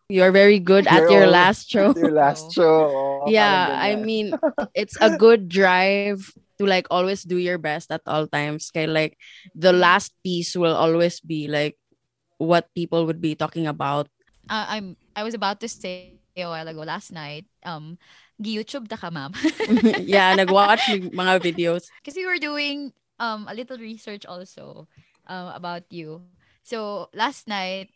you 0.09 0.23
are 0.23 0.33
very 0.33 0.59
good 0.59 0.87
at 0.87 1.05
your 1.11 1.27
last 1.27 1.69
show. 1.69 1.93
Your 1.93 2.15
last 2.17 2.55
show. 2.55 2.89
oh, 2.89 3.25
yeah, 3.29 3.77
I 3.77 3.97
mean, 3.97 4.33
it's 4.75 4.97
a 5.03 5.19
good 5.19 5.51
drive 5.51 6.33
to 6.57 6.65
like 6.65 6.87
always 6.89 7.25
do 7.25 7.37
your 7.37 7.59
best 7.59 7.91
at 7.93 8.01
all 8.07 8.25
times. 8.27 8.71
Kaya 8.73 8.89
like 8.89 9.19
the 9.53 9.73
last 9.75 10.15
piece 10.25 10.57
will 10.57 10.75
always 10.75 11.21
be 11.21 11.49
like 11.49 11.77
what 12.39 12.73
people 12.75 13.05
would 13.05 13.21
be 13.21 13.35
talking 13.35 13.67
about. 13.67 14.09
uh, 14.49 14.67
I'm 14.69 14.97
I 15.15 15.23
was 15.23 15.35
about 15.35 15.61
to 15.61 15.69
say 15.69 16.20
a 16.37 16.47
while 16.47 16.69
ago 16.69 16.83
last 16.83 17.13
night. 17.13 17.47
Um, 17.65 17.99
gi-YouTube 18.41 18.89
ta 18.89 18.97
ka, 18.97 19.11
ma'am. 19.11 19.33
yeah, 20.01 20.35
nag-watch 20.39 20.89
mga 21.13 21.35
videos. 21.41 21.89
Because 22.01 22.17
we 22.17 22.27
were 22.27 22.41
doing 22.41 22.93
um 23.21 23.47
a 23.49 23.55
little 23.55 23.77
research 23.77 24.25
also 24.25 24.89
um 25.29 25.53
about 25.53 25.85
you. 25.93 26.25
So 26.65 27.09
last 27.13 27.49
night 27.49 27.93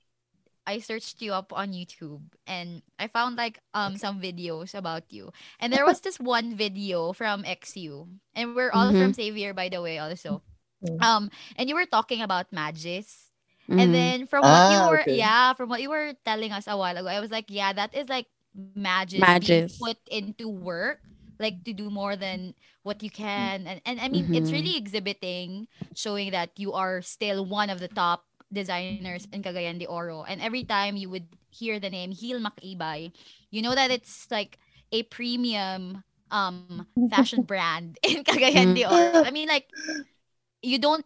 I 0.66 0.80
searched 0.80 1.20
you 1.20 1.32
up 1.32 1.52
on 1.52 1.72
YouTube 1.72 2.24
and 2.46 2.82
I 2.98 3.08
found 3.08 3.36
like 3.36 3.60
um 3.72 3.96
some 3.96 4.20
videos 4.20 4.74
about 4.74 5.08
you. 5.08 5.32
And 5.60 5.72
there 5.72 5.84
was 5.84 6.00
this 6.00 6.20
one 6.20 6.56
video 6.56 7.12
from 7.12 7.44
XU. 7.44 8.08
And 8.34 8.54
we're 8.54 8.72
all 8.72 8.92
from 8.92 9.12
Xavier 9.12 9.52
by 9.52 9.68
the 9.68 9.80
way 9.80 9.98
also. 9.98 10.42
Mm. 10.84 11.00
Um 11.00 11.22
and 11.56 11.68
you 11.68 11.74
were 11.74 11.88
talking 11.88 12.20
about 12.20 12.52
Magis. 12.52 13.23
Mhm. 13.68 13.78
And 13.78 13.94
then 13.94 14.26
from 14.26 14.48
what 14.48 14.68
you 14.68 14.82
Ah, 14.82 14.86
were 14.86 15.04
okay. 15.04 15.08
yeah, 15.08 15.52
from 15.54 15.68
what 15.68 15.82
you 15.82 15.90
were 15.90 16.14
telling 16.24 16.52
us 16.52 16.66
a 16.68 16.76
while 16.76 16.96
ago, 16.96 17.08
I 17.08 17.20
was 17.20 17.30
like, 17.30 17.46
yeah, 17.48 17.72
that 17.72 17.94
is 17.94 18.08
like 18.08 18.26
magic, 18.54 19.16
Magis. 19.16 19.74
put 19.80 19.98
into 20.10 20.48
work, 20.48 21.00
like 21.38 21.62
to 21.64 21.72
do 21.72 21.90
more 21.90 22.16
than 22.16 22.54
what 22.82 23.02
you 23.02 23.10
can. 23.10 23.66
And 23.66 23.80
and 23.84 24.00
I 24.00 24.08
mean 24.08 24.28
it's 24.32 24.52
Mhm. 24.52 24.52
really 24.52 24.76
exhibiting, 24.76 25.66
showing 25.94 26.30
that 26.32 26.50
you 26.58 26.72
are 26.72 27.02
still 27.02 27.44
one 27.46 27.70
of 27.70 27.80
the 27.80 27.88
top 27.88 28.24
designers 28.52 29.26
in 29.32 29.42
Cagayan 29.42 29.78
de 29.78 29.86
Oro. 29.86 30.22
And 30.22 30.40
every 30.40 30.62
time 30.64 30.96
you 30.96 31.10
would 31.10 31.26
hear 31.50 31.80
the 31.80 31.90
name 31.90 32.12
Heel 32.12 32.38
Makibay, 32.38 33.12
you 33.50 33.62
know 33.62 33.74
that 33.74 33.90
it's 33.90 34.30
like 34.30 34.58
a 34.92 35.02
premium 35.04 36.04
um 36.30 36.86
fashion 37.10 37.42
brand 37.44 37.98
in 38.06 38.22
Cagayan 38.24 38.74
de 38.74 38.84
Oro. 38.86 39.18
I 39.22 39.30
mean 39.30 39.48
like 39.48 39.66
you 40.62 40.78
don't 40.78 41.04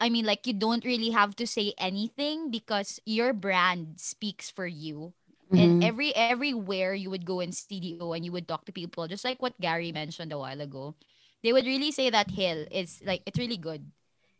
I 0.00 0.08
mean 0.08 0.24
like 0.26 0.46
you 0.46 0.54
don't 0.54 0.84
really 0.84 1.10
have 1.10 1.34
to 1.36 1.46
say 1.46 1.74
anything 1.78 2.50
because 2.50 3.00
your 3.04 3.32
brand 3.32 3.98
speaks 4.00 4.50
for 4.50 4.66
you. 4.66 5.14
And 5.56 5.80
Mhm. 5.80 5.82
every 5.82 6.10
everywhere 6.14 6.94
you 6.94 7.10
would 7.10 7.24
go 7.24 7.40
in 7.40 7.52
studio 7.52 8.12
and 8.12 8.20
you 8.24 8.30
would 8.30 8.46
talk 8.46 8.64
to 8.66 8.72
people, 8.72 9.08
just 9.08 9.24
like 9.24 9.40
what 9.40 9.58
Gary 9.60 9.90
mentioned 9.90 10.30
a 10.32 10.38
while 10.38 10.60
ago, 10.60 10.94
they 11.42 11.52
would 11.52 11.64
really 11.66 11.90
say 11.90 12.10
that 12.10 12.30
hill 12.30 12.66
is 12.70 13.00
like 13.04 13.22
it's 13.26 13.38
really 13.38 13.56
good. 13.58 13.88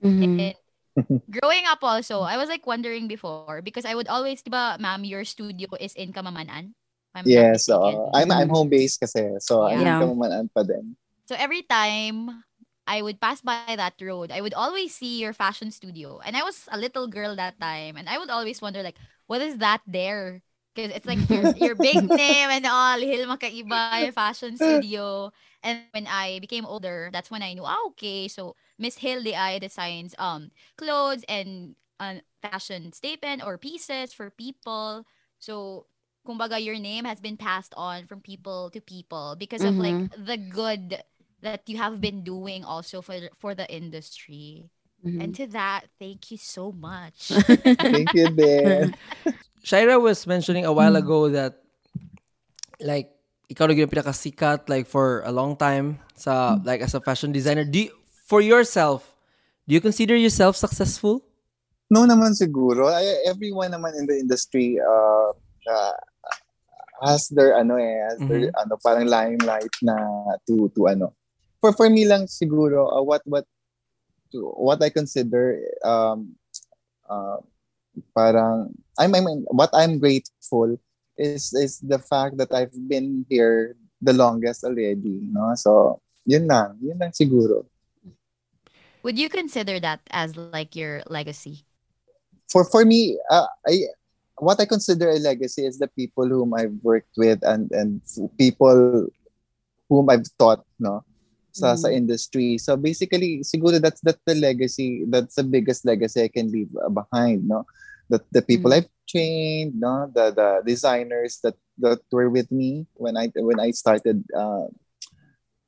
Mhm. 0.04 0.38
And 0.38 0.54
growing 1.30 1.64
up 1.66 1.82
also, 1.82 2.22
I 2.22 2.36
was 2.36 2.48
like 2.48 2.66
wondering 2.66 3.08
before 3.08 3.44
because 3.46 3.84
I 3.84 3.94
would 3.94 4.08
always, 4.08 4.42
diba, 4.42 4.78
ma'am, 4.78 5.04
your 5.04 5.24
studio 5.24 5.68
is 5.80 5.94
in 5.94 6.12
Camaman-an. 6.12 6.74
if 6.74 7.12
I'm 7.16 7.24
not 7.24 7.30
Yes, 7.30 7.68
mistaken. 7.68 7.98
I'm 8.14 8.30
I'm 8.32 8.48
home 8.50 8.68
based 8.68 9.00
kasi. 9.00 9.38
So 9.40 9.64
I'm 9.64 9.80
Yeah. 9.80 9.98
Camaman-an 9.98 10.48
pa 10.54 10.62
din. 10.62 10.94
So 11.28 11.34
every 11.36 11.62
time 11.62 12.44
I 12.88 13.02
would 13.04 13.20
pass 13.20 13.42
by 13.44 13.76
that 13.76 13.94
road, 14.00 14.32
I 14.32 14.40
would 14.40 14.54
always 14.54 14.94
see 14.96 15.20
your 15.20 15.34
fashion 15.34 15.70
studio. 15.70 16.20
And 16.24 16.36
I 16.36 16.42
was 16.42 16.68
a 16.72 16.78
little 16.78 17.06
girl 17.06 17.36
that 17.36 17.60
time. 17.60 17.96
And 17.96 18.08
I 18.08 18.18
would 18.18 18.30
always 18.30 18.62
wonder, 18.62 18.82
like, 18.82 18.96
what 19.28 19.42
is 19.42 19.58
that 19.58 19.82
there? 19.86 20.42
Because 20.74 20.92
it's 20.96 21.06
like 21.06 21.28
your, 21.28 21.52
your 21.54 21.74
big 21.76 22.10
name 22.16 22.50
and 22.50 22.66
all, 22.66 22.98
Hil 22.98 23.26
Makaiba 23.28 24.12
Fashion 24.14 24.56
Studio. 24.56 25.32
And 25.62 25.80
when 25.92 26.06
I 26.08 26.38
became 26.40 26.64
older, 26.66 27.10
that's 27.12 27.30
when 27.30 27.42
I 27.42 27.54
knew, 27.54 27.64
ah, 27.64 27.76
okay, 27.88 28.28
so 28.28 28.56
Miss 28.78 28.98
Hill 28.98 29.22
I 29.36 29.58
designs 29.58 30.14
um 30.18 30.50
clothes 30.78 31.24
and 31.28 31.76
uh, 32.00 32.22
fashion 32.42 32.92
statement 32.92 33.44
or 33.44 33.58
pieces 33.58 34.12
for 34.14 34.30
people. 34.30 35.04
So, 35.38 35.86
kumbaga, 36.26 36.62
your 36.62 36.78
name 36.78 37.04
has 37.04 37.20
been 37.20 37.36
passed 37.36 37.74
on 37.76 38.06
from 38.06 38.20
people 38.20 38.70
to 38.70 38.80
people 38.80 39.36
because 39.38 39.64
of 39.64 39.78
like 39.78 39.98
the 40.16 40.36
good 40.38 41.02
that 41.42 41.62
you 41.70 41.78
have 41.78 42.00
been 42.00 42.22
doing 42.24 42.64
also 42.64 43.00
for 43.02 43.14
for 43.38 43.54
the 43.54 43.66
industry. 43.70 44.70
Mhm. 45.04 45.22
And 45.22 45.30
to 45.38 45.46
that, 45.54 45.86
thank 46.02 46.34
you 46.34 46.38
so 46.38 46.74
much. 46.74 47.30
Thank 47.94 48.10
you 48.18 48.34
din. 48.34 48.90
Shaira 49.66 49.94
was 49.94 50.26
mentioning 50.26 50.66
a 50.66 50.74
while 50.74 50.98
Mm. 50.98 51.02
ago 51.06 51.18
that 51.30 51.62
like 52.82 53.14
ikaw 53.46 53.70
na 53.70 53.78
yung 53.78 53.90
pinakasikat 53.90 54.66
like 54.66 54.90
for 54.90 55.22
a 55.22 55.30
long 55.30 55.54
time 55.54 56.02
sa 56.18 56.58
like 56.66 56.82
as 56.82 56.98
a 56.98 57.02
fashion 57.02 57.30
designer. 57.30 57.62
Do 57.62 57.86
you, 57.86 57.94
for 58.26 58.42
yourself, 58.42 59.14
do 59.70 59.78
you 59.78 59.80
consider 59.82 60.18
yourself 60.18 60.58
successful? 60.58 61.22
No 61.88 62.02
naman 62.04 62.34
siguro. 62.34 62.90
I, 62.90 63.22
everyone 63.24 63.70
naman 63.72 63.96
in 63.96 64.04
the 64.10 64.18
industry 64.18 64.76
uh, 64.82 65.30
uh, 65.64 65.96
has 67.06 67.30
their 67.30 67.54
ano 67.56 67.78
eh, 67.78 68.02
has 68.10 68.18
their 68.26 68.50
ano 68.58 68.74
parang 68.82 69.06
limelight 69.06 69.72
na 69.80 69.94
to 70.44 70.68
to 70.74 70.90
ano. 70.90 71.14
For 71.60 71.72
for 71.74 71.90
me 71.90 72.06
lang 72.06 72.30
siguro 72.30 72.86
uh, 72.90 73.02
what 73.02 73.22
what 73.26 73.46
what 74.34 74.82
I 74.82 74.90
consider 74.90 75.58
um 75.82 76.38
uh, 77.08 77.42
parang 78.14 78.74
I'm, 78.98 79.14
I'm 79.14 79.26
what 79.50 79.70
I'm 79.74 79.98
grateful 79.98 80.78
is 81.18 81.50
is 81.54 81.82
the 81.82 81.98
fact 81.98 82.38
that 82.38 82.54
I've 82.54 82.74
been 82.74 83.26
here 83.28 83.74
the 83.98 84.14
longest 84.14 84.62
already, 84.62 85.26
no? 85.34 85.50
So, 85.58 85.98
yun 86.22 86.46
lang, 86.46 86.78
yun 86.78 87.02
lang 87.02 87.10
siguro. 87.10 87.66
Would 89.02 89.18
you 89.18 89.26
consider 89.26 89.82
that 89.82 89.98
as 90.14 90.38
like 90.38 90.78
your 90.78 91.02
legacy? 91.10 91.66
for 92.48 92.64
for 92.64 92.84
me, 92.84 93.18
uh, 93.30 93.46
I 93.66 93.92
what 94.40 94.60
I 94.60 94.64
consider 94.64 95.10
a 95.10 95.20
legacy 95.20 95.64
is 95.66 95.78
the 95.78 95.88
people 95.88 96.26
whom 96.26 96.54
I've 96.54 96.74
worked 96.82 97.14
with 97.16 97.40
and 97.44 97.70
and 97.72 98.00
people 98.38 99.08
whom 99.88 100.10
I've 100.10 100.26
taught, 100.38 100.64
no, 100.80 101.04
sa 101.58 101.74
sa 101.74 101.90
industry. 101.90 102.54
So 102.62 102.78
basically, 102.78 103.42
siguro 103.42 103.82
that's 103.82 103.98
that's 104.00 104.22
the 104.22 104.38
legacy. 104.38 105.02
That's 105.10 105.34
the 105.34 105.42
biggest 105.44 105.82
legacy 105.82 106.22
I 106.22 106.30
can 106.30 106.54
leave 106.54 106.70
uh, 106.78 106.88
behind, 106.88 107.50
no. 107.50 107.66
The 108.06 108.22
the 108.30 108.40
people 108.46 108.70
Mm. 108.70 108.76
I've 108.80 108.90
trained, 109.10 109.72
no, 109.82 110.06
the 110.14 110.30
the 110.30 110.48
designers 110.62 111.42
that 111.42 111.58
that 111.82 112.00
were 112.14 112.30
with 112.30 112.48
me 112.54 112.86
when 112.94 113.18
I 113.18 113.28
when 113.34 113.58
I 113.58 113.74
started 113.74 114.22
uh, 114.32 114.70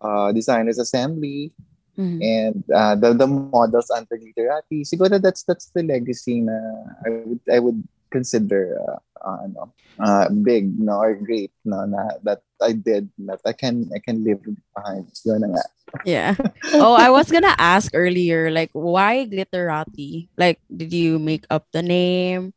uh, 0.00 0.30
designers 0.32 0.78
assembly 0.78 1.52
Mhm. 2.00 2.18
and 2.22 2.62
uh, 2.72 2.94
the 2.96 3.12
the 3.12 3.28
models 3.28 3.90
under 3.92 4.16
literati 4.16 4.86
siguro 4.88 5.20
that's 5.20 5.44
that's 5.44 5.68
the 5.76 5.84
legacy 5.84 6.40
na 6.40 6.56
I 7.04 7.08
would 7.28 7.42
I 7.50 7.58
would 7.60 7.80
consider 8.10 8.76
uh, 8.76 8.98
uh, 9.22 9.38
ano, 9.46 9.72
uh, 10.02 10.26
big 10.42 10.74
no 10.78 10.98
or 11.00 11.14
great 11.14 11.52
no 11.64 11.86
na 11.86 12.18
that 12.26 12.42
I 12.60 12.72
did 12.74 13.08
that 13.30 13.40
I 13.46 13.54
can 13.54 13.88
I 13.94 13.98
can 14.02 14.22
leave 14.26 14.42
behind 14.44 15.08
yun 15.24 15.40
na 15.46 15.48
nga 15.56 15.64
Yeah. 16.06 16.38
Oh, 16.78 16.94
I 16.94 17.10
was 17.10 17.26
gonna 17.34 17.58
ask 17.58 17.90
earlier, 17.98 18.46
like, 18.46 18.70
why 18.70 19.26
glitterati? 19.26 20.30
Like, 20.38 20.62
did 20.70 20.94
you 20.94 21.18
make 21.18 21.42
up 21.50 21.66
the 21.74 21.82
name? 21.82 22.54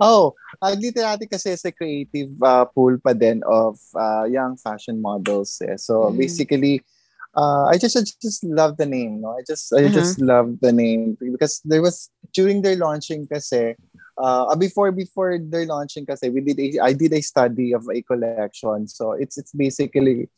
oh 0.00 0.34
uh, 0.62 0.74
Glitterati 0.74 1.30
kasi 1.30 1.54
is 1.54 1.64
a 1.64 1.72
creative 1.72 2.34
uh, 2.42 2.64
pool 2.66 2.98
pa 2.98 3.12
din 3.14 3.42
of 3.46 3.78
uh, 3.94 4.24
young 4.26 4.56
fashion 4.58 4.98
models 4.98 5.60
eh. 5.62 5.76
so 5.78 6.10
Mhm. 6.10 6.18
basically 6.18 6.82
uh, 7.36 7.64
I 7.66 7.78
just 7.78 7.96
I 7.96 8.02
just 8.22 8.44
love 8.44 8.76
the 8.76 8.86
name 8.86 9.20
no 9.20 9.36
I 9.36 9.42
just 9.46 9.72
I 9.72 9.86
Uh-huh. 9.86 9.90
just 9.90 10.20
love 10.20 10.58
the 10.60 10.72
name 10.72 11.16
because 11.20 11.60
there 11.64 11.82
was 11.82 12.10
during 12.32 12.62
their 12.62 12.76
launching 12.76 13.26
kasi 13.26 13.74
uh, 14.18 14.54
before 14.56 14.92
before 14.92 15.38
their 15.38 15.66
launching 15.66 16.06
kasi 16.06 16.30
we 16.30 16.40
did 16.40 16.58
a, 16.60 16.80
I 16.80 16.92
did 16.94 17.12
a 17.12 17.22
study 17.22 17.74
of 17.74 17.86
a 17.90 18.02
collection 18.02 18.86
so 18.88 19.12
it's 19.12 19.38
it's 19.38 19.52
basically 19.52 20.28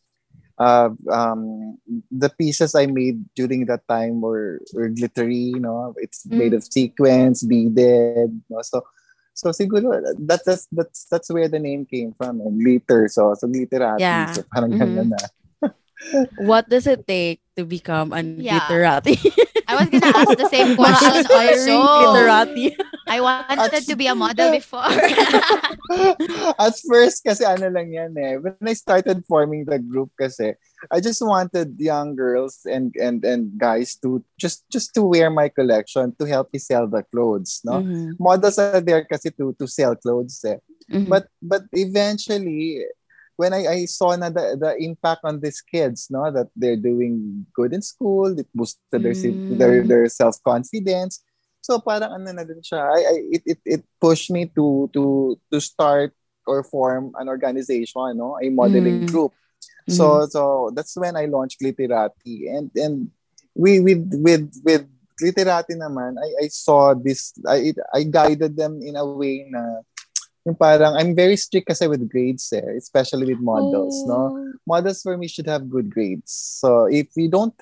uh, 0.58 0.88
um, 1.12 1.76
the 2.10 2.30
pieces 2.32 2.74
I 2.74 2.86
made 2.86 3.20
during 3.36 3.66
that 3.66 3.86
time 3.88 4.22
were, 4.22 4.60
were 4.72 4.88
glittery, 4.88 5.52
you 5.52 5.60
know, 5.60 5.92
it's 5.98 6.24
made 6.24 6.54
of 6.54 6.64
sequins, 6.64 7.42
beaded, 7.44 8.32
you 8.32 8.48
know, 8.48 8.62
so 8.62 8.80
so 9.36 9.50
siguro 9.52 10.00
that, 10.00 10.40
that's 10.44 10.66
that's 10.72 11.04
that's 11.12 11.28
where 11.28 11.48
the 11.48 11.58
name 11.60 11.84
came 11.84 12.14
from, 12.16 12.40
and 12.40 12.56
glitter, 12.56 13.04
so 13.08 13.34
so 13.36 13.46
glitterati, 13.46 14.00
Yeah. 14.00 14.32
so 14.32 14.40
parang 14.48 14.72
Mhm. 14.72 15.12
na. 15.12 15.20
What 16.38 16.68
does 16.68 16.86
it 16.86 17.06
take 17.06 17.40
to 17.56 17.64
become 17.64 18.12
an 18.12 18.40
Yeah. 18.40 18.60
glitterati? 18.68 19.16
I 19.66 19.74
was 19.74 19.88
gonna 19.90 20.12
ask 20.14 20.36
the 20.38 20.48
same 20.52 20.76
question 20.80 21.24
Aspiring 21.26 21.74
also. 21.74 22.14
glitterati. 22.14 22.76
I 23.08 23.18
wanted 23.22 23.82
to 23.86 23.94
be 23.96 24.06
a 24.06 24.14
model 24.14 24.50
before. 24.50 24.82
At 26.58 26.74
first, 26.86 27.22
kasi 27.24 27.44
ano 27.46 27.70
lang 27.70 27.90
yan 27.94 28.12
eh. 28.18 28.36
When 28.38 28.58
I 28.62 28.74
started 28.74 29.22
forming 29.26 29.64
the 29.66 29.78
group 29.78 30.10
kasi, 30.18 30.54
I 30.90 30.98
just 31.00 31.22
wanted 31.22 31.78
young 31.78 32.14
girls 32.18 32.66
and 32.66 32.90
and 32.98 33.22
and 33.24 33.54
guys 33.58 33.94
to 34.02 34.22
just 34.38 34.66
just 34.70 34.94
to 34.98 35.02
wear 35.06 35.30
my 35.30 35.48
collection 35.48 36.14
to 36.18 36.24
help 36.26 36.50
me 36.52 36.58
sell 36.58 36.86
the 36.90 37.02
clothes, 37.14 37.62
no? 37.64 37.82
Mhm. 37.82 38.18
Models 38.18 38.58
are 38.58 38.82
there 38.82 39.06
kasi 39.06 39.30
to 39.38 39.54
to 39.58 39.66
sell 39.70 39.94
clothes 39.94 40.42
eh. 40.46 40.58
Mhm. 40.90 41.06
But 41.10 41.26
but 41.42 41.62
eventually 41.74 42.86
when 43.36 43.52
I, 43.52 43.66
I 43.68 43.78
saw 43.84 44.16
na 44.16 44.28
the, 44.32 44.56
the 44.56 44.72
impact 44.80 45.20
on 45.24 45.40
these 45.40 45.60
kids, 45.60 46.08
no, 46.10 46.32
that 46.32 46.48
they're 46.56 46.80
doing 46.80 47.46
good 47.54 47.72
in 47.72 47.82
school, 47.82 48.32
it 48.38 48.48
boosted 48.52 49.04
their 49.04 49.12
Mm. 49.12 49.40
their, 49.48 49.84
their 49.86 50.08
self 50.08 50.40
confidence. 50.42 51.20
So 51.60 51.78
parang 51.80 52.16
ano 52.16 52.32
na 52.32 52.44
din 52.44 52.64
siya. 52.64 52.80
I, 52.80 53.00
I 53.00 53.14
it, 53.32 53.42
it 53.44 53.60
it 53.64 53.82
pushed 54.00 54.30
me 54.30 54.48
to 54.56 54.88
to 54.94 55.36
to 55.52 55.56
start 55.60 56.14
or 56.46 56.62
form 56.62 57.10
an 57.18 57.28
organization, 57.28 58.16
no, 58.16 58.38
a 58.40 58.48
modeling 58.48 59.04
Mm. 59.04 59.10
group. 59.10 59.32
So 59.88 60.26
so 60.26 60.70
that's 60.74 60.96
when 60.96 61.14
I 61.14 61.26
launched 61.26 61.60
Glitterati 61.62 62.50
and 62.50 62.70
and 62.74 63.10
we 63.54 63.78
with 63.80 64.02
with 64.14 64.50
with 64.62 64.86
Glitterati 65.18 65.74
naman 65.78 66.18
I 66.18 66.44
I 66.44 66.48
saw 66.48 66.94
this 66.94 67.34
I 67.46 67.72
I 67.94 68.04
guided 68.06 68.54
them 68.56 68.82
in 68.82 68.94
a 68.94 69.06
way 69.06 69.46
na 69.50 69.82
yung 70.46 70.54
parang 70.54 70.94
I'm 70.94 71.10
very 71.14 71.34
strict 71.36 71.66
kasi 71.66 71.90
with 71.90 72.06
grades 72.08 72.46
eh, 72.54 72.78
especially 72.78 73.26
with 73.34 73.42
models, 73.42 74.06
no? 74.06 74.30
Models 74.62 75.02
for 75.02 75.18
me 75.18 75.26
should 75.26 75.50
have 75.50 75.66
good 75.68 75.90
grades. 75.90 76.30
So 76.62 76.86
if 76.86 77.10
you 77.18 77.26
don't 77.28 77.52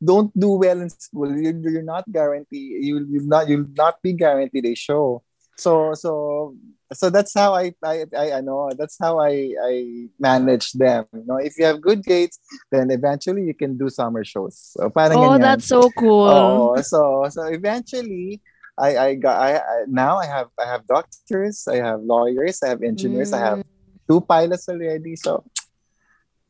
don't 0.00 0.32
do 0.36 0.56
well 0.56 0.80
in 0.80 0.88
school, 0.88 1.28
you're, 1.28 1.56
you're 1.56 1.84
not 1.84 2.08
guaranteed 2.10 2.84
you 2.84 3.04
you'll 3.08 3.28
not 3.28 3.48
you'll 3.48 3.68
not 3.76 4.00
be 4.00 4.12
guaranteed 4.16 4.64
a 4.64 4.74
show. 4.74 5.22
So 5.56 5.92
so 5.92 6.56
so 6.92 7.10
that's 7.10 7.32
how 7.34 7.52
I 7.52 7.72
I 7.84 8.04
I, 8.16 8.26
I 8.32 8.40
know 8.40 8.70
that's 8.76 8.96
how 9.00 9.20
I 9.20 9.52
I 9.60 9.72
manage 10.20 10.72
them. 10.72 11.04
You 11.12 11.24
know, 11.26 11.36
if 11.36 11.58
you 11.58 11.64
have 11.68 11.80
good 11.80 12.04
grades, 12.04 12.38
then 12.72 12.90
eventually 12.90 13.44
you 13.44 13.54
can 13.54 13.76
do 13.76 13.88
summer 13.88 14.24
shows. 14.24 14.56
So 14.76 14.88
parang 14.88 15.18
Oh, 15.20 15.36
ganyan. 15.36 15.40
that's 15.40 15.68
so 15.68 15.90
cool. 15.92 16.28
Oh, 16.28 16.80
so 16.80 17.28
so 17.28 17.44
eventually 17.48 18.40
I 18.78 18.96
I 18.96 19.14
got 19.16 19.40
I, 19.40 19.56
I 19.56 19.76
now 19.88 20.18
I 20.18 20.26
have 20.26 20.48
I 20.60 20.66
have 20.66 20.86
doctors, 20.86 21.66
I 21.68 21.76
have 21.76 22.00
lawyers, 22.02 22.62
I 22.62 22.68
have 22.68 22.82
engineers, 22.82 23.32
I 23.32 23.40
have 23.40 23.62
two 24.08 24.20
pilots 24.20 24.68
already. 24.68 25.16
So 25.16 25.44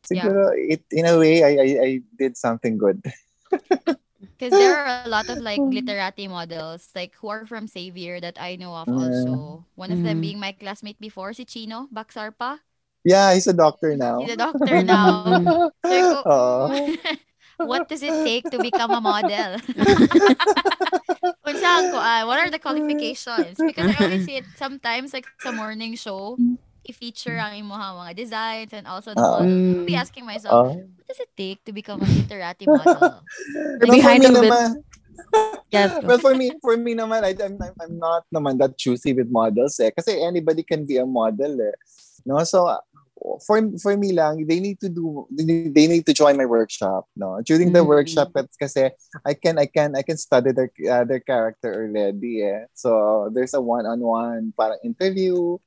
siguro 0.07 0.51
it 0.55 0.83
in 0.91 1.07
a 1.07 1.19
way 1.19 1.43
I 1.43 1.53
I, 1.59 1.69
I 1.83 1.91
did 2.19 2.37
something 2.37 2.79
good. 2.79 3.03
Because 4.37 4.53
there 4.57 4.77
are 4.77 5.05
a 5.05 5.09
lot 5.09 5.29
of 5.31 5.41
like 5.41 5.61
glitterati 5.73 6.29
models, 6.29 6.89
like 6.95 7.15
who 7.21 7.29
are 7.29 7.47
from 7.47 7.67
Xavier 7.67 8.21
that 8.21 8.37
I 8.41 8.57
know 8.57 8.75
of 8.77 8.89
also. 8.93 9.65
One 9.75 9.93
of 9.93 10.03
them 10.03 10.19
Mhm. 10.19 10.21
being 10.21 10.39
my 10.41 10.53
classmate 10.53 11.01
before, 11.01 11.33
si 11.33 11.45
Chino 11.45 11.89
Baksarpa. 11.93 12.61
Yeah, 13.05 13.33
he's 13.33 13.47
a 13.47 13.55
doctor 13.57 13.97
now. 13.97 14.19
He's 14.21 14.35
a 14.35 14.37
doctor 14.37 14.83
now. 14.83 15.71
Sabi 15.87 16.03
ko, 16.11 16.27
"Mm, 16.27 16.99
what 17.63 17.89
does 17.89 18.03
it 18.03 18.13
take 18.25 18.51
to 18.51 18.59
become 18.59 18.93
a 18.93 19.01
model? 19.01 19.57
Unsahan 21.57 21.85
ko, 21.91 21.99
ah, 21.99 22.23
what 22.29 22.37
are 22.39 22.51
the 22.53 22.61
qualifications? 22.61 23.57
Because 23.57 23.97
I 23.97 24.05
always 24.05 24.25
see 24.29 24.37
it 24.37 24.47
sometimes 24.57 25.13
like 25.13 25.25
sa 25.41 25.51
morning 25.51 25.97
show, 25.97 26.37
i-feature 26.87 27.35
ang 27.35 27.59
imuha 27.59 27.97
mga 27.99 28.13
designs 28.15 28.71
and 28.71 28.87
also 28.87 29.11
the 29.11 29.19
Oo. 29.19 29.43
model. 29.43 29.51
I'll 29.81 29.89
be 29.89 29.97
Mm. 29.97 30.05
asking 30.05 30.25
myself, 30.25 30.55
Oh. 30.55 30.71
what 30.77 31.07
does 31.09 31.19
it 31.19 31.33
take 31.35 31.65
to 31.67 31.73
become 31.75 31.99
a 31.99 32.07
Glitterati 32.07 32.69
model? 32.69 33.25
But 33.81 33.89
Behind 33.91 34.23
for 34.23 34.31
me 34.31 34.39
of 34.39 34.55
it- 34.55 34.85
Yes. 35.75 35.99
well, 36.05 36.21
for 36.23 36.37
me, 36.37 36.53
for 36.63 36.77
me 36.77 36.95
naman, 36.95 37.25
I, 37.27 37.33
I'm, 37.35 37.59
I'm- 37.59 37.79
I'm 37.83 37.97
not 37.99 38.23
naman 38.31 38.61
that 38.63 38.79
choosy 38.79 39.11
with 39.17 39.33
models 39.33 39.81
eh. 39.83 39.91
Kasi 39.91 40.23
anybody 40.23 40.63
can 40.63 40.87
be 40.87 41.01
a 41.01 41.09
model 41.09 41.59
eh. 41.59 41.75
No? 42.23 42.39
So, 42.47 42.71
uh, 42.71 42.79
for 43.47 43.59
for 43.81 43.97
me 43.97 44.13
lang, 44.13 44.47
they 44.47 44.61
need 44.61 44.79
to 44.81 44.89
do, 44.89 45.27
they 45.33 45.87
need 45.89 46.05
to 46.07 46.13
join 46.13 46.37
my 46.37 46.45
workshop. 46.45 47.09
No? 47.17 47.41
During 47.45 47.73
the 47.73 47.81
Mm. 47.81 47.89
workshop, 47.89 48.31
kasi 48.61 48.91
I 49.25 49.35
can, 49.35 49.59
I 49.59 49.67
can, 49.67 49.97
I 49.97 50.03
can 50.03 50.17
study 50.17 50.53
their, 50.53 50.71
uh, 50.91 51.05
their 51.05 51.21
character 51.21 51.73
already 51.73 52.45
eh. 52.45 52.69
So, 52.77 53.31
there's 53.33 53.55
a 53.55 53.61
one-on-one 53.61 54.53
parang 54.57 54.79
interview, 54.85 55.59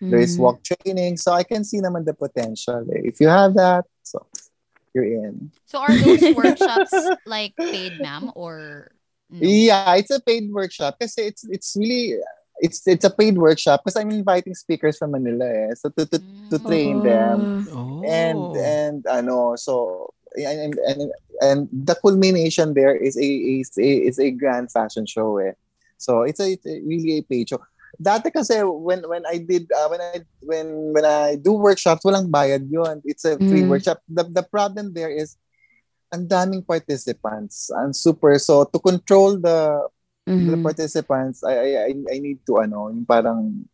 there's 0.00 0.36
Mm. 0.36 0.42
walk 0.44 0.58
training, 0.62 1.16
so 1.16 1.32
I 1.32 1.42
can 1.42 1.64
see 1.64 1.80
naman 1.80 2.04
the 2.04 2.14
potential 2.14 2.84
eh. 2.92 3.08
If 3.08 3.20
you 3.20 3.28
have 3.28 3.56
that, 3.56 3.88
so, 4.04 4.28
you're 4.94 5.08
in. 5.08 5.52
So 5.66 5.80
are 5.84 5.96
those 5.96 6.24
workshops 6.32 6.92
like 7.28 7.52
paid, 7.72 8.00
ma'am, 8.00 8.32
or 8.34 8.90
no? 9.28 9.44
Yeah, 9.44 9.96
it's 10.00 10.08
a 10.10 10.20
paid 10.20 10.48
workshop 10.48 10.96
kasi 10.96 11.28
it's 11.28 11.44
it's 11.52 11.76
really 11.76 12.16
it's 12.60 12.86
it's 12.86 13.04
a 13.04 13.10
paid 13.10 13.38
workshop 13.38 13.82
because 13.84 13.96
I'm 13.96 14.10
inviting 14.10 14.54
speakers 14.54 14.98
from 14.98 15.12
Manila 15.12 15.46
eh. 15.46 15.74
So 15.74 15.90
to 15.96 16.06
to, 16.06 16.18
to 16.50 16.58
Mm. 16.58 16.66
train 16.66 16.94
them 17.02 17.38
Oh. 17.70 18.00
and 18.06 18.48
and 18.56 19.04
ano 19.06 19.56
so 19.56 20.08
and, 20.36 20.74
and 20.86 21.00
and 21.40 21.58
the 21.72 21.94
culmination 21.94 22.74
there 22.74 22.94
is 22.96 23.16
a 23.16 23.28
is 23.60 23.72
a 23.78 23.90
is 24.08 24.18
a 24.18 24.30
grand 24.30 24.70
fashion 24.72 25.06
show 25.06 25.38
eh. 25.38 25.52
So 25.98 26.22
it's 26.22 26.40
a, 26.40 26.52
it's 26.52 26.66
a 26.66 26.80
really 26.86 27.18
a 27.18 27.22
paid 27.22 27.48
show. 27.50 27.60
Dati 27.98 28.30
kasi 28.32 28.60
when 28.62 29.02
when 29.08 29.24
I 29.26 29.38
did 29.42 29.66
uh, 29.72 29.88
when 29.88 30.00
I 30.00 30.20
when 30.44 30.66
when 30.94 31.04
I 31.04 31.36
do 31.36 31.52
workshops 31.56 32.04
walang 32.04 32.30
bayad 32.30 32.68
yon. 32.70 33.02
It's 33.04 33.24
a 33.24 33.40
free 33.48 33.64
Mm. 33.64 33.72
workshop. 33.72 33.98
The 34.06 34.24
the 34.28 34.44
problem 34.44 34.92
there 34.94 35.10
is 35.10 35.34
ang 36.12 36.28
daming 36.28 36.64
participants. 36.64 37.68
And 37.74 37.96
super 37.96 38.38
so 38.38 38.64
to 38.64 38.78
control 38.78 39.36
the 39.40 39.88
the 40.28 40.60
Mhm. 40.60 40.62
participants 40.62 41.40
I, 41.40 41.88
I 41.88 41.92
I 42.12 42.16
need 42.20 42.44
to 42.44 42.60
ano 42.60 42.92
yung 42.92 43.08
parang 43.08 43.64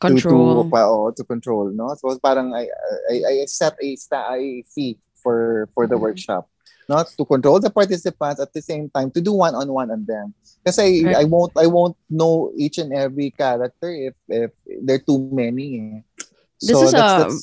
Control. 0.00 0.64
to, 0.64 0.70
pa, 0.70 0.82
oh, 0.88 1.10
to 1.12 1.22
control 1.24 1.70
no 1.72 1.92
so 1.96 2.12
parang 2.18 2.52
I 2.52 2.68
I, 3.12 3.16
I 3.24 3.34
set 3.46 3.76
a 3.80 3.88
a 4.36 4.64
fee 4.68 4.98
for 5.20 5.68
for 5.72 5.86
the 5.86 5.96
Mhm. 5.96 6.04
workshop 6.08 6.48
not 6.88 7.08
to 7.16 7.24
control 7.24 7.56
the 7.60 7.72
participants 7.72 8.40
at 8.40 8.52
the 8.52 8.60
same 8.60 8.90
time 8.92 9.08
to 9.16 9.20
do 9.24 9.32
one 9.32 9.54
on 9.56 9.68
one 9.72 9.88
on 9.88 10.04
them 10.04 10.32
kasi 10.66 11.04
Right. 11.04 11.16
I 11.20 11.24
won't 11.24 11.52
I 11.56 11.64
won't 11.68 11.96
know 12.12 12.52
each 12.56 12.76
and 12.76 12.92
every 12.92 13.32
character 13.32 13.88
if 13.88 14.12
if 14.28 14.52
there 14.84 15.00
are 15.00 15.04
too 15.04 15.20
many 15.32 15.66
eh. 15.80 16.00
This 16.60 16.76
so 16.76 16.84
is 16.84 16.92
that's, 16.92 17.00
a- 17.00 17.18
that's 17.24 17.40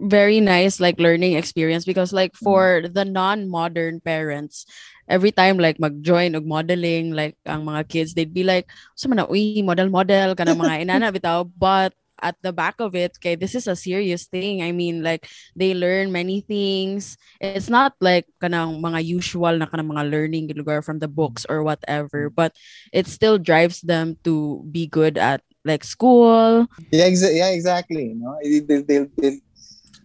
very 0.00 0.40
nice 0.40 0.80
like 0.80 0.96
learning 0.98 1.36
experience 1.36 1.84
because 1.84 2.10
like 2.16 2.32
Mm. 2.40 2.42
for 2.42 2.64
the 2.88 3.04
non-modern 3.04 4.00
parents 4.00 4.64
every 5.12 5.28
time 5.28 5.60
like 5.60 5.76
mag-join 5.76 6.32
og 6.32 6.48
modeling 6.48 7.12
like 7.12 7.36
ang 7.44 7.68
mga 7.68 7.84
kids 7.92 8.16
they'd 8.16 8.32
be 8.32 8.40
like 8.40 8.64
so 8.96 9.12
man 9.12 9.20
uy 9.28 9.60
model 9.60 9.92
model 9.92 10.32
kana 10.32 10.56
mga 10.56 10.88
inana 10.88 11.12
bitaw. 11.16 11.44
But 11.44 11.92
at 12.22 12.38
the 12.38 12.54
back 12.54 12.78
of 12.78 12.94
it 12.94 13.18
okay 13.18 13.34
this 13.34 13.52
is 13.52 13.66
a 13.66 13.74
serious 13.74 14.30
thing. 14.30 14.62
I 14.62 14.70
mean 14.70 15.02
like 15.02 15.26
they 15.58 15.74
learn 15.76 16.14
many 16.14 16.40
things. 16.40 17.18
It's 17.42 17.66
not 17.68 17.92
like 18.00 18.30
kanang 18.40 18.78
mga 18.80 19.02
usual 19.04 19.58
na 19.60 19.66
kanang 19.68 19.90
mga 19.92 20.06
learning 20.08 20.46
lugar 20.54 20.80
from 20.86 21.02
the 21.02 21.10
books 21.10 21.44
or 21.50 21.60
whatever 21.66 22.30
Mm. 22.30 22.34
but 22.38 22.52
it 22.94 23.10
still 23.10 23.36
drives 23.42 23.82
them 23.82 24.16
to 24.22 24.62
be 24.70 24.86
good 24.86 25.18
at 25.18 25.42
like 25.66 25.82
school. 25.82 26.70
Yeah 26.94 27.10
exa- 27.10 27.34
yeah 27.34 27.50
exactly 27.50 28.14
no 28.14 28.38
they, 28.42 28.80
they, 28.86 29.10
they, 29.18 29.32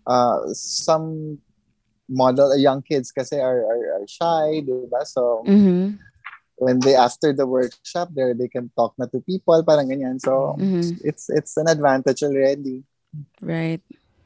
uh 0.10 0.42
some 0.58 1.38
model 2.10 2.56
young 2.58 2.82
kids 2.82 3.12
kasi 3.12 3.38
are, 3.40 3.64
are, 3.68 3.84
are 4.02 4.08
shy 4.08 4.64
diba 4.64 5.04
so 5.06 5.44
mm-hmm. 5.46 5.96
when 6.58 6.80
they 6.82 6.96
after 6.96 7.32
the 7.34 7.46
workshop 7.46 8.10
there 8.16 8.34
they 8.34 8.48
can 8.48 8.72
talk 8.76 8.82
na 8.98 9.06
to 9.06 9.20
people 9.24 9.56
parang 9.64 9.88
ganyan 9.92 10.18
so 10.20 10.56
Mhm. 10.58 10.98
it's 11.04 11.28
it's 11.30 11.56
an 11.60 11.68
advantage 11.68 12.24
already 12.24 12.84
right 13.42 13.82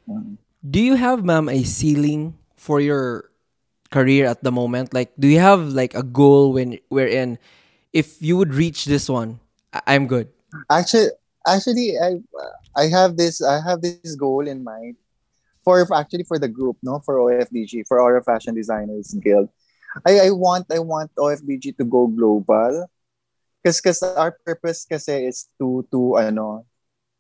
Mm. 0.10 0.38
Do 0.62 0.82
you 0.82 0.94
have, 0.94 1.24
ma'am, 1.26 1.50
a 1.50 1.64
ceiling 1.64 2.36
for 2.58 2.80
your 2.82 3.30
career 3.90 4.26
at 4.26 4.44
the 4.44 4.52
moment? 4.52 4.94
Like, 4.94 5.10
do 5.18 5.28
you 5.28 5.40
have 5.40 5.74
like 5.74 5.94
a 5.96 6.04
goal 6.04 6.54
when 6.54 6.78
wherein 6.90 7.38
if 7.94 8.22
you 8.22 8.38
would 8.38 8.54
reach 8.54 8.86
this 8.86 9.10
one, 9.10 9.40
I- 9.74 9.96
I'm 9.96 10.06
good. 10.06 10.30
actually 10.70 11.10
actually 11.48 11.96
i 11.98 12.20
i 12.76 12.86
have 12.92 13.16
this 13.18 13.42
i 13.42 13.58
have 13.64 13.82
this 13.82 14.14
goal 14.20 14.46
in 14.48 14.64
mind 14.64 14.96
for 15.64 15.86
actually 15.94 16.24
for 16.24 16.40
the 16.40 16.48
group 16.48 16.78
no 16.84 17.00
for 17.06 17.18
ofdg 17.18 17.84
for 17.88 18.00
our 18.02 18.22
fashion 18.22 18.54
designers 18.56 19.14
guild 19.22 19.50
i 20.06 20.28
i 20.28 20.30
want 20.32 20.66
i 20.72 20.80
want 20.80 21.12
ofdg 21.18 21.76
to 21.78 21.84
go 21.86 22.08
global 22.08 22.88
because 23.62 23.80
because 23.82 24.02
our 24.04 24.32
purpose 24.46 24.86
kasi 24.86 25.28
is 25.28 25.50
to 25.60 25.86
to 25.92 26.18
ano 26.18 26.66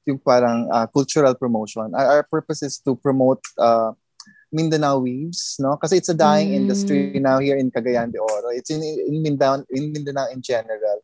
yung 0.05 0.17
parang 0.17 0.65
uh, 0.73 0.87
cultural 0.89 1.35
promotion 1.35 1.93
our, 1.93 2.21
our 2.21 2.23
purpose 2.25 2.63
is 2.63 2.79
to 2.81 2.95
promote 2.95 3.41
uh 3.57 3.91
Mindanao 4.51 4.99
weaves, 4.99 5.55
no? 5.63 5.79
Kasi 5.79 5.95
it's 5.97 6.11
a 6.11 6.13
dying 6.13 6.51
Mm. 6.51 6.59
industry 6.67 7.15
now 7.23 7.39
here 7.39 7.55
in 7.55 7.71
Cagayan 7.71 8.11
de 8.11 8.19
Oro. 8.19 8.51
It's 8.51 8.69
in, 8.69 8.83
in 8.83 9.23
Mindanao 9.23 9.63
in 9.71 9.95
Mindanao 9.95 10.27
in 10.27 10.43
general. 10.43 10.99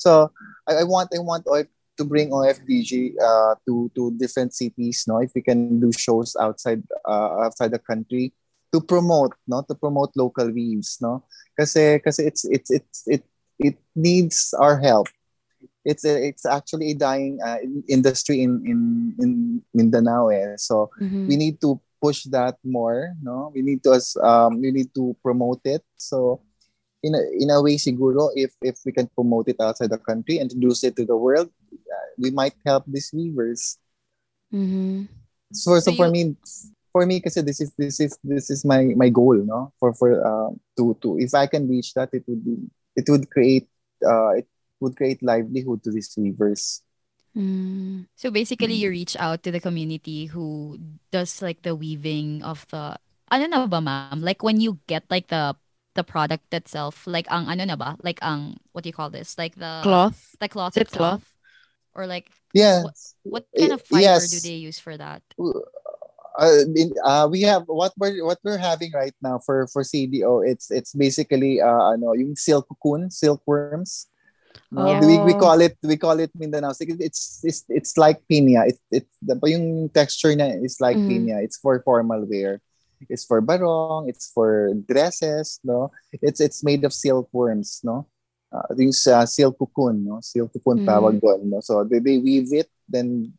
So 0.00 0.32
I, 0.64 0.80
I 0.80 0.84
want 0.88 1.12
I 1.12 1.20
want 1.20 1.44
OF, 1.44 1.68
to 1.96 2.04
bring 2.04 2.30
OFDG 2.30 3.14
uh, 3.20 3.54
to 3.66 3.90
to 3.94 4.12
different 4.16 4.54
cities, 4.54 5.04
no? 5.08 5.18
If 5.20 5.32
we 5.34 5.42
can 5.42 5.80
do 5.80 5.90
shows 5.92 6.36
outside 6.38 6.82
uh, 7.04 7.44
outside 7.44 7.72
the 7.72 7.78
country 7.82 8.32
to 8.72 8.80
promote, 8.80 9.32
no? 9.46 9.62
To 9.68 9.74
promote 9.74 10.12
local 10.16 10.50
weaves, 10.52 10.98
no? 11.00 11.24
Kasi 11.58 11.98
kasi 12.00 12.26
it's 12.26 12.44
it's 12.44 12.70
it's 12.70 13.00
it 13.06 13.22
it 13.58 13.76
needs 13.94 14.54
our 14.58 14.78
help. 14.78 15.08
It's 15.84 16.04
a, 16.04 16.18
it's 16.18 16.44
actually 16.44 16.90
a 16.92 16.98
dying 16.98 17.38
uh, 17.44 17.58
industry 17.88 18.42
in 18.42 18.60
in 18.66 18.78
in 19.22 19.30
Mindanao, 19.74 20.28
eh. 20.28 20.56
So 20.58 20.90
Mhm. 21.00 21.26
we 21.28 21.36
need 21.36 21.60
to 21.62 21.80
push 21.96 22.28
that 22.28 22.60
more 22.60 23.16
no 23.24 23.50
we 23.56 23.64
need 23.64 23.80
to 23.82 23.96
um 24.20 24.60
we 24.60 24.68
need 24.70 24.92
to 24.92 25.16
promote 25.24 25.64
it 25.64 25.80
so 25.96 26.38
in 27.02 27.14
a, 27.14 27.22
in 27.36 27.48
a 27.50 27.60
way 27.60 27.76
siguro 27.76 28.30
if 28.34 28.52
if 28.62 28.80
we 28.84 28.92
can 28.92 29.06
promote 29.12 29.48
it 29.48 29.56
outside 29.60 29.90
the 29.90 29.98
country 30.00 30.38
and 30.38 30.52
introduce 30.52 30.84
it 30.84 30.96
to 30.96 31.04
the 31.04 31.16
world 31.16 31.48
uh, 31.72 32.06
we 32.18 32.30
might 32.30 32.54
help 32.64 32.84
these 32.86 33.10
weavers 33.12 33.78
Mhm. 34.52 35.08
So, 35.52 35.78
so 35.78 35.90
So 35.90 35.96
for 35.98 36.06
you- 36.06 36.12
me, 36.12 36.22
for 36.94 37.02
me, 37.06 37.18
kasi 37.20 37.42
this 37.42 37.60
is 37.60 37.70
this 37.74 37.98
is 37.98 38.14
this 38.22 38.46
is 38.50 38.64
my 38.64 38.94
my 38.94 39.10
goal, 39.10 39.34
no? 39.42 39.74
For 39.78 39.90
for 39.94 40.14
uh, 40.22 40.50
to 40.78 40.94
to 41.02 41.18
if 41.18 41.34
I 41.34 41.46
can 41.50 41.66
reach 41.66 41.94
that, 41.94 42.10
it 42.14 42.22
would 42.26 42.42
be 42.46 42.56
it 42.94 43.06
would 43.10 43.26
create 43.30 43.66
uh 44.06 44.38
it 44.38 44.46
would 44.80 44.94
create 44.94 45.22
livelihood 45.22 45.82
to 45.82 45.90
these 45.90 46.14
weavers. 46.14 46.82
Mm. 47.36 48.06
So 48.16 48.30
basically, 48.30 48.74
you 48.78 48.88
reach 48.90 49.18
out 49.18 49.42
to 49.44 49.50
the 49.52 49.60
community 49.60 50.26
who 50.30 50.78
does 51.12 51.42
like 51.42 51.62
the 51.62 51.74
weaving 51.76 52.40
of 52.46 52.64
the 52.70 52.96
ano 53.28 53.44
na 53.50 53.66
ba 53.66 53.82
ma'am? 53.82 54.22
Like 54.22 54.40
when 54.46 54.62
you 54.62 54.78
get 54.86 55.04
like 55.10 55.28
the 55.28 55.58
the 55.96 56.04
product 56.04 56.52
itself, 56.54 57.08
like 57.08 57.26
ang 57.32 57.48
ano 57.48 57.64
na 57.64 57.74
ba? 57.76 57.96
Like 58.04 58.20
ang 58.22 58.60
what 58.76 58.84
do 58.84 58.92
you 58.92 58.96
call 58.96 59.10
this? 59.10 59.34
Like 59.40 59.56
the 59.56 59.80
Cloth. 59.82 60.36
the 60.38 60.48
cloth 60.48 60.76
Is 60.76 60.84
it 60.84 60.92
itself, 60.92 61.24
cloth? 61.24 61.26
or 61.96 62.04
like 62.06 62.28
Yeah. 62.52 62.84
what 63.24 63.48
kind 63.56 63.72
of 63.72 63.80
Y- 63.90 64.04
fiber 64.04 64.24
do 64.28 64.38
they 64.44 64.60
use 64.60 64.78
for 64.78 64.94
that? 64.96 65.24
uh, 66.38 66.62
in, 66.76 66.92
uh, 67.04 67.28
we 67.30 67.42
have 67.42 67.64
what 67.66 67.92
we're 67.96 68.20
what 68.24 68.38
we're 68.44 68.60
having 68.60 68.92
right 68.92 69.14
now 69.24 69.40
for 69.40 69.66
for 69.72 69.82
CDO. 69.82 70.44
It's 70.44 70.70
it's 70.70 70.92
basically 70.92 71.60
uh 71.60 71.96
ano 71.96 72.12
yung 72.12 72.36
silk 72.36 72.68
cocoon, 72.68 73.10
silkworms. 73.10 74.08
No, 74.72 74.98
we, 75.00 75.16
we 75.22 75.34
Oh. 75.36 75.40
call 75.40 75.60
it 75.60 75.76
we 75.84 75.96
call 75.96 76.18
it 76.20 76.32
Mindanao. 76.36 76.72
silk. 76.72 76.96
It's 77.00 77.40
it's 77.44 77.64
it's 77.68 77.94
like 77.96 78.20
pinya. 78.28 78.68
It's 78.68 78.82
it's 78.90 79.12
the 79.22 79.36
yung 79.48 79.88
texture 79.92 80.34
na 80.36 80.48
is 80.60 80.80
like 80.80 80.96
Mhm. 80.96 81.08
pinya. 81.08 81.36
It's 81.44 81.56
for 81.60 81.80
formal 81.84 82.24
wear. 82.28 82.60
It's 83.08 83.24
for 83.24 83.40
barong. 83.40 84.08
It's 84.08 84.32
for 84.32 84.72
dresses. 84.88 85.60
No, 85.64 85.92
it's 86.22 86.40
it's 86.40 86.64
made 86.64 86.84
of 86.84 86.92
silkworms. 86.92 87.80
No, 87.84 88.06
uh, 88.52 88.72
yung 88.76 88.92
sa 88.92 89.24
silk 89.28 89.58
cocoon. 89.58 90.04
No, 90.04 90.20
silk 90.24 90.52
cocoon 90.52 90.80
Mhm. 90.82 90.88
tawag 90.88 91.14
doon. 91.20 91.40
No, 91.50 91.60
so 91.60 91.84
they, 91.84 92.00
they 92.00 92.16
weave 92.18 92.52
it. 92.56 92.68
Then 92.88 93.32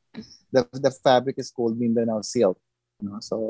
the 0.53 0.68
the 0.78 0.91
fabric 0.91 1.36
is 1.41 1.49
called 1.49 1.80
Mindanao 1.80 2.22
silk. 2.22 2.58
No? 3.01 3.18
So, 3.22 3.49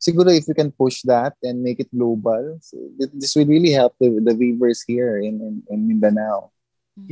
siguro 0.00 0.28
if 0.32 0.44
we 0.48 0.54
can 0.54 0.72
push 0.72 1.02
that 1.08 1.36
and 1.42 1.62
make 1.64 1.80
it 1.80 1.88
global, 1.92 2.58
so 2.60 2.76
this 3.16 3.32
will 3.36 3.48
really 3.48 3.72
help 3.72 3.94
the, 4.00 4.20
the 4.20 4.34
weavers 4.36 4.84
here 4.84 5.16
in, 5.18 5.40
in, 5.40 5.54
in 5.70 5.88
Mindanao. 5.88 6.50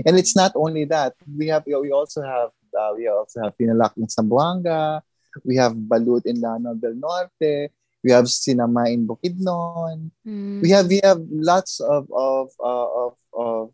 And 0.06 0.14
it's 0.14 0.36
not 0.36 0.52
only 0.54 0.84
that. 0.86 1.14
We 1.26 1.48
have 1.50 1.66
we 1.66 1.90
also 1.90 2.22
have 2.22 2.54
uh, 2.70 2.92
we 2.94 3.08
also 3.10 3.42
have 3.42 3.58
Pinalak 3.58 3.98
in 3.98 4.06
Zamboanga. 4.06 5.02
We 5.42 5.56
have 5.56 5.74
Balut 5.74 6.22
in 6.26 6.38
Lanao 6.38 6.74
del 6.78 6.94
Norte. 6.94 7.74
We 8.02 8.10
have 8.10 8.28
cinema 8.28 8.88
in 8.90 9.06
Bukidnon. 9.06 10.10
Mm. 10.26 10.62
We 10.62 10.70
have 10.70 10.86
we 10.86 11.00
have 11.02 11.20
lots 11.30 11.80
of 11.80 12.10
of 12.10 12.50
uh, 12.58 12.88
of, 13.06 13.12
of 13.32 13.70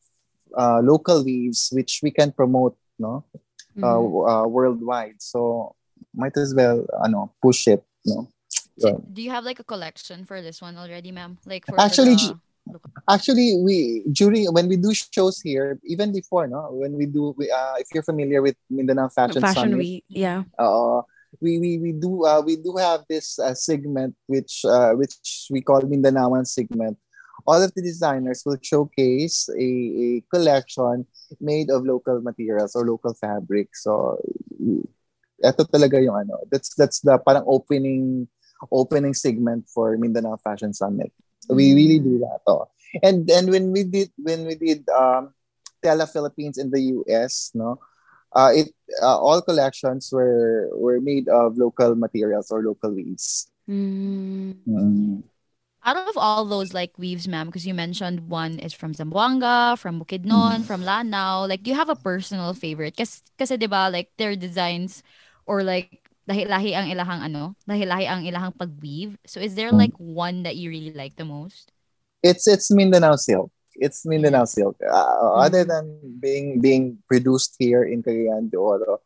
uh, 0.56 0.80
local 0.84 1.18
leaves 1.18 1.68
which 1.72 2.00
we 2.02 2.10
can 2.10 2.32
promote, 2.32 2.76
no, 2.98 3.24
uh, 3.82 4.00
Mhm. 4.00 4.28
uh, 4.28 4.48
worldwide. 4.48 5.20
So 5.20 5.74
might 6.14 6.36
as 6.36 6.54
well, 6.54 6.86
ano, 7.04 7.32
push 7.42 7.68
it, 7.68 7.84
no. 8.04 8.28
So, 8.78 9.02
do 9.12 9.20
you 9.22 9.30
have 9.30 9.44
like 9.44 9.58
a 9.58 9.64
collection 9.64 10.24
for 10.24 10.40
this 10.40 10.62
one 10.62 10.76
already, 10.78 11.10
ma'am? 11.10 11.36
Like 11.44 11.66
for 11.66 11.80
Actually, 11.80 12.14
the, 12.14 12.38
Actually, 13.08 13.56
we 13.64 14.04
during 14.12 14.46
when 14.52 14.68
we 14.68 14.76
do 14.76 14.92
shows 14.94 15.40
here, 15.40 15.80
even 15.84 16.12
before, 16.12 16.46
no, 16.46 16.68
when 16.70 16.92
we 16.92 17.06
do, 17.06 17.34
we, 17.36 17.50
uh, 17.50 17.74
if 17.78 17.88
you're 17.94 18.02
familiar 18.04 18.42
with 18.42 18.56
Mindanao 18.68 19.08
Fashion, 19.08 19.40
Fashion 19.40 19.72
Summit, 19.72 19.78
week. 19.78 20.04
Yeah. 20.08 20.44
uh, 20.58 21.00
we, 21.40 21.58
we 21.58 21.78
we 21.78 21.92
do 21.92 22.24
uh, 22.24 22.42
we 22.44 22.56
do 22.56 22.76
have 22.76 23.04
this 23.08 23.38
uh, 23.38 23.54
segment 23.54 24.14
which 24.26 24.64
uh, 24.64 24.92
which 24.92 25.46
we 25.50 25.60
call 25.60 25.82
Mindanaoan 25.82 26.46
segment. 26.46 26.98
All 27.46 27.62
of 27.62 27.72
the 27.74 27.82
designers 27.82 28.42
will 28.44 28.58
showcase 28.60 29.48
a, 29.56 29.62
a 29.62 30.24
collection 30.32 31.06
made 31.40 31.70
of 31.70 31.86
local 31.86 32.20
materials 32.20 32.74
or 32.74 32.84
local 32.84 33.14
fabric. 33.14 33.70
So, 33.74 34.18
eto 35.38 35.62
talaga 35.70 36.02
yung 36.02 36.18
ano. 36.18 36.42
That's 36.50 36.74
that's 36.74 37.00
the 37.00 37.18
parang 37.18 37.46
opening 37.46 38.26
opening 38.70 39.14
segment 39.14 39.70
for 39.70 39.96
Mindanao 39.96 40.36
Fashion 40.42 40.74
Summit. 40.74 41.12
So 41.40 41.54
we 41.54 41.74
really 41.74 41.98
do 41.98 42.18
that. 42.18 42.42
Oh. 42.46 42.68
And 43.02 43.28
and 43.30 43.50
when 43.50 43.70
we 43.70 43.84
did 43.84 44.10
when 44.18 44.46
we 44.46 44.54
did 44.56 44.88
um, 44.90 45.34
Tela 45.82 46.06
Philippines 46.06 46.58
in 46.58 46.70
the 46.70 46.80
US, 47.06 47.52
no, 47.54 47.78
uh, 48.34 48.52
it 48.54 48.68
uh, 49.02 49.18
all 49.18 49.40
collections 49.42 50.10
were 50.12 50.68
were 50.74 51.00
made 51.00 51.28
of 51.28 51.56
local 51.56 51.94
materials 51.94 52.50
or 52.50 52.62
local 52.62 52.92
weaves. 52.94 53.50
Mm. 53.68 54.64
Mm. 54.66 55.22
out 55.84 55.96
of 55.96 56.16
all 56.18 56.44
those 56.44 56.74
like 56.74 56.92
weaves, 56.98 57.28
ma'am, 57.28 57.46
because 57.46 57.66
you 57.66 57.72
mentioned 57.72 58.28
one 58.28 58.58
is 58.58 58.74
from 58.74 58.92
Zamboanga, 58.92 59.78
from 59.78 60.00
Bukidnon, 60.00 60.64
from 60.64 60.82
Lanao. 60.82 61.46
Like, 61.46 61.62
do 61.62 61.70
you 61.70 61.76
have 61.76 61.88
a 61.88 61.96
personal 61.96 62.52
favorite? 62.52 62.96
Kasi, 62.96 63.22
kasi 63.38 63.56
di 63.56 63.66
ba, 63.66 63.88
like, 63.88 64.10
their 64.18 64.36
designs 64.36 65.02
or 65.46 65.62
like, 65.62 66.04
lahi-lahi 66.28 66.76
ang 66.76 66.92
ilahang 66.92 67.24
ano, 67.24 67.56
lahi-lahi 67.64 68.04
ang 68.04 68.20
ilahang 68.26 68.52
pag-weave. 68.58 69.16
So, 69.24 69.40
is 69.40 69.54
there 69.54 69.72
Mm. 69.72 69.78
like 69.88 69.96
one 69.96 70.42
that 70.44 70.56
you 70.56 70.68
really 70.68 70.92
like 70.92 71.16
the 71.16 71.24
most? 71.24 71.72
It's 72.20 72.44
it's 72.44 72.68
Mindanao 72.68 73.16
silk. 73.16 73.48
It's 73.78 74.02
Mindanao 74.04 74.44
silk. 74.44 74.76
Uh, 74.82 75.38
Other 75.38 75.62
Mm. 75.64 75.70
than 75.70 75.84
being 76.18 76.46
being 76.60 76.84
produced 77.06 77.54
here 77.58 77.86
in 77.86 78.02
Cagayan 78.02 78.50
de 78.50 78.58
Oro, 78.58 79.00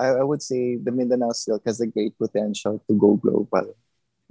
I, 0.00 0.20
I 0.20 0.24
would 0.24 0.40
say 0.40 0.76
the 0.80 0.90
Mindanao 0.90 1.32
silk 1.36 1.62
has 1.68 1.80
a 1.80 1.86
great 1.86 2.16
potential 2.16 2.80
to 2.88 2.92
go 2.96 3.14
global. 3.20 3.76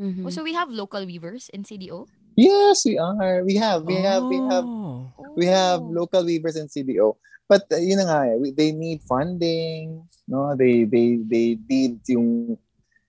Mhm. 0.01 0.25
Oh, 0.25 0.33
so 0.33 0.41
we 0.41 0.57
have 0.57 0.73
local 0.73 1.05
weavers 1.05 1.53
in 1.53 1.61
CDO? 1.63 2.09
Yes, 2.33 2.81
we 2.81 2.97
are. 2.97 3.45
We 3.45 3.61
have 3.61 3.85
we 3.85 3.93
have 4.01 4.25
we 4.25 4.41
have 4.49 4.65
Oh. 4.65 5.13
we 5.37 5.45
have 5.45 5.85
local 5.85 6.25
weavers 6.25 6.57
in 6.57 6.65
CDO. 6.65 7.21
But 7.45 7.69
uh, 7.69 7.77
yun 7.77 8.01
na 8.01 8.09
nga, 8.09 8.19
we- 8.41 8.55
they 8.55 8.73
need 8.73 9.05
funding, 9.05 10.01
no? 10.25 10.57
They 10.57 10.89
they 10.89 11.21
they 11.21 11.61
need 11.69 12.01
yung 12.09 12.57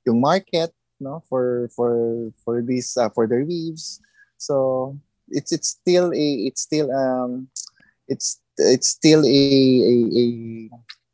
yung 0.04 0.18
market, 0.20 0.76
no, 1.00 1.24
for 1.32 1.72
for 1.72 2.28
for 2.44 2.60
these 2.60 2.92
uh, 3.00 3.08
for 3.16 3.24
their 3.24 3.48
weaves. 3.48 4.04
So 4.36 4.92
it's 5.28 5.52
it's 5.52 5.68
still 5.68 6.12
a 6.12 6.26
it's 6.48 6.62
still 6.62 6.90
um 6.92 7.48
it's 8.08 8.40
it's 8.58 8.88
still 8.88 9.24
a 9.24 9.40
a, 9.84 9.94
a 10.12 10.24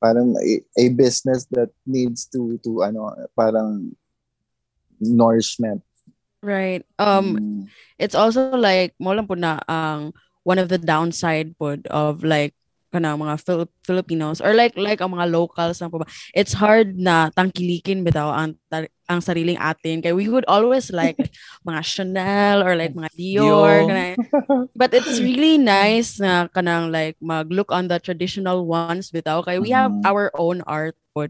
parang 0.01 0.35
a, 0.41 0.61
a 0.79 0.89
business 0.91 1.47
that 1.53 1.71
needs 1.87 2.27
to 2.27 2.59
to 2.65 2.83
ano 2.83 3.15
parang 3.37 3.95
nourishment. 5.01 5.83
Right. 6.43 6.85
Um 6.99 7.37
Mm. 7.37 7.69
it's 8.01 8.17
also 8.17 8.57
like 8.57 8.97
mo 8.97 9.13
lang 9.13 9.29
po 9.29 9.37
na 9.37 9.61
ang 9.69 10.17
one 10.43 10.57
of 10.57 10.73
the 10.73 10.81
downside 10.81 11.53
po 11.61 11.77
of 11.93 12.25
like 12.25 12.57
kanang 12.91 13.23
mga 13.23 13.39
Phil- 13.39 13.71
Filipinos 13.87 14.43
or 14.43 14.51
like 14.53 14.75
like 14.75 14.99
ang 14.99 15.15
mga 15.15 15.31
locals 15.31 15.79
lang 15.79 15.91
po 15.91 16.03
ba 16.03 16.11
it's 16.35 16.53
hard 16.53 16.99
na 16.99 17.31
tangkilikin 17.33 18.03
bitaw 18.03 18.35
ang 18.35 18.59
tar- 18.67 18.91
ang 19.07 19.23
sariling 19.23 19.59
atin 19.59 20.03
kay 20.03 20.11
we 20.11 20.27
would 20.27 20.47
always 20.51 20.91
like 20.91 21.15
mga 21.69 21.83
Chanel 21.83 22.63
or 22.63 22.75
like 22.75 22.91
mga 22.93 23.11
Dior 23.15 23.87
Dior. 23.87 24.15
but 24.75 24.91
it's 24.91 25.19
really 25.23 25.55
nice 25.59 26.19
na 26.19 26.51
kanang 26.51 26.91
like 26.91 27.15
mag-look 27.23 27.71
on 27.71 27.87
the 27.87 27.99
traditional 27.99 28.67
ones 28.67 29.15
bitaw 29.15 29.43
kay 29.43 29.59
we 29.63 29.71
have 29.71 29.91
Mhm. 29.91 30.07
our 30.07 30.31
own 30.39 30.63
art 30.67 30.95
po 31.15 31.27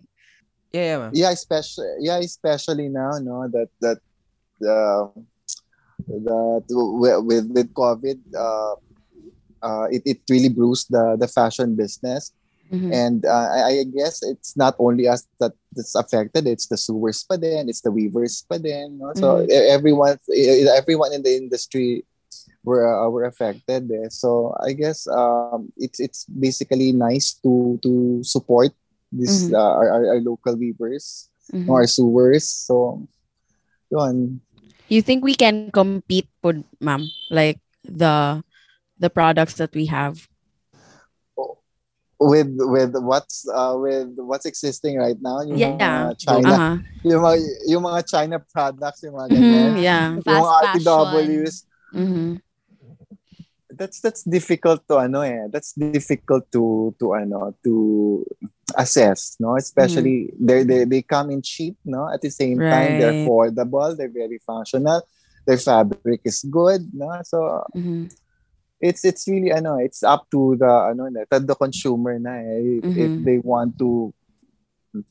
Yeah, 0.71 0.87
yeah, 0.87 0.99
ma'am. 1.03 1.13
yeah 1.13 1.31
especially 1.35 1.91
yeah 1.99 2.19
especially 2.23 2.87
now 2.87 3.19
no 3.19 3.43
that 3.51 3.67
that 3.83 3.99
uh, 4.63 5.11
that 6.07 6.63
with 7.27 7.47
with 7.51 7.69
covid 7.75 8.23
uh, 8.31 8.79
uh 9.63 9.87
it, 9.91 10.03
it 10.05 10.19
really 10.29 10.49
bruised 10.49 10.89
the 10.91 11.17
the 11.19 11.29
fashion 11.29 11.75
business 11.77 12.33
Mhm. 12.71 12.91
and 12.95 13.19
uh, 13.27 13.49
I, 13.51 13.83
I 13.83 13.85
guess 13.91 14.23
it's 14.23 14.57
not 14.57 14.79
only 14.79 15.09
us 15.09 15.27
that 15.43 15.53
that's 15.75 15.95
affected 15.95 16.47
it's 16.47 16.67
the 16.71 16.79
sewers 16.79 17.25
pa 17.27 17.35
din 17.35 17.67
it's 17.69 17.83
the 17.83 17.91
weavers 17.91 18.47
pa 18.47 18.59
din 18.63 18.99
no? 18.99 19.11
so 19.19 19.43
Mhm. 19.43 19.51
e- 19.51 19.71
everyone 19.75 20.15
everyone 20.79 21.13
in 21.13 21.23
the 21.23 21.35
industry 21.35 22.07
were 22.63 22.87
uh, 22.87 23.09
were 23.11 23.25
affected 23.27 23.91
so 24.13 24.55
i 24.63 24.73
guess 24.73 25.07
um 25.11 25.73
it's 25.77 25.99
it's 25.99 26.25
basically 26.31 26.93
nice 26.93 27.35
to 27.43 27.79
to 27.83 28.23
support 28.23 28.71
this 29.11 29.51
Mhm. 29.51 29.59
uh, 29.59 29.73
our, 29.81 29.89
our, 30.15 30.21
local 30.23 30.55
weavers 30.55 31.27
Mhm. 31.51 31.67
our 31.67 31.87
sewers 31.91 32.47
so 32.47 33.03
yun 33.91 34.41
you 34.89 35.03
think 35.03 35.25
we 35.25 35.35
can 35.35 35.71
compete 35.75 36.29
po 36.43 36.55
ma'am 36.79 37.07
like 37.31 37.59
the 37.83 38.43
the 39.01 39.11
products 39.11 39.55
that 39.55 39.75
we 39.75 39.87
have? 39.87 40.29
With 42.21 42.53
with 42.61 42.93
what's 43.01 43.49
uh 43.49 43.81
with 43.81 44.13
what's 44.21 44.45
existing 44.45 45.01
right 45.01 45.17
now 45.25 45.41
yung 45.41 45.57
yeah. 45.57 45.73
mga 45.73 46.21
China 46.21 46.53
uh-huh. 46.53 46.77
yung 47.01 47.23
mga 47.25 47.37
yung 47.65 47.83
mga 47.89 48.01
China 48.05 48.37
products 48.45 49.01
yung 49.09 49.17
mga 49.17 49.29
ganyan. 49.33 49.73
Mhm, 49.73 49.81
yeah. 49.81 50.07
Yung 50.13 50.25
Fast 50.29 50.85
RTWs 50.85 51.57
Mhm. 51.97 52.45
that's 53.73 54.05
that's 54.05 54.21
difficult 54.29 54.85
to 54.85 55.01
ano 55.01 55.25
eh. 55.25 55.49
That's 55.49 55.73
difficult 55.73 56.45
to 56.53 56.93
to 57.01 57.17
ano 57.17 57.57
to 57.65 57.73
assess 58.77 59.41
no? 59.41 59.57
Especially 59.57 60.29
they 60.37 60.61
they 60.61 60.85
they 60.85 61.01
come 61.01 61.33
in 61.33 61.41
cheap 61.41 61.81
no? 61.89 62.05
At 62.13 62.21
the 62.21 62.29
same 62.29 62.61
time 62.61 63.01
they're 63.01 63.17
affordable 63.25 63.97
they're 63.97 64.13
very 64.13 64.37
functional 64.45 65.01
their 65.49 65.57
fabric 65.57 66.21
is 66.29 66.45
good 66.45 66.85
no? 66.93 67.09
So 67.25 67.65
Mhm. 67.73 68.13
It's 68.81 69.05
it's 69.05 69.28
really 69.28 69.53
ano 69.53 69.76
it's 69.76 70.03
up 70.03 70.24
to 70.33 70.57
the 70.57 70.72
ano 70.91 71.12
na 71.12 71.28
to 71.28 71.39
the 71.39 71.55
consumer 71.55 72.18
na 72.18 72.41
eh, 72.41 72.81
if, 72.81 72.85
if 72.97 73.12
they 73.24 73.39
want 73.45 73.76
to 73.76 74.12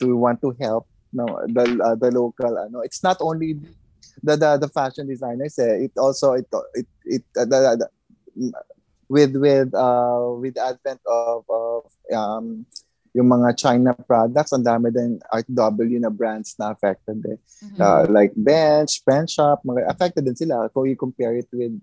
to 0.02 0.18
want 0.18 0.42
to 0.42 0.50
help 0.58 0.90
no 1.14 1.26
the 1.48 1.64
uh, 1.78 1.96
the 1.96 2.10
local 2.10 2.58
ano 2.58 2.82
it's 2.82 3.06
not 3.06 3.22
only 3.22 3.54
the 4.26 4.36
the, 4.36 4.58
the 4.58 4.70
fashion 4.70 5.06
designers 5.06 5.58
eh, 5.62 5.86
it 5.86 5.94
also 5.98 6.34
it 6.34 6.50
it, 6.74 6.88
it 7.06 7.24
uh, 7.38 7.46
the, 7.46 7.60
the, 7.78 7.88
with 9.08 9.38
with 9.38 9.74
uh 9.74 10.34
with 10.42 10.58
the 10.58 10.64
advent 10.66 11.02
of 11.06 11.46
of 11.50 11.86
um 12.14 12.66
yung 13.14 13.26
mga 13.26 13.58
China 13.58 13.92
products 14.06 14.54
ang 14.54 14.62
dami 14.62 14.94
din 14.94 15.18
RTW 15.34 15.98
na 15.98 16.14
brands 16.14 16.54
na 16.62 16.70
affected 16.74 17.18
eh. 17.26 17.38
Mhm. 17.66 17.80
Uh, 17.82 18.06
like 18.06 18.34
Bench, 18.38 19.02
Pen 19.02 19.26
Shop, 19.26 19.66
mga 19.66 19.90
affected 19.90 20.30
din 20.30 20.38
sila 20.38 20.70
kung 20.70 20.86
you 20.86 20.94
compare 20.94 21.34
it 21.34 21.50
with 21.50 21.74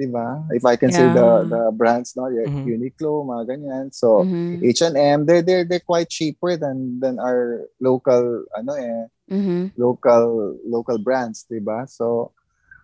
diba? 0.00 0.48
If 0.56 0.64
I 0.64 0.80
can 0.80 0.88
say 0.90 1.04
the 1.12 1.28
the 1.44 1.62
brands 1.76 2.16
no, 2.16 2.24
like 2.32 2.48
Mhm. 2.48 2.64
Uniqlo, 2.64 3.28
mga 3.28 3.44
ganyan. 3.52 3.92
So 3.92 4.24
Mhm. 4.24 4.64
H&M, 4.64 5.18
they're 5.28 5.44
they're 5.44 5.64
they're 5.68 5.84
quite 5.84 6.08
cheaper 6.08 6.56
than 6.56 6.96
than 7.04 7.20
our 7.20 7.68
local 7.84 8.48
ano 8.56 8.72
eh, 8.80 9.04
Mhm. 9.28 9.76
local 9.76 10.56
local 10.64 10.96
brands, 10.96 11.44
diba? 11.44 11.84
So 11.84 12.32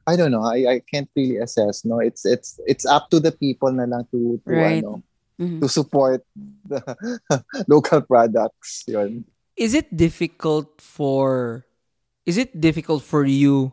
I 0.06 0.14
don't 0.14 0.30
know. 0.30 0.44
I 0.46 0.78
I 0.78 0.84
can't 0.86 1.08
really 1.16 1.40
assess. 1.40 1.82
No, 1.82 1.98
it's 1.98 2.22
it's 2.28 2.60
it's 2.68 2.84
up 2.86 3.08
to 3.10 3.18
the 3.18 3.32
people 3.32 3.72
na 3.72 3.88
lang 3.88 4.04
to 4.12 4.38
to 4.44 4.52
Right. 4.52 4.84
ano 4.84 5.00
Mhm. 5.40 5.58
to 5.60 5.66
support 5.66 6.20
the 6.68 6.78
local 7.72 8.04
products. 8.04 8.84
Yun. 8.86 9.24
is 9.56 9.72
it 9.72 9.88
difficult 9.88 10.84
for 10.84 11.64
is 12.28 12.36
it 12.36 12.52
difficult 12.60 13.00
for 13.00 13.24
you 13.24 13.72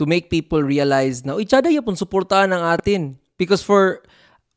to 0.00 0.08
make 0.08 0.32
people 0.32 0.64
realize 0.64 1.20
na 1.28 1.36
uy 1.36 1.44
tsada 1.44 1.68
yapon 1.68 1.92
suportahan 1.92 2.48
ng 2.48 2.62
atin 2.64 3.02
because 3.36 3.60
for 3.60 4.00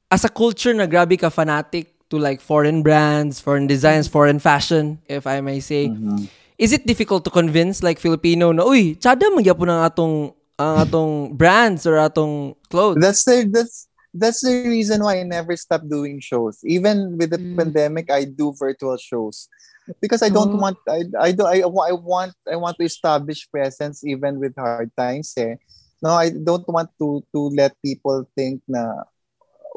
as 0.08 0.24
a 0.24 0.32
culture 0.32 0.72
na 0.72 0.88
grabe 0.88 1.20
ka 1.20 1.28
fanatic 1.28 1.92
to 2.08 2.16
like 2.16 2.40
foreign 2.40 2.80
brands 2.80 3.44
foreign 3.44 3.68
designs 3.68 4.08
foreign 4.08 4.40
fashion 4.40 4.96
if 5.12 5.28
I 5.28 5.44
may 5.44 5.60
say 5.60 5.92
Mhm. 5.92 6.32
is 6.56 6.72
it 6.72 6.88
difficult 6.88 7.28
to 7.28 7.32
convince 7.34 7.84
like 7.84 8.00
Filipino 8.00 8.56
na 8.56 8.64
uy 8.64 8.96
tsada 8.96 9.28
man 9.36 9.44
yapon 9.44 9.68
ang 9.68 9.84
atong 9.84 10.16
ang 10.56 10.76
atong 10.88 11.12
brands 11.36 11.84
or 11.84 12.00
atong 12.00 12.56
clothes 12.72 13.04
That's 13.04 13.28
the 13.28 13.44
that's 13.52 13.92
that's 14.16 14.40
the 14.46 14.70
reason 14.70 15.02
why 15.04 15.18
I 15.20 15.26
never 15.26 15.58
stopped 15.58 15.90
doing 15.90 16.22
shows. 16.22 16.62
Even 16.62 17.18
with 17.18 17.34
the 17.34 17.42
Mm. 17.42 17.58
pandemic, 17.58 18.14
I 18.14 18.30
do 18.30 18.54
virtual 18.54 18.94
shows 19.02 19.50
because 20.02 20.22
I 20.24 20.30
don't 20.30 20.56
Oh. 20.56 20.62
want 20.64 20.78
I 20.88 21.04
I 21.20 21.32
do 21.32 21.44
I, 21.46 21.60
I 21.64 21.92
want 21.96 22.34
I 22.48 22.56
want 22.56 22.78
to 22.80 22.86
establish 22.86 23.48
presence 23.52 24.04
even 24.04 24.40
with 24.40 24.56
hard 24.56 24.92
times. 24.96 25.34
Eh. 25.38 25.56
No, 26.04 26.12
I 26.16 26.32
don't 26.32 26.68
want 26.68 26.92
to 27.00 27.24
to 27.32 27.40
let 27.56 27.76
people 27.84 28.28
think 28.36 28.62
na 28.68 29.04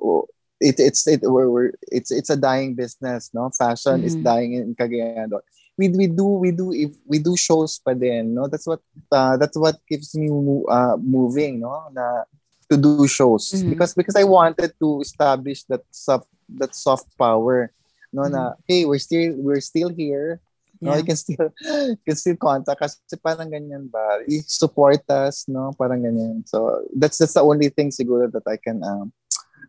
oh, 0.02 0.26
it 0.58 0.78
it's 0.78 1.06
it 1.06 1.22
we're, 1.22 1.50
we're, 1.50 1.72
it's 1.92 2.10
it's 2.10 2.30
a 2.30 2.36
dying 2.38 2.74
business. 2.74 3.30
No, 3.34 3.50
fashion 3.54 4.02
is 4.02 4.16
Mhm. 4.16 4.24
dying 4.24 4.52
in 4.54 4.74
Cagayan. 4.74 5.30
We 5.76 5.92
we 5.92 6.06
do 6.08 6.24
we 6.40 6.50
do 6.56 6.72
if 6.72 6.96
we 7.04 7.20
do 7.20 7.36
shows 7.36 7.76
pa 7.78 7.92
din. 7.92 8.32
No, 8.34 8.48
that's 8.48 8.66
what 8.66 8.80
uh, 9.12 9.36
that's 9.36 9.58
what 9.58 9.76
keeps 9.86 10.16
me 10.16 10.32
uh, 10.66 10.96
moving. 10.96 11.60
No, 11.60 11.92
na 11.92 12.24
to 12.72 12.74
do 12.80 13.06
shows 13.06 13.52
Mhm. 13.52 13.70
because 13.76 13.92
because 13.94 14.16
I 14.16 14.24
wanted 14.24 14.72
to 14.80 15.04
establish 15.04 15.62
that 15.70 15.84
soft 15.92 16.26
that 16.58 16.74
soft 16.74 17.06
power. 17.20 17.70
No, 18.12 18.26
na 18.30 18.54
hey, 18.66 18.84
we're 18.84 19.02
still 19.02 19.34
we're 19.38 19.60
still 19.64 19.88
here. 19.90 20.40
No, 20.80 20.92
Yeah. 20.92 20.98
you 21.00 21.04
can 21.08 21.16
still 21.16 21.48
you 21.96 22.04
can 22.04 22.16
still 22.16 22.36
contact 22.36 22.82
us. 22.82 23.00
Kasi 23.00 23.16
parang 23.20 23.48
ganyan 23.48 23.88
ba? 23.88 24.20
Support 24.44 25.08
us, 25.08 25.48
no? 25.48 25.72
Parang 25.74 26.04
ganyan. 26.04 26.44
So 26.44 26.84
that's 26.92 27.16
that's 27.18 27.32
the 27.34 27.44
only 27.44 27.72
thing 27.72 27.88
siguro 27.90 28.28
that 28.32 28.44
I 28.44 28.56
can 28.60 28.84
um 28.84 29.12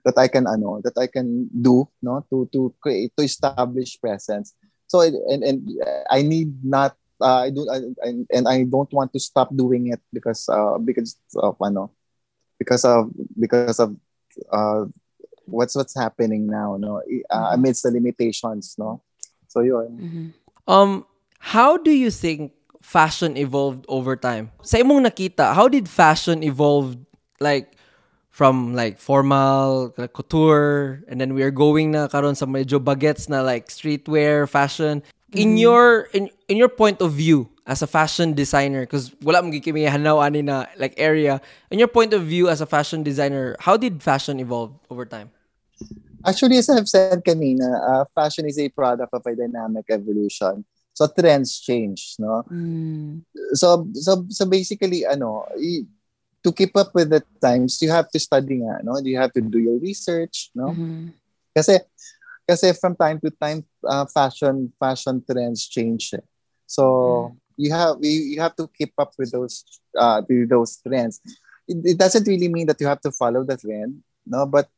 that 0.03 0.15
I 0.19 0.27
can 0.27 0.47
ano 0.47 0.79
that 0.83 0.95
I 0.99 1.07
can 1.07 1.47
do, 1.51 1.87
no? 2.03 2.23
To 2.31 2.47
to 2.51 2.71
create 2.83 3.15
to 3.15 3.23
establish 3.23 3.95
presence. 3.99 4.51
So 4.87 4.99
and 5.03 5.43
and 5.43 5.57
I 6.11 6.23
need 6.23 6.59
not 6.63 6.95
uh, 7.19 7.47
I 7.47 7.49
do 7.51 7.67
I, 7.71 7.77
I- 8.03 8.27
and 8.31 8.45
I 8.47 8.63
don't 8.67 8.91
want 8.91 9.11
to 9.15 9.19
stop 9.19 9.51
doing 9.55 9.91
it 9.91 9.99
because 10.11 10.47
uh 10.51 10.75
because 10.79 11.15
of 11.39 11.55
ano 11.63 11.91
because 12.59 12.83
of 12.83 13.11
because 13.39 13.79
of 13.79 13.95
uh 14.51 14.85
what's 15.47 15.75
what's 15.75 15.95
happening 15.95 16.47
now 16.47 16.77
no? 16.77 17.01
Uh, 17.29 17.49
amidst 17.55 17.83
the 17.83 17.91
limitations 17.91 18.75
no? 18.77 19.01
So 19.47 19.61
yun. 19.61 19.89
Mhm. 19.97 20.25
Um, 20.67 21.05
how 21.39 21.77
do 21.77 21.91
you 21.91 22.11
think 22.11 22.51
fashion 22.83 23.37
evolved 23.37 23.85
over 23.87 24.15
time? 24.15 24.51
Sa 24.61 24.77
imong 24.77 25.07
nakita, 25.07 25.55
how 25.55 25.67
did 25.67 25.87
fashion 25.87 26.43
evolve 26.43 26.99
like 27.39 27.79
from 28.29 28.75
like 28.75 28.99
formal 28.99 29.95
like, 29.97 30.13
couture 30.13 31.01
and 31.07 31.19
then 31.19 31.33
we 31.33 31.41
are 31.41 31.51
going 31.51 31.91
na 31.95 32.07
karon 32.07 32.35
sa 32.35 32.45
medyo 32.45 32.77
bagets 32.83 33.31
na 33.31 33.41
like 33.41 33.71
streetwear 33.71 34.47
fashion? 34.47 35.01
In 35.35 35.59
your 35.59 36.07
in 36.15 36.31
in 36.47 36.55
your 36.55 36.71
point 36.71 36.99
of 37.03 37.11
view 37.11 37.51
as 37.67 37.83
a 37.83 37.87
fashion 37.87 38.31
designer 38.31 38.87
because 38.87 39.11
wala 39.23 39.43
mo 39.43 39.51
gikimi 39.51 39.83
hanaw 39.83 40.23
ani 40.23 40.43
na 40.43 40.67
like 40.79 40.95
area. 40.95 41.39
In 41.71 41.79
your 41.79 41.91
point 41.91 42.15
of 42.15 42.23
view 42.23 42.47
as 42.47 42.59
a 42.59 42.67
fashion 42.67 43.03
designer 43.03 43.55
how 43.59 43.75
did 43.75 44.03
fashion 44.03 44.39
evolve 44.39 44.75
over 44.91 45.03
time 45.07 45.31
Actually, 46.25 46.57
as 46.57 46.69
I've 46.69 46.89
said 46.89 47.23
kanina, 47.23 47.67
uh, 47.89 48.05
fashion 48.13 48.45
is 48.47 48.59
a 48.59 48.69
product 48.69 49.13
of 49.13 49.21
a 49.25 49.35
dynamic 49.35 49.85
evolution. 49.89 50.65
So 50.93 51.07
trends 51.07 51.59
change, 51.61 52.15
no? 52.17 52.43
Mm. 52.49 53.21
So 53.53 53.87
so 53.93 54.25
so 54.29 54.45
basically 54.49 55.05
ano, 55.05 55.45
to 56.43 56.51
keep 56.51 56.75
up 56.75 56.89
with 56.93 57.09
the 57.09 57.21
times, 57.41 57.81
you 57.81 57.91
have 57.91 58.09
to 58.09 58.19
study 58.19 58.63
nga, 58.65 58.81
no? 58.83 58.97
You 58.99 59.17
have 59.19 59.33
to 59.33 59.41
do 59.41 59.59
your 59.59 59.77
research, 59.79 60.49
no? 60.55 60.73
Mhm. 60.73 61.13
Kasi 61.53 61.79
kasi 62.49 62.73
from 62.73 62.95
time 62.95 63.19
to 63.21 63.29
time 63.29 63.61
uh, 63.85 64.05
fashion 64.09 64.71
fashion 64.79 65.21
trends 65.21 65.67
change. 65.67 66.13
eh. 66.17 66.25
So 66.65 67.35
you 67.57 67.71
have 67.73 67.97
you, 68.01 68.33
you 68.33 68.39
have 68.41 68.55
to 68.57 68.65
keep 68.71 68.93
up 68.97 69.13
with 69.17 69.31
those 69.31 69.65
uh 69.97 70.21
with 70.27 70.49
those 70.49 70.81
trends. 70.81 71.21
It, 71.67 71.93
it 71.93 71.97
doesn't 71.97 72.25
really 72.25 72.47
mean 72.47 72.67
that 72.67 72.79
you 72.79 72.87
have 72.87 73.01
to 73.03 73.11
follow 73.11 73.43
the 73.43 73.57
trend, 73.57 74.01
no, 74.25 74.45
but 74.45 74.69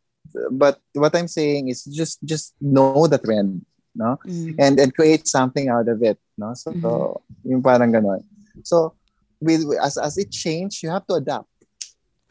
but 0.52 0.80
what 0.94 1.16
I'm 1.16 1.28
saying 1.28 1.70
is 1.70 1.84
just 1.86 2.22
just 2.24 2.54
know 2.62 3.08
the 3.08 3.18
trend, 3.18 3.66
no? 3.96 4.20
Mm. 4.26 4.56
And 4.60 4.80
and 4.80 4.90
create 4.94 5.28
something 5.28 5.70
out 5.70 5.88
of 5.88 6.04
it, 6.04 6.18
no? 6.38 6.54
So, 6.54 6.72
Mhm. 6.74 7.22
yung 7.46 7.62
parang 7.64 7.92
ganon. 7.92 8.24
So 8.64 8.94
with 9.42 9.66
as 9.82 9.98
as 9.98 10.18
it 10.18 10.32
change, 10.32 10.84
you 10.84 10.90
have 10.90 11.06
to 11.08 11.16
adapt. 11.16 11.48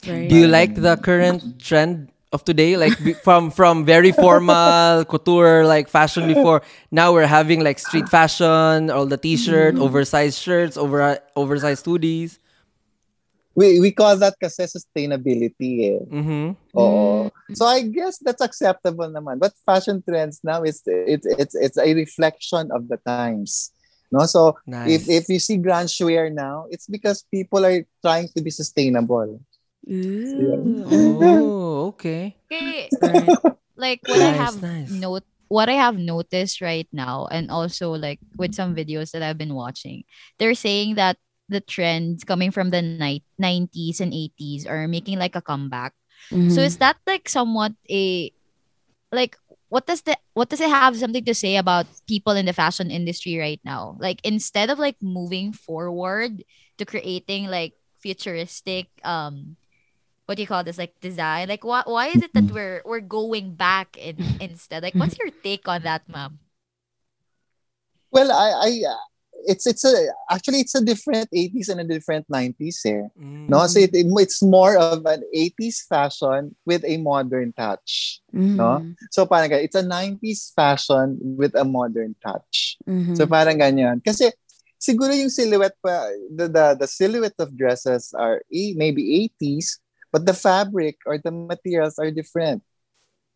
Right. 0.07 0.29
Do 0.29 0.37
you 0.37 0.47
like 0.47 0.79
the 0.79 0.97
current 0.97 1.59
trend 1.59 2.09
of 2.31 2.45
today? 2.45 2.77
Like 2.79 2.95
from 3.27 3.51
from 3.51 3.83
very 3.85 4.13
formal 4.13 5.05
couture 5.11 5.67
like 5.67 5.89
fashion 5.91 6.29
before. 6.31 6.63
Now 6.95 7.11
we're 7.13 7.27
having 7.27 7.65
like 7.67 7.83
street 7.83 8.07
fashion, 8.09 8.91
all 8.95 9.07
the 9.07 9.19
t-shirt, 9.19 9.75
oversized 9.77 10.39
shirts, 10.39 10.77
over 10.79 11.19
oversized 11.35 11.85
hoodies. 11.85 12.39
We 13.59 13.83
we 13.83 13.91
call 13.91 14.15
that 14.23 14.39
kasi 14.39 14.71
sustainability 14.71 15.99
eh. 15.99 16.03
Mm-hmm. 16.07 16.47
Oo. 16.79 17.27
So 17.59 17.67
I 17.67 17.83
guess 17.91 18.23
that's 18.23 18.39
acceptable 18.39 19.11
naman. 19.11 19.43
But 19.43 19.59
fashion 19.67 19.99
trends 19.99 20.39
now 20.47 20.63
is 20.63 20.79
it's 20.87 21.27
it's 21.27 21.59
it's 21.59 21.75
a 21.75 21.91
reflection 21.91 22.71
of 22.71 22.87
the 22.87 23.03
times. 23.03 23.75
No, 24.15 24.23
so 24.31 24.55
Nice. 24.63 24.95
if 24.95 25.03
if 25.11 25.25
you 25.27 25.43
see 25.43 25.59
grunge 25.59 25.99
wear 25.99 26.31
now, 26.31 26.71
it's 26.71 26.87
because 26.87 27.27
people 27.35 27.67
are 27.67 27.83
trying 27.99 28.31
to 28.39 28.41
be 28.41 28.55
sustainable. 28.55 29.43
Ooh. 29.91 30.87
oh, 30.87 31.87
okay. 31.99 32.39
Okay, 32.47 32.87
like 33.75 34.01
what 34.07 34.23
I 34.23 34.33
have 34.39 34.63
nice. 34.63 34.95
note 34.95 35.27
what 35.49 35.69
I 35.69 35.81
have 35.81 35.97
noticed 35.97 36.61
right 36.61 36.87
now 36.93 37.27
and 37.33 37.51
also 37.51 37.93
like 37.97 38.21
with 38.37 38.55
some 38.55 38.77
videos 38.77 39.13
that 39.13 39.25
I've 39.25 39.41
been 39.41 39.57
watching, 39.57 40.05
they're 40.39 40.55
saying 40.55 40.95
that 40.97 41.17
the 41.49 41.61
trends 41.61 42.25
coming 42.25 42.51
from 42.51 42.71
the 42.71 42.83
ni- 42.83 43.13
90s 43.27 44.01
and 44.01 44.13
80s 44.15 44.67
are 44.67 44.87
making 44.89 45.19
like 45.19 45.35
a 45.37 45.43
comeback. 45.43 45.95
So 46.47 46.61
Mhm. 46.61 46.63
is 46.63 46.79
that 46.79 46.97
like 47.07 47.29
somewhat 47.29 47.73
a 47.91 48.33
like 49.13 49.37
what 49.69 49.87
does 49.87 50.03
the 50.03 50.17
what 50.35 50.49
does 50.51 50.61
it 50.61 50.71
have 50.71 50.91
something 50.91 51.19
to 51.19 51.29
say 51.29 51.51
about 51.57 51.87
people 52.03 52.29
in 52.29 52.41
the 52.41 52.49
fashion 52.49 52.85
industry 52.85 53.37
right 53.39 53.61
now? 53.65 53.97
Like 54.01 54.21
instead 54.25 54.71
of 54.71 54.79
like 54.79 54.97
moving 55.03 55.53
forward 55.53 56.43
to 56.79 56.85
creating 56.85 57.47
like 57.49 57.75
futuristic 58.01 58.89
um 59.05 59.57
what 60.27 60.37
do 60.37 60.43
you 60.43 60.47
call 60.49 60.63
this 60.65 60.79
like 60.79 60.95
design 61.01 61.49
like 61.49 61.65
why 61.65 61.83
why 61.87 62.09
is 62.09 62.23
it 62.23 62.35
that 62.35 62.51
we're 62.51 62.83
we're 62.85 63.01
going 63.01 63.55
back 63.55 63.97
in, 63.97 64.31
instead 64.41 64.83
like 64.83 64.99
what's 64.99 65.19
your 65.19 65.31
take 65.43 65.69
on 65.69 65.83
that 65.83 66.03
ma'am 66.09 66.39
Well, 68.11 68.31
I 68.33 68.51
I 68.51 68.71
uh, 68.91 68.97
it's 69.47 69.67
it's 69.67 69.85
a 69.85 69.95
actually 70.31 70.61
it's 70.61 70.75
a 70.75 70.83
different 70.83 71.29
80s 71.31 71.69
and 71.69 71.81
a 71.81 71.87
different 71.87 72.27
90s 72.27 72.83
eh. 72.87 73.07
Mm. 73.15 73.49
No, 73.49 73.67
so 73.67 73.79
it, 73.79 73.91
it- 73.95 74.07
it's 74.19 74.43
more 74.43 74.77
of 74.79 75.05
an 75.07 75.23
80s 75.35 75.87
fashion 75.87 76.57
with 76.67 76.83
a 76.85 76.97
modern 76.99 77.53
touch. 77.53 78.21
no? 78.33 78.83
Mhm. 78.83 78.95
So 79.11 79.27
parang 79.27 79.53
it's 79.53 79.79
a 79.79 79.83
90s 79.87 80.53
fashion 80.57 81.19
with 81.39 81.55
a 81.55 81.65
modern 81.65 82.17
touch. 82.25 82.77
Mhm. 82.89 83.17
So 83.17 83.27
parang 83.27 83.59
ganyan. 83.63 84.03
Kasi 84.05 84.33
siguro 84.79 85.11
yung 85.15 85.31
silhouette 85.31 85.79
pa, 85.83 86.11
the, 86.31 86.47
the, 86.49 86.67
the 86.85 86.89
silhouette 86.89 87.39
of 87.39 87.55
dresses 87.57 88.15
are 88.15 88.43
e- 88.51 88.75
maybe 88.77 89.03
80s, 89.27 89.79
but 90.13 90.27
the 90.27 90.35
fabric 90.35 90.99
or 91.07 91.19
the 91.19 91.31
materials 91.31 91.99
are 91.99 92.11
different. 92.11 92.63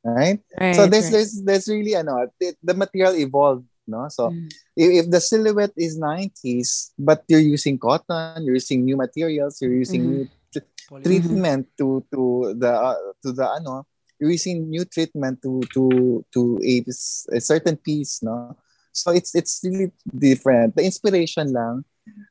Right? 0.03 0.43
Right, 0.59 0.75
so 0.75 0.87
there's, 0.91 1.05
right. 1.09 1.13
there's, 1.15 1.33
there's 1.47 1.69
really, 1.71 1.95
ano, 1.95 2.27
the, 2.41 2.55
the 2.63 2.75
material 2.75 3.15
evolved 3.15 3.71
no? 3.87 4.09
So 4.09 4.31
Mm. 4.31 4.49
if, 4.77 4.89
if 5.05 5.11
the 5.11 5.21
silhouette 5.21 5.73
is 5.77 5.99
90s 5.99 6.93
but 6.99 7.25
you're 7.29 7.41
using 7.55 7.79
cotton 7.79 8.43
you're 8.45 8.55
using 8.59 8.85
new 8.85 8.97
materials 8.97 9.61
you're 9.61 9.75
using 9.75 10.03
Mhm. 10.03 10.11
new 10.13 10.25
tr- 10.53 10.69
treatment 11.05 11.67
to 11.79 12.05
to 12.13 12.55
the 12.59 12.73
uh, 12.73 12.97
to 13.23 13.33
the 13.33 13.47
ano 13.59 13.85
you're 14.21 14.31
using 14.31 14.69
new 14.71 14.85
treatment 14.85 15.43
to 15.43 15.61
to 15.75 15.85
to 16.33 16.41
a, 16.63 16.85
s- 16.89 17.27
a 17.33 17.41
certain 17.41 17.77
piece 17.77 18.23
no? 18.23 18.57
So 18.93 19.11
it's 19.11 19.33
it's 19.35 19.61
really 19.65 19.89
different. 20.13 20.77
The 20.77 20.85
inspiration 20.85 21.49
lang 21.53 21.85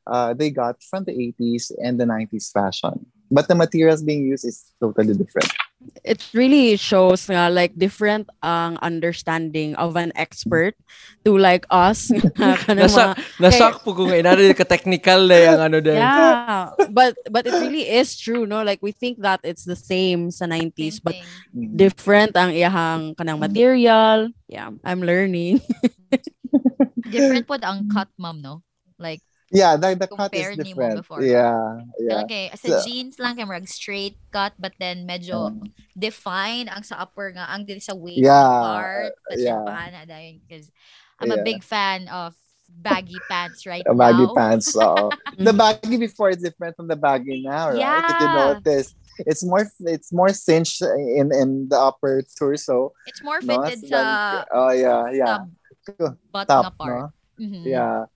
uh, 0.06 0.30
they 0.34 0.50
got 0.50 0.78
from 0.88 1.02
the 1.04 1.10
80s 1.12 1.74
and 1.82 1.98
the 1.98 2.06
90s 2.06 2.50
fashion. 2.54 3.06
But 3.30 3.48
the 3.48 3.54
materials 3.58 4.02
being 4.02 4.26
used 4.30 4.44
is 4.46 4.70
totally 4.78 5.14
different 5.14 5.50
it 6.02 6.18
really 6.34 6.74
shows 6.74 7.26
nga 7.30 7.46
like 7.48 7.72
different 7.78 8.26
ang 8.42 8.76
understanding 8.82 9.74
of 9.76 9.94
an 9.94 10.10
expert 10.14 10.74
to 11.22 11.38
like 11.38 11.62
us 11.70 12.10
nga 12.38 12.58
kanang 12.62 12.86
Nasa, 12.90 13.14
mga- 13.14 13.18
nashock 13.38 13.76
po 13.82 13.94
kung 13.94 14.10
inari 14.10 14.50
ka 14.54 14.66
technical 14.66 15.26
na 15.26 15.38
yung 15.38 15.60
ano 15.60 15.78
din. 15.78 15.98
yeah 15.98 16.70
but 16.90 17.14
but 17.30 17.46
it 17.46 17.54
really 17.58 17.86
is 17.86 18.18
true 18.18 18.44
no 18.44 18.62
like 18.62 18.82
we 18.82 18.90
think 18.90 19.18
that 19.22 19.38
it's 19.42 19.62
the 19.64 19.78
same 19.78 20.30
sa 20.30 20.44
90s 20.46 20.98
Same 20.98 21.04
but 21.06 21.14
thing. 21.16 21.26
Mm. 21.54 21.70
different 21.76 22.32
ang 22.34 22.50
iyahang 22.50 23.14
kanang 23.14 23.38
material 23.38 24.28
yeah 24.50 24.70
i'm 24.82 25.00
learning 25.00 25.62
Different 27.12 27.44
po 27.44 27.56
ang 27.60 27.88
cut, 27.92 28.08
ma'am, 28.16 28.40
no? 28.40 28.62
Like, 28.96 29.20
yeah 29.52 29.76
the, 29.76 29.94
the 29.94 30.08
cut 30.08 30.32
is 30.32 30.42
Compared 30.48 30.56
ni 30.58 30.64
different 30.72 30.96
before. 31.04 31.20
yeah 31.22 31.78
yeah 32.00 32.20
yeah. 32.20 32.22
kay, 32.24 32.44
sa 32.56 32.80
So- 32.80 32.82
jeans 32.82 33.20
lang 33.20 33.36
kay 33.36 33.44
marag 33.44 33.68
straight 33.68 34.16
cut, 34.32 34.56
but 34.58 34.72
then 34.80 35.04
medyo 35.04 35.52
Um, 35.52 35.68
define 35.92 36.66
ang 36.72 36.82
sa 36.82 37.04
upper 37.04 37.30
nga, 37.32 37.46
ang 37.52 37.68
dili 37.68 37.78
sa 37.78 37.92
waist 37.94 38.18
Yeah, 38.24 38.48
part. 38.64 39.12
Tapos 39.28 39.38
yeah. 39.38 39.52
yung 39.52 39.64
paa 39.68 40.04
dahil. 40.08 40.32
Because 40.42 40.66
I'm 41.20 41.30
a 41.30 41.44
big 41.44 41.60
fan 41.62 42.08
of 42.08 42.34
baggy 42.72 43.20
pants 43.28 43.68
right 43.68 43.84
a 43.84 43.92
baggy 43.92 44.24
now. 44.24 44.34
pants. 44.34 44.72
oo. 44.74 45.12
the 45.38 45.52
baggy 45.52 46.00
before 46.00 46.32
is 46.32 46.40
different 46.40 46.72
from 46.74 46.88
the 46.88 46.96
baggy 46.96 47.44
now, 47.44 47.70
right? 47.76 48.02
Did 48.08 48.16
you 48.18 48.30
notice? 48.32 48.96
It's 49.28 49.44
more 49.44 49.68
it's 49.92 50.08
more 50.08 50.32
cinched 50.32 50.80
in 50.80 51.28
in 51.36 51.68
the 51.68 51.76
upper 51.76 52.24
torso. 52.32 52.96
It's 53.04 53.20
more 53.20 53.44
No? 53.44 53.60
fitted 53.60 53.84
So 53.86 53.92
sa 53.92 54.00
then- 54.00 54.48
oh 54.56 54.72
yeah, 54.72 55.02
yeah, 55.12 55.38
sa 55.84 56.16
butt 56.32 56.48
top, 56.48 56.64
nga 56.64 56.72
part. 56.80 56.96
no? 56.96 57.06
Mhm. 57.36 57.62
Yeah. 57.68 58.08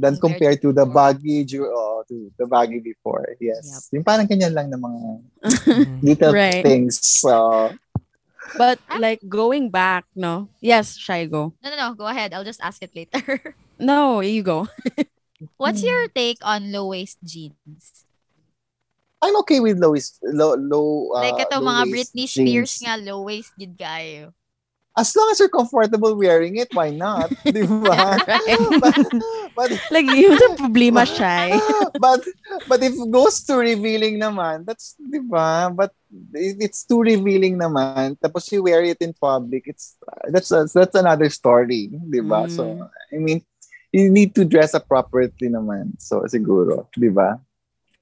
Then 0.00 0.16
Compared 0.16 0.56
compared 0.56 0.58
to 0.64 0.68
the 0.72 1.44
ju- 1.44 1.68
oh, 1.68 2.00
to 2.08 2.32
the 2.40 2.48
baggy 2.48 2.80
before, 2.80 3.36
yes. 3.36 3.68
Yep. 3.68 4.00
Yung 4.00 4.04
parang 4.08 4.24
ganyan 4.24 4.56
lang 4.56 4.72
na 4.72 4.80
mga 4.80 5.00
little 6.08 6.32
Right. 6.32 6.64
things. 6.64 6.96
So, 7.04 7.68
but 8.56 8.80
like 8.96 9.20
going 9.28 9.68
back 9.68 10.08
no 10.16 10.48
yes 10.64 10.96
shy 10.96 11.28
go 11.28 11.52
No, 11.60 11.68
no, 11.68 11.76
no. 11.76 11.88
Go 11.92 12.08
ahead. 12.08 12.32
I'll 12.32 12.48
just 12.48 12.64
ask 12.64 12.80
it 12.80 12.96
later. 12.96 13.54
no 13.78 14.24
you 14.24 14.40
go 14.40 14.66
What's 15.60 15.84
your 15.84 16.08
take 16.08 16.40
on 16.40 16.72
low 16.72 16.88
waist 16.96 17.20
jeans? 17.20 18.08
I'm 19.20 19.36
okay 19.44 19.60
with 19.60 19.76
low, 19.76 19.92
low, 20.24 20.56
low, 20.56 21.12
uh, 21.12 21.20
like 21.28 21.44
ito 21.44 21.60
low 21.60 21.68
mga 21.68 21.82
waist 21.92 21.92
Britney 21.92 22.24
Spears 22.28 22.72
jeans. 22.76 22.84
nga 22.88 22.96
low 22.96 23.20
waist 23.28 23.52
gid 23.56 23.76
kayo. 23.76 24.32
As 24.98 25.14
long 25.14 25.30
as 25.30 25.38
you're 25.38 25.48
comfortable 25.48 26.18
wearing 26.18 26.56
it, 26.56 26.68
why 26.74 26.90
not? 26.90 27.30
Di 27.46 27.62
ba? 27.62 28.18
But, 28.82 28.96
but 29.54 29.70
like 29.90 30.06
yun 30.06 30.34
ang 30.34 30.56
problema 30.62 31.06
shy 31.06 31.54
but 31.98 32.20
but 32.66 32.82
if 32.82 32.94
it 32.98 33.10
goes 33.10 33.42
to 33.46 33.56
revealing 33.56 34.18
naman, 34.18 34.66
that's 34.66 34.98
'di 34.98 35.22
ba? 35.30 35.70
But 35.70 35.94
if 36.34 36.58
it's 36.58 36.82
too 36.84 37.02
revealing 37.02 37.54
naman, 37.58 38.18
tapos 38.18 38.50
you 38.50 38.66
wear 38.66 38.82
it 38.82 38.98
in 39.00 39.14
public, 39.14 39.70
it's 39.70 39.94
that's 40.28 40.50
that's 40.50 40.96
another 40.98 41.30
story, 41.30 41.90
'di 41.90 42.22
ba? 42.26 42.50
So 42.50 42.66
Mm. 42.66 42.90
I 43.14 43.18
mean, 43.18 43.40
you 43.92 44.10
need 44.10 44.34
to 44.38 44.44
dress 44.44 44.74
appropriately 44.74 45.50
naman. 45.50 45.98
So 46.02 46.22
siguro, 46.26 46.86
'di 46.94 47.10
ba? 47.14 47.38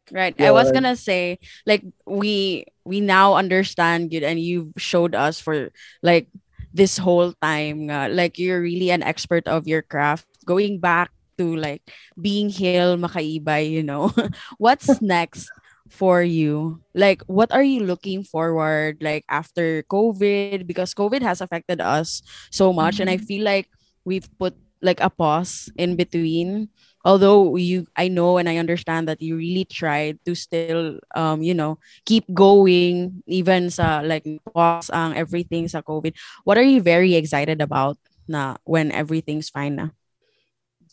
Right. 0.09 0.32
I 0.41 0.51
was 0.57 0.72
gonna 0.72 0.97
say, 0.97 1.36
like 1.68 1.84
we 2.09 2.64
we 2.89 3.05
now 3.05 3.36
understand 3.36 4.12
it, 4.16 4.24
and 4.24 4.41
you've 4.41 4.72
showed 4.80 5.12
us 5.12 5.36
for 5.36 5.68
like 6.01 6.32
this 6.79 6.97
whole 6.97 7.35
time. 7.43 7.91
nga, 7.91 8.07
like 8.07 8.39
you're 8.39 8.62
really 8.62 8.95
an 8.95 9.03
expert 9.03 9.45
of 9.51 9.66
your 9.66 9.83
craft. 9.83 10.31
Going 10.47 10.79
back 10.79 11.11
to 11.37 11.59
like 11.59 11.83
being 12.14 12.49
Hill 12.49 12.97
Makaibay, 12.97 13.68
you 13.68 13.83
know, 13.83 14.14
what's 14.62 15.03
next 15.03 15.51
for 15.91 16.22
you? 16.22 16.81
Like, 16.95 17.26
what 17.26 17.51
are 17.51 17.66
you 17.66 17.83
looking 17.83 18.22
forward 18.22 19.03
like 19.03 19.26
after 19.26 19.83
COVID? 19.91 20.64
Because 20.66 20.95
COVID 20.95 21.20
has 21.26 21.43
affected 21.43 21.83
us 21.83 22.22
so 22.55 22.72
much, 22.72 23.03
and 23.03 23.11
I 23.11 23.18
feel 23.18 23.43
like 23.43 23.66
we've 24.07 24.31
put 24.39 24.55
like 24.81 25.03
a 25.03 25.11
pause 25.11 25.66
in 25.74 25.99
between 25.99 26.70
although 27.05 27.57
you 27.57 27.86
i 27.96 28.09
know 28.09 28.38
and 28.38 28.49
i 28.49 28.57
understand 28.57 29.07
that 29.07 29.22
you 29.22 29.36
really 29.36 29.64
tried 29.64 30.18
to 30.24 30.34
still 30.34 30.99
um 31.14 31.42
you 31.42 31.55
know 31.55 31.78
keep 32.05 32.24
going 32.34 33.22
even 33.26 33.70
sa 33.70 34.01
like 34.05 34.26
pause 34.55 34.90
ang 34.90 35.14
everything 35.14 35.68
sa 35.68 35.82
covid 35.82 36.14
what 36.44 36.59
are 36.59 36.66
you 36.66 36.82
very 36.82 37.14
excited 37.14 37.61
about 37.62 37.99
na 38.26 38.57
when 38.64 38.90
everything's 38.90 39.51
fine 39.51 39.76
na 39.76 39.88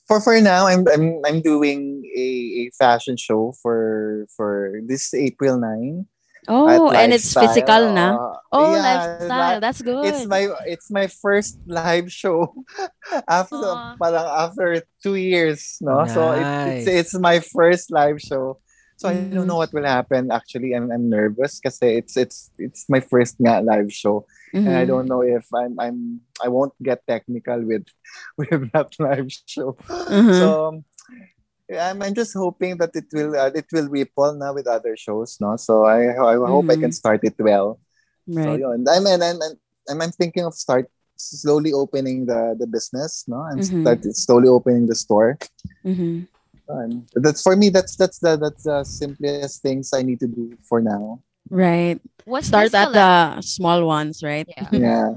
For 0.06 0.22
for 0.22 0.38
now, 0.38 0.70
I'm 0.70 0.86
I'm 0.86 1.18
I'm 1.26 1.42
doing 1.42 2.06
a, 2.14 2.28
a 2.62 2.64
fashion 2.78 3.18
show 3.18 3.58
for 3.58 4.30
for 4.30 4.78
this 4.86 5.14
April 5.18 5.58
9. 5.58 6.06
Oh 6.48 6.92
at 6.92 7.04
and 7.04 7.14
it's 7.14 7.34
physical 7.34 7.92
na? 7.94 8.18
Oh 8.52 8.72
yeah, 8.74 8.82
lifestyle. 8.82 9.54
li- 9.56 9.60
that's 9.60 9.82
good. 9.82 10.06
it's 10.06 10.26
my 10.28 10.44
it's 10.66 10.90
my 10.92 11.08
first 11.08 11.60
live 11.68 12.12
show 12.12 12.54
after 13.28 13.58
parang 14.00 14.28
after 14.30 14.82
two 15.04 15.16
years 15.16 15.78
no? 15.82 16.06
So 16.08 16.32
it, 16.32 16.48
it's 16.66 16.86
Nice. 16.86 16.88
it's 16.88 17.14
my 17.20 17.40
first 17.42 17.92
live 17.92 18.22
show. 18.22 18.60
So 18.96 19.12
I 19.12 19.16
don't 19.16 19.44
Mhm. 19.44 19.48
know 19.52 19.60
what 19.60 19.74
will 19.76 19.84
happen. 19.84 20.32
Actually 20.32 20.72
I'm, 20.72 20.88
I'm 20.88 21.10
nervous 21.12 21.60
kasi 21.60 22.00
it's 22.00 22.16
it's 22.16 22.48
it's 22.56 22.88
my 22.88 23.02
first 23.04 23.36
nga 23.44 23.60
live 23.60 23.92
show. 23.92 24.24
And 24.56 24.72
I 24.72 24.88
don't 24.88 25.12
know 25.12 25.20
if 25.20 25.44
I'm 25.52 25.76
I'm 25.76 26.24
I 26.40 26.48
won't 26.48 26.72
get 26.80 27.04
technical 27.04 27.60
with 27.60 27.84
with 28.40 28.72
that 28.72 28.96
live 29.04 29.28
show. 29.46 29.76
Mhm. 30.08 30.32
so 30.40 30.48
I'm, 31.66 32.02
I'm 32.02 32.14
just 32.14 32.34
hoping 32.38 32.78
that 32.78 32.94
it 32.94 33.06
will 33.12 33.34
uh, 33.36 33.50
it 33.54 33.66
will 33.74 33.90
ripple 33.90 34.34
now 34.38 34.54
with 34.54 34.68
other 34.68 34.94
shows 34.96 35.38
no 35.42 35.58
so 35.58 35.86
I 35.86 36.14
I 36.14 36.36
hope 36.38 36.70
I 36.70 36.78
can 36.78 36.92
start 36.94 37.22
it 37.26 37.34
well 37.40 37.80
so 38.30 38.54
right 38.54 38.60
yun. 38.60 38.86
I 38.90 39.00
mean, 39.00 39.22
I'm, 39.22 39.38
I'm, 39.90 40.02
I'm 40.02 40.12
thinking 40.14 40.46
of 40.46 40.54
start 40.58 40.90
slowly 41.16 41.72
opening 41.74 42.26
the 42.26 42.58
the 42.58 42.66
business, 42.66 43.24
no, 43.30 43.46
and 43.46 43.62
Mhm. 43.62 43.82
start 43.82 44.00
slowly 44.18 44.50
opening 44.50 44.90
the 44.90 44.98
store. 44.98 45.38
Mhm. 45.86 46.26
And 46.68 47.06
that's 47.14 47.46
for 47.46 47.54
me. 47.56 47.70
That's 47.70 47.94
that's 47.96 48.18
the 48.18 48.34
that's 48.42 48.66
the 48.66 48.82
simplest 48.84 49.62
things 49.62 49.94
I 49.94 50.02
need 50.02 50.20
to 50.22 50.28
do 50.28 50.58
for 50.66 50.82
now. 50.82 51.22
right 51.54 52.02
Was 52.26 52.50
start 52.50 52.74
at 52.74 52.90
the 52.90 53.42
small 53.46 53.86
ones 53.86 54.26
right 54.26 54.50
yeah. 54.50 54.70
Yeah. 54.74 55.10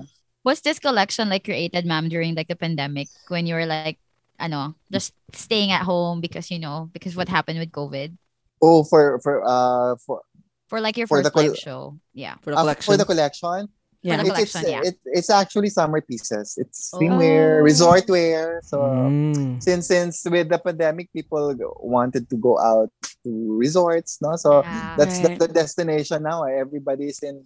Was 0.44 0.61
this 0.61 0.76
collection 0.78 1.32
like 1.32 1.44
created, 1.49 1.88
ma'am, 1.88 2.09
during 2.12 2.36
like 2.36 2.53
the 2.53 2.57
pandemic 2.61 3.09
when 3.32 3.49
you 3.49 3.57
were 3.57 3.64
like, 3.64 3.96
ano, 4.39 4.74
just 4.91 5.12
staying 5.34 5.70
at 5.70 5.82
home 5.82 6.20
because 6.20 6.51
you 6.51 6.59
know 6.59 6.89
because 6.93 7.14
what 7.16 7.28
happened 7.28 7.59
with 7.59 7.72
COVID 7.72 8.16
Oh, 8.62 8.82
for 8.82 9.18
for 9.22 9.43
uh 9.47 9.95
for 10.03 10.22
for 10.66 10.80
like 10.82 10.97
your 10.99 11.07
For 11.07 11.22
the 11.22 11.30
first 11.30 11.36
live 11.36 11.55
col- 11.55 11.62
show? 11.62 11.82
Yeah. 12.14 12.36
For 12.43 12.51
the 12.51 12.59
uh, 12.59 12.62
collection. 12.66 12.86
for 12.93 12.97
the 12.99 13.05
collection. 13.07 13.68
yeah 14.03 14.22
the 14.22 14.30
It's 14.34 14.55
it's, 14.55 14.68
yeah. 14.68 14.82
it, 14.86 14.95
it's 15.11 15.30
actually 15.30 15.70
summer 15.70 15.99
pieces. 16.03 16.55
It's 16.59 16.91
Oh. 16.95 16.99
swimwear, 16.99 17.62
resort 17.62 18.07
wear. 18.11 18.62
So 18.66 18.78
Mm. 18.78 19.59
since 19.62 19.86
since 19.91 20.22
with 20.26 20.51
the 20.51 20.59
pandemic, 20.59 21.11
people 21.14 21.55
wanted 21.82 22.30
to 22.30 22.36
go 22.39 22.59
out 22.59 22.91
to 23.26 23.30
resorts, 23.59 24.18
no. 24.22 24.34
So 24.39 24.62
Yeah. 24.62 24.95
that's 24.99 25.18
Right. 25.22 25.39
the, 25.39 25.47
the 25.47 25.55
destination 25.55 26.22
now. 26.22 26.47
Everybody's 26.47 27.18
in 27.26 27.43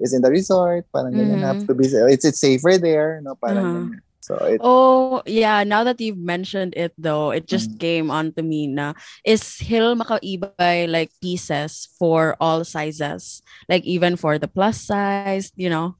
is 0.00 0.12
in 0.16 0.20
the 0.24 0.32
resort. 0.32 0.84
Parang 0.92 1.12
ganyan 1.12 1.40
Mhm. 1.40 1.48
have 1.48 1.60
to 1.68 1.72
be. 1.76 1.84
It's 2.12 2.24
it's 2.24 2.40
safer 2.40 2.76
there, 2.80 3.20
no. 3.24 3.36
Parang 3.36 3.92
Uh-huh. 3.92 4.05
Ganyan. 4.26 4.38
So 4.38 4.44
it, 4.46 4.60
Oh, 4.62 5.22
yeah. 5.26 5.62
Now 5.64 5.84
that 5.84 6.00
you've 6.00 6.18
mentioned 6.18 6.74
it, 6.76 6.92
though, 6.98 7.30
it 7.30 7.46
just 7.46 7.70
Mm. 7.76 7.80
came 7.80 8.06
onto 8.10 8.42
me 8.42 8.66
na 8.66 8.94
is 9.24 9.58
Hill 9.58 9.94
makaibay 9.96 10.90
like 10.90 11.10
pieces 11.22 11.88
for 11.98 12.36
all 12.40 12.64
sizes, 12.64 13.42
like 13.68 13.84
even 13.84 14.16
for 14.16 14.38
the 14.38 14.48
plus 14.48 14.80
size, 14.82 15.52
you 15.56 15.70
know? 15.70 15.94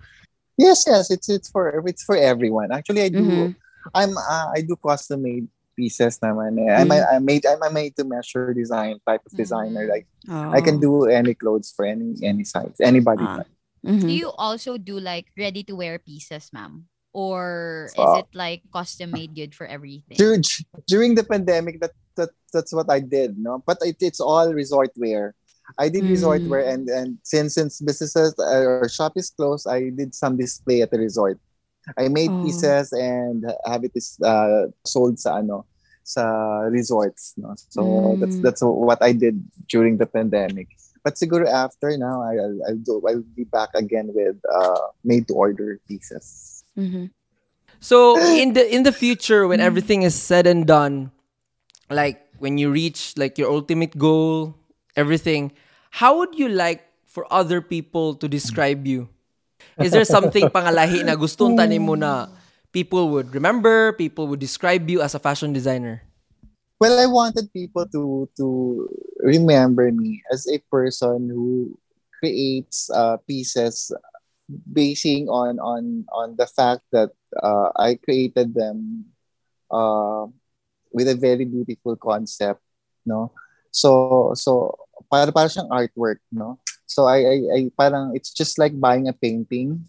yes, 0.58 0.84
yes. 0.86 1.10
It's 1.10 1.28
it's 1.28 1.48
for 1.52 1.68
it's 1.86 2.02
for 2.02 2.16
everyone. 2.16 2.72
Actually, 2.72 3.02
I 3.02 3.10
do. 3.12 3.22
Mhm. 3.22 3.56
I'm 3.94 4.16
uh, 4.16 4.50
I 4.56 4.64
do 4.66 4.74
custom 4.74 5.22
made 5.22 5.46
pieces 5.76 6.18
naman. 6.24 6.56
Eh. 6.56 6.72
I'm, 6.72 6.88
Mm. 6.88 7.04
I 7.12 7.18
made 7.20 7.44
I'm 7.46 7.60
a 7.62 7.70
made 7.70 7.92
to 8.00 8.04
measure 8.08 8.56
design 8.56 8.96
type 9.04 9.20
of 9.28 9.36
designer. 9.36 9.84
Mm. 9.84 9.92
Like 9.92 10.06
I 10.26 10.64
can 10.64 10.80
Oh. 10.80 10.82
do 10.82 10.92
any 11.12 11.36
clothes 11.36 11.70
for 11.76 11.84
any 11.84 12.16
any 12.24 12.42
size, 12.48 12.74
anybody. 12.80 13.22
Ah. 13.22 13.44
Do 13.86 14.02
Mhm. 14.02 14.10
you 14.10 14.32
also 14.34 14.80
do 14.80 14.98
like 14.98 15.28
ready 15.38 15.62
to 15.68 15.76
wear 15.76 16.00
pieces, 16.00 16.48
ma'am? 16.50 16.88
Or 17.16 17.88
is 17.88 17.96
So- 17.96 18.20
it 18.20 18.28
like 18.36 18.60
custom 18.68 19.16
made 19.16 19.32
good 19.32 19.56
for 19.56 19.64
everything? 19.64 20.20
Dur- 20.20 20.44
during 20.84 21.16
the 21.16 21.24
pandemic, 21.24 21.80
that, 21.80 21.96
that 22.20 22.28
that's 22.52 22.76
what 22.76 22.92
I 22.92 23.00
did. 23.00 23.40
No, 23.40 23.64
but 23.64 23.80
it, 23.80 23.96
it's 24.04 24.20
all 24.20 24.52
resort 24.52 24.92
wear. 25.00 25.32
I 25.80 25.88
did 25.88 26.04
resort 26.04 26.44
Mm. 26.44 26.48
wear, 26.52 26.62
and 26.68 26.84
and 26.92 27.16
since 27.24 27.56
since 27.56 27.80
businesses 27.80 28.36
uh, 28.38 28.84
or 28.84 28.86
shop 28.92 29.16
is 29.16 29.32
closed, 29.32 29.64
I 29.66 29.88
did 29.90 30.12
some 30.14 30.36
display 30.36 30.84
at 30.84 30.92
the 30.92 31.00
resort. 31.00 31.40
I 31.96 32.06
made 32.12 32.30
Oh. 32.30 32.44
pieces 32.44 32.92
and 32.92 33.46
have 33.64 33.82
it 33.82 33.96
is 33.96 34.20
uh, 34.20 34.68
sold 34.84 35.16
sa 35.18 35.40
ano 35.40 35.64
sa 36.06 36.62
resorts 36.70 37.34
no 37.34 37.50
so 37.58 37.82
Mm. 37.82 38.20
that's 38.22 38.38
that's 38.38 38.62
what 38.62 39.02
I 39.02 39.10
did 39.10 39.42
during 39.66 39.98
the 39.98 40.06
pandemic 40.06 40.70
but 41.02 41.18
siguro 41.18 41.50
after 41.50 41.90
now 41.98 42.22
I 42.22 42.38
I'll, 42.38 42.58
I'll 42.70 42.78
do 42.82 43.02
I'll 43.02 43.26
be 43.34 43.42
back 43.42 43.74
again 43.74 44.14
with 44.14 44.38
uh 44.46 44.94
made 45.02 45.26
to 45.26 45.34
order 45.34 45.82
pieces 45.90 46.55
Mhm. 46.76 47.10
So 47.80 48.16
in 48.36 48.52
the 48.52 48.64
in 48.64 48.82
the 48.84 48.92
future, 48.92 49.46
when 49.48 49.60
everything 49.60 50.02
is 50.02 50.14
said 50.14 50.46
and 50.46 50.66
done, 50.66 51.12
like 51.90 52.20
when 52.38 52.58
you 52.58 52.70
reach 52.70 53.16
like 53.16 53.38
your 53.38 53.50
ultimate 53.50 53.96
goal, 53.96 54.56
everything, 54.96 55.52
how 55.90 56.18
would 56.18 56.36
you 56.36 56.48
like 56.48 56.84
for 57.04 57.24
other 57.32 57.60
people 57.60 58.14
to 58.20 58.28
describe 58.28 58.86
you? 58.86 59.08
Is 59.80 59.92
there 59.92 60.04
something 60.04 60.48
pangalahi 60.48 61.04
na 61.04 61.16
gusto 61.16 61.52
tanin 61.52 61.84
mo 61.84 61.96
na 61.96 62.28
people 62.72 63.08
would 63.12 63.32
remember, 63.32 63.92
people 63.96 64.28
would 64.28 64.40
describe 64.40 64.88
you 64.88 65.00
as 65.00 65.14
a 65.16 65.20
fashion 65.20 65.52
designer? 65.52 66.06
well 66.80 66.98
I 67.00 67.06
wanted 67.06 67.52
people 67.52 67.88
to 67.88 68.28
to 68.36 68.46
remember 69.20 69.90
me 69.92 70.22
as 70.32 70.46
a 70.48 70.60
person 70.68 71.28
who 71.28 71.78
creates 72.20 72.88
uh, 72.92 73.16
pieces 73.24 73.92
basing 74.48 75.28
on 75.28 75.58
on 75.58 76.06
on 76.14 76.36
the 76.38 76.46
fact 76.46 76.82
that 76.92 77.10
uh, 77.42 77.70
I 77.76 77.98
created 77.98 78.54
them 78.54 79.10
uh, 79.70 80.26
with 80.92 81.08
a 81.08 81.18
very 81.18 81.44
beautiful 81.44 81.96
concept, 81.96 82.62
no? 83.04 83.32
So 83.70 84.32
so 84.38 84.78
para 85.10 85.32
para 85.32 85.50
siyang 85.50 85.70
artwork, 85.70 86.22
no? 86.30 86.58
So 86.86 87.06
I 87.10 87.18
I, 87.26 87.36
I 87.50 87.60
parang 87.74 88.14
it's 88.14 88.32
just 88.32 88.58
like 88.58 88.78
buying 88.78 89.08
a 89.08 89.14
painting. 89.16 89.84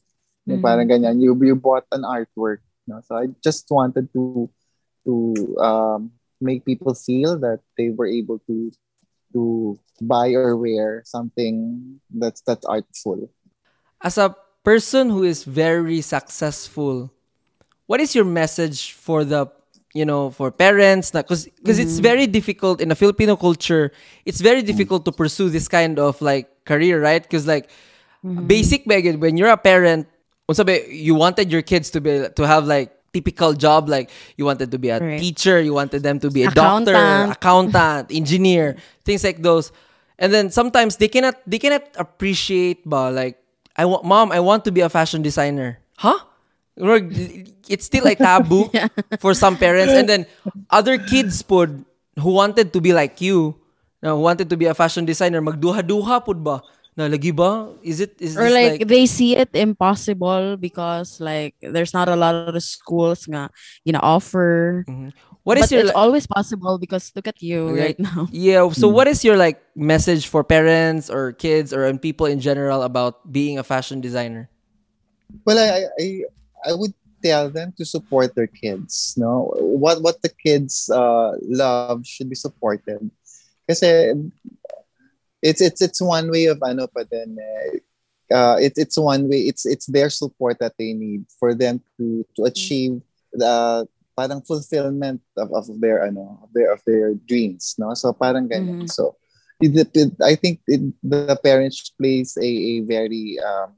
Mhm. 0.48 0.64
Parang 0.64 0.88
ganyan. 0.88 1.22
You 1.22 1.38
you 1.38 1.56
bought 1.56 1.86
an 1.92 2.02
artwork, 2.08 2.64
no? 2.88 3.04
So 3.06 3.20
I 3.20 3.30
just 3.44 3.68
wanted 3.70 4.10
to 4.16 4.50
to 5.06 5.14
um, 5.62 6.12
make 6.42 6.66
people 6.66 6.96
feel 6.96 7.38
that 7.40 7.62
they 7.78 7.92
were 7.92 8.08
able 8.10 8.40
to 8.48 8.72
to 9.34 9.76
buy 10.02 10.34
or 10.34 10.56
wear 10.56 11.04
something 11.06 12.00
that's 12.10 12.42
that's 12.42 12.66
artful. 12.66 13.30
As 14.02 14.18
a 14.18 14.36
person 14.68 15.10
who 15.10 15.24
is 15.24 15.46
very 15.46 16.02
successful, 16.02 17.10
what 17.86 18.02
is 18.02 18.14
your 18.14 18.26
message 18.26 18.92
for 18.92 19.24
the 19.24 19.48
you 19.96 20.04
know 20.04 20.30
for 20.30 20.52
parents? 20.52 21.08
Because 21.10 21.48
because 21.48 21.80
it's 21.80 22.04
mm. 22.04 22.04
very 22.04 22.28
difficult 22.28 22.84
in 22.84 22.92
the 22.92 23.00
Filipino 23.00 23.40
culture 23.40 23.96
it's 24.28 24.42
very 24.44 24.62
difficult 24.62 25.08
to 25.08 25.14
pursue 25.16 25.48
this 25.48 25.72
kind 25.72 25.96
of 26.04 26.20
like 26.20 26.52
career 26.68 27.00
right? 27.00 27.24
Because 27.24 27.48
like 27.48 27.72
mm-hmm. 28.20 28.44
basic 28.44 28.84
bagay 28.84 29.16
when 29.16 29.40
you're 29.40 29.56
a 29.56 29.56
parent 29.56 30.04
you 30.92 31.16
wanted 31.16 31.48
your 31.48 31.64
kids 31.64 31.88
to 31.96 32.04
be 32.04 32.28
to 32.36 32.44
have 32.44 32.68
like 32.68 32.92
typical 33.16 33.56
job 33.56 33.88
like 33.88 34.12
you 34.36 34.44
wanted 34.44 34.68
to 34.76 34.78
be 34.78 34.92
a 34.92 35.00
Correct. 35.00 35.24
teacher 35.24 35.64
you 35.64 35.72
wanted 35.72 36.04
them 36.04 36.20
to 36.20 36.30
be 36.30 36.44
a 36.44 36.52
doctor 36.52 36.92
Accountant. 36.92 37.32
accountant 37.40 38.06
engineer 38.22 38.76
things 39.08 39.24
like 39.24 39.40
those. 39.40 39.72
And 40.20 40.34
then 40.36 40.52
sometimes 40.52 41.00
they 41.00 41.08
cannot 41.08 41.40
they 41.48 41.56
cannot 41.56 41.88
appreciate 41.96 42.84
ba 42.84 43.08
like 43.16 43.47
I 43.78 43.86
want 43.86 44.04
mom 44.04 44.32
I 44.34 44.42
want 44.42 44.66
to 44.66 44.72
be 44.74 44.82
a 44.82 44.90
fashion 44.90 45.22
designer. 45.22 45.80
Huh? 45.98 46.18
It's 47.70 47.86
still 47.86 48.04
like 48.04 48.18
taboo 48.18 48.70
for 49.22 49.34
some 49.34 49.58
parents. 49.58 49.94
And 49.94 50.10
then 50.10 50.26
other 50.70 50.98
kids 50.98 51.42
pod 51.42 51.86
who 52.18 52.34
wanted 52.34 52.74
to 52.74 52.82
be 52.82 52.94
like 52.94 53.22
you 53.22 53.56
uh, 54.04 54.10
na 54.10 54.16
wanted 54.16 54.50
to 54.50 54.58
be 54.58 54.66
a 54.66 54.74
fashion 54.74 55.06
designer 55.06 55.42
magduha-duha 55.42 56.26
pod 56.26 56.44
ba? 56.44 56.62
Na 56.98 57.06
lagi 57.06 57.30
ba? 57.30 57.70
Is 57.86 58.02
it 58.02 58.18
is 58.18 58.34
or 58.38 58.50
like, 58.50 58.82
like, 58.82 58.88
they 58.90 59.06
see 59.06 59.38
it 59.38 59.54
impossible 59.54 60.58
because 60.58 61.22
like 61.22 61.54
there's 61.62 61.94
not 61.94 62.10
a 62.10 62.18
lot 62.18 62.34
of 62.50 62.58
schools 62.62 63.30
nga 63.30 63.54
you 63.86 63.94
know 63.94 64.02
offer 64.02 64.86
mm-hmm. 64.90 65.14
What 65.48 65.56
is 65.56 65.72
but 65.72 65.72
your 65.72 65.82
it's 65.88 65.96
always 65.96 66.28
possible 66.28 66.76
because 66.76 67.16
look 67.16 67.24
at 67.24 67.40
you 67.40 67.72
Like, 67.72 67.96
right 67.96 68.00
now 68.04 68.28
Yeah. 68.36 68.68
So, 68.76 68.92
what 68.92 69.08
is 69.08 69.24
your 69.24 69.40
like 69.40 69.64
message 69.80 70.28
for 70.28 70.44
parents 70.44 71.08
or 71.08 71.32
kids 71.32 71.72
or 71.72 71.88
and 71.88 72.02
people 72.02 72.28
in 72.28 72.44
general 72.44 72.84
about 72.84 73.32
being 73.32 73.56
a 73.56 73.64
fashion 73.64 74.04
designer? 74.04 74.52
Well, 75.48 75.56
I, 75.56 75.88
I, 75.96 76.08
I 76.68 76.74
would 76.76 76.92
tell 77.24 77.50
them 77.50 77.72
to 77.80 77.86
support 77.88 78.36
their 78.36 78.48
kids. 78.48 79.16
No, 79.16 79.56
what 79.56 80.04
what 80.04 80.20
the 80.22 80.30
kids 80.30 80.92
uh, 80.92 81.40
love 81.48 82.04
should 82.04 82.28
be 82.28 82.36
supported. 82.36 83.08
Kasi 83.68 84.16
it's 85.40 85.64
it's 85.64 85.80
it's 85.80 86.02
one 86.04 86.28
way 86.28 86.52
of 86.52 86.60
ano 86.60 86.92
pa 86.92 87.08
din 87.08 87.40
eh, 87.40 87.80
uh, 88.36 88.60
it, 88.60 88.76
it's 88.76 89.00
one 89.00 89.32
way 89.32 89.48
it's 89.48 89.64
it's 89.64 89.88
their 89.88 90.12
support 90.12 90.60
that 90.60 90.76
they 90.76 90.92
need 90.92 91.24
for 91.40 91.56
them 91.56 91.80
to 91.96 92.28
to 92.36 92.44
achieve 92.44 93.00
the 93.32 93.88
parang 94.18 94.42
fulfillment 94.42 95.22
of, 95.38 95.54
of 95.54 95.70
their 95.80 96.04
ano 96.04 96.42
of 96.44 96.50
their 96.54 96.74
of 96.74 96.82
their 96.90 97.14
dreams 97.30 97.76
no? 97.78 97.94
So 97.94 98.14
parang 98.14 98.50
ganyan. 98.50 98.90
So 98.90 99.16
it, 99.62 99.76
it, 99.78 99.92
it- 99.94 100.22
I 100.26 100.36
think 100.36 100.62
it, 100.68 100.82
the 101.04 101.38
parents 101.44 101.90
plays 101.94 102.38
a, 102.42 102.46
a 102.50 102.74
very 102.82 103.38
um, 103.40 103.78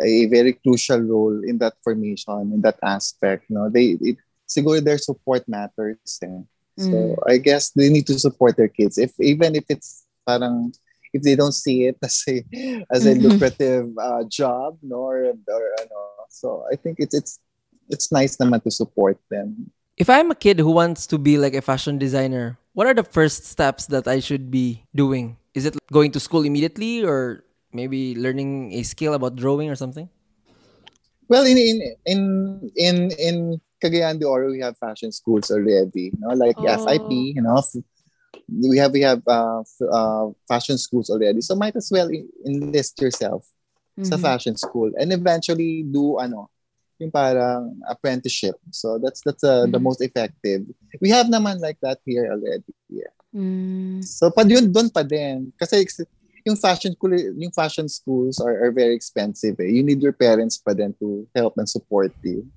a 0.00 0.26
very 0.26 0.52
crucial 0.52 1.00
role 1.00 1.40
in 1.44 1.58
that 1.58 1.74
formation 1.82 2.52
in 2.52 2.60
that 2.62 2.78
aspect 2.84 3.46
no? 3.50 3.68
They 3.70 3.96
it, 4.00 4.16
siguro 4.48 4.82
their 4.84 4.98
support 4.98 5.48
matters 5.48 6.20
eh. 6.22 6.42
so 6.76 7.16
I 7.26 7.38
guess 7.38 7.70
they 7.72 7.88
need 7.88 8.06
to 8.08 8.18
support 8.18 8.56
their 8.56 8.68
kids. 8.68 8.98
If 8.98 9.12
even 9.20 9.54
if 9.56 9.64
it's 9.68 10.04
parang 10.26 10.72
if 11.12 11.22
they 11.22 11.34
don't 11.34 11.54
see 11.56 11.86
it 11.88 11.96
as 12.04 12.22
a 12.28 12.44
as 12.92 13.06
a 13.06 13.14
Mhm. 13.14 13.22
lucrative 13.24 13.88
uh, 13.98 14.24
job 14.28 14.78
no? 14.82 15.08
Or, 15.08 15.32
or 15.32 15.64
ano? 15.80 15.98
So 16.28 16.64
I 16.70 16.76
think 16.76 16.98
it's 17.00 17.14
it's 17.14 17.38
it's 17.88 18.10
nice 18.10 18.36
naman 18.36 18.62
to 18.62 18.70
support 18.70 19.18
them 19.30 19.70
If 19.96 20.12
I'm 20.12 20.28
a 20.28 20.36
kid 20.36 20.60
who 20.60 20.76
wants 20.76 21.08
to 21.08 21.16
be 21.16 21.40
like 21.40 21.56
a 21.56 21.64
fashion 21.64 21.96
designer, 21.96 22.60
what 22.76 22.84
are 22.84 22.92
the 22.92 23.00
first 23.00 23.48
steps 23.48 23.88
that 23.88 24.04
I 24.04 24.20
should 24.20 24.52
be 24.52 24.84
doing? 24.92 25.40
Is 25.56 25.64
it 25.64 25.72
going 25.88 26.12
to 26.12 26.20
school 26.20 26.44
immediately 26.44 27.00
or 27.00 27.48
maybe 27.72 28.12
learning 28.12 28.76
a 28.76 28.84
skill 28.84 29.16
about 29.16 29.40
drawing 29.40 29.72
or 29.72 29.74
something? 29.74 30.12
Well, 31.32 31.48
in 31.48 31.56
in 31.56 31.76
in 32.04 32.20
in 32.76 32.96
in 33.16 33.36
Cagayan 33.80 34.20
de 34.20 34.28
Oro, 34.28 34.52
we 34.52 34.60
have 34.60 34.76
fashion 34.76 35.16
schools 35.16 35.48
already. 35.48 36.12
You 36.12 36.20
know, 36.20 36.36
like 36.36 36.60
Oh. 36.60 36.76
FIP. 36.76 37.32
You 37.32 37.40
know, 37.40 37.64
we 38.68 38.76
have 38.76 38.92
we 38.92 39.00
have 39.00 39.24
uh, 39.26 39.64
uh, 39.64 40.28
fashion 40.44 40.76
schools 40.78 41.10
already. 41.10 41.40
So 41.40 41.56
might 41.56 41.74
as 41.76 41.88
well 41.88 42.12
enlist 42.44 43.00
yourself 43.00 43.48
sa 44.04 44.20
Mhm. 44.20 44.22
fashion 44.28 44.54
school 44.60 44.92
and 45.00 45.08
eventually 45.08 45.80
do 45.88 46.20
ano 46.20 46.52
yung 46.98 47.12
parang 47.12 47.76
apprenticeship. 47.88 48.56
So 48.72 48.98
that's 48.98 49.20
that's 49.24 49.44
uh, 49.44 49.66
the 49.68 49.78
Mhm. 49.78 49.86
most 49.86 50.00
effective. 50.00 50.64
We 51.00 51.10
have 51.12 51.28
naman 51.28 51.60
like 51.60 51.76
that 51.84 52.00
here 52.04 52.28
already. 52.32 52.72
Yeah. 52.88 53.12
Mm. 53.36 54.00
So 54.04 54.30
pa 54.32 54.42
yun 54.48 54.72
doon 54.72 54.88
pa 54.88 55.04
din 55.04 55.52
kasi 55.60 55.84
yung 56.46 56.56
fashion 56.56 56.94
school 56.94 57.12
yung 57.12 57.52
fashion 57.52 57.88
schools 57.90 58.40
are, 58.40 58.64
are 58.64 58.72
very 58.72 58.94
expensive 58.96 59.58
eh. 59.60 59.68
You 59.68 59.82
need 59.84 60.00
your 60.00 60.14
parents 60.16 60.56
pa 60.56 60.72
din 60.72 60.94
to 61.02 61.26
help 61.36 61.58
and 61.60 61.68
support 61.68 62.14
you. 62.24 62.48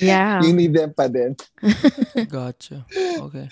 yeah 0.00 0.42
You 0.42 0.50
need 0.56 0.72
them 0.74 0.90
pa 0.96 1.06
din. 1.10 1.36
Gotcha. 2.30 2.86
Okay. 3.20 3.50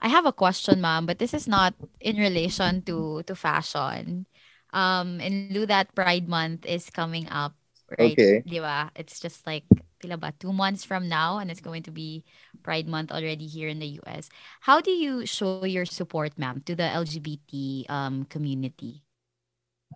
I 0.00 0.08
have 0.08 0.26
a 0.26 0.32
question, 0.32 0.80
ma'am, 0.80 1.06
but 1.06 1.18
this 1.18 1.34
is 1.34 1.48
not 1.48 1.74
in 1.98 2.16
relation 2.16 2.82
to 2.86 3.22
to 3.26 3.34
fashion. 3.34 4.26
Um, 4.70 5.18
in 5.18 5.50
lieu 5.50 5.66
that 5.66 5.90
Pride 5.96 6.28
Month 6.28 6.62
is 6.68 6.86
coming 6.92 7.26
up, 7.32 7.56
right? 7.96 8.12
Okay. 8.12 8.42
Di 8.44 8.60
ba? 8.60 8.90
It's 8.96 9.20
just 9.20 9.46
like 9.46 9.64
pila 10.00 10.16
ba, 10.16 10.34
two 10.38 10.52
months 10.52 10.84
from 10.84 11.08
now, 11.08 11.38
and 11.38 11.50
it's 11.50 11.60
going 11.64 11.82
to 11.84 11.90
be 11.90 12.24
Pride 12.62 12.88
Month 12.88 13.10
already 13.10 13.46
here 13.46 13.68
in 13.68 13.78
the 13.78 13.98
U.S. 14.04 14.28
How 14.60 14.80
do 14.80 14.90
you 14.90 15.26
show 15.26 15.64
your 15.64 15.86
support, 15.86 16.36
ma'am, 16.38 16.62
to 16.66 16.74
the 16.74 16.86
LGBT 16.86 17.88
um 17.90 18.24
community? 18.28 19.02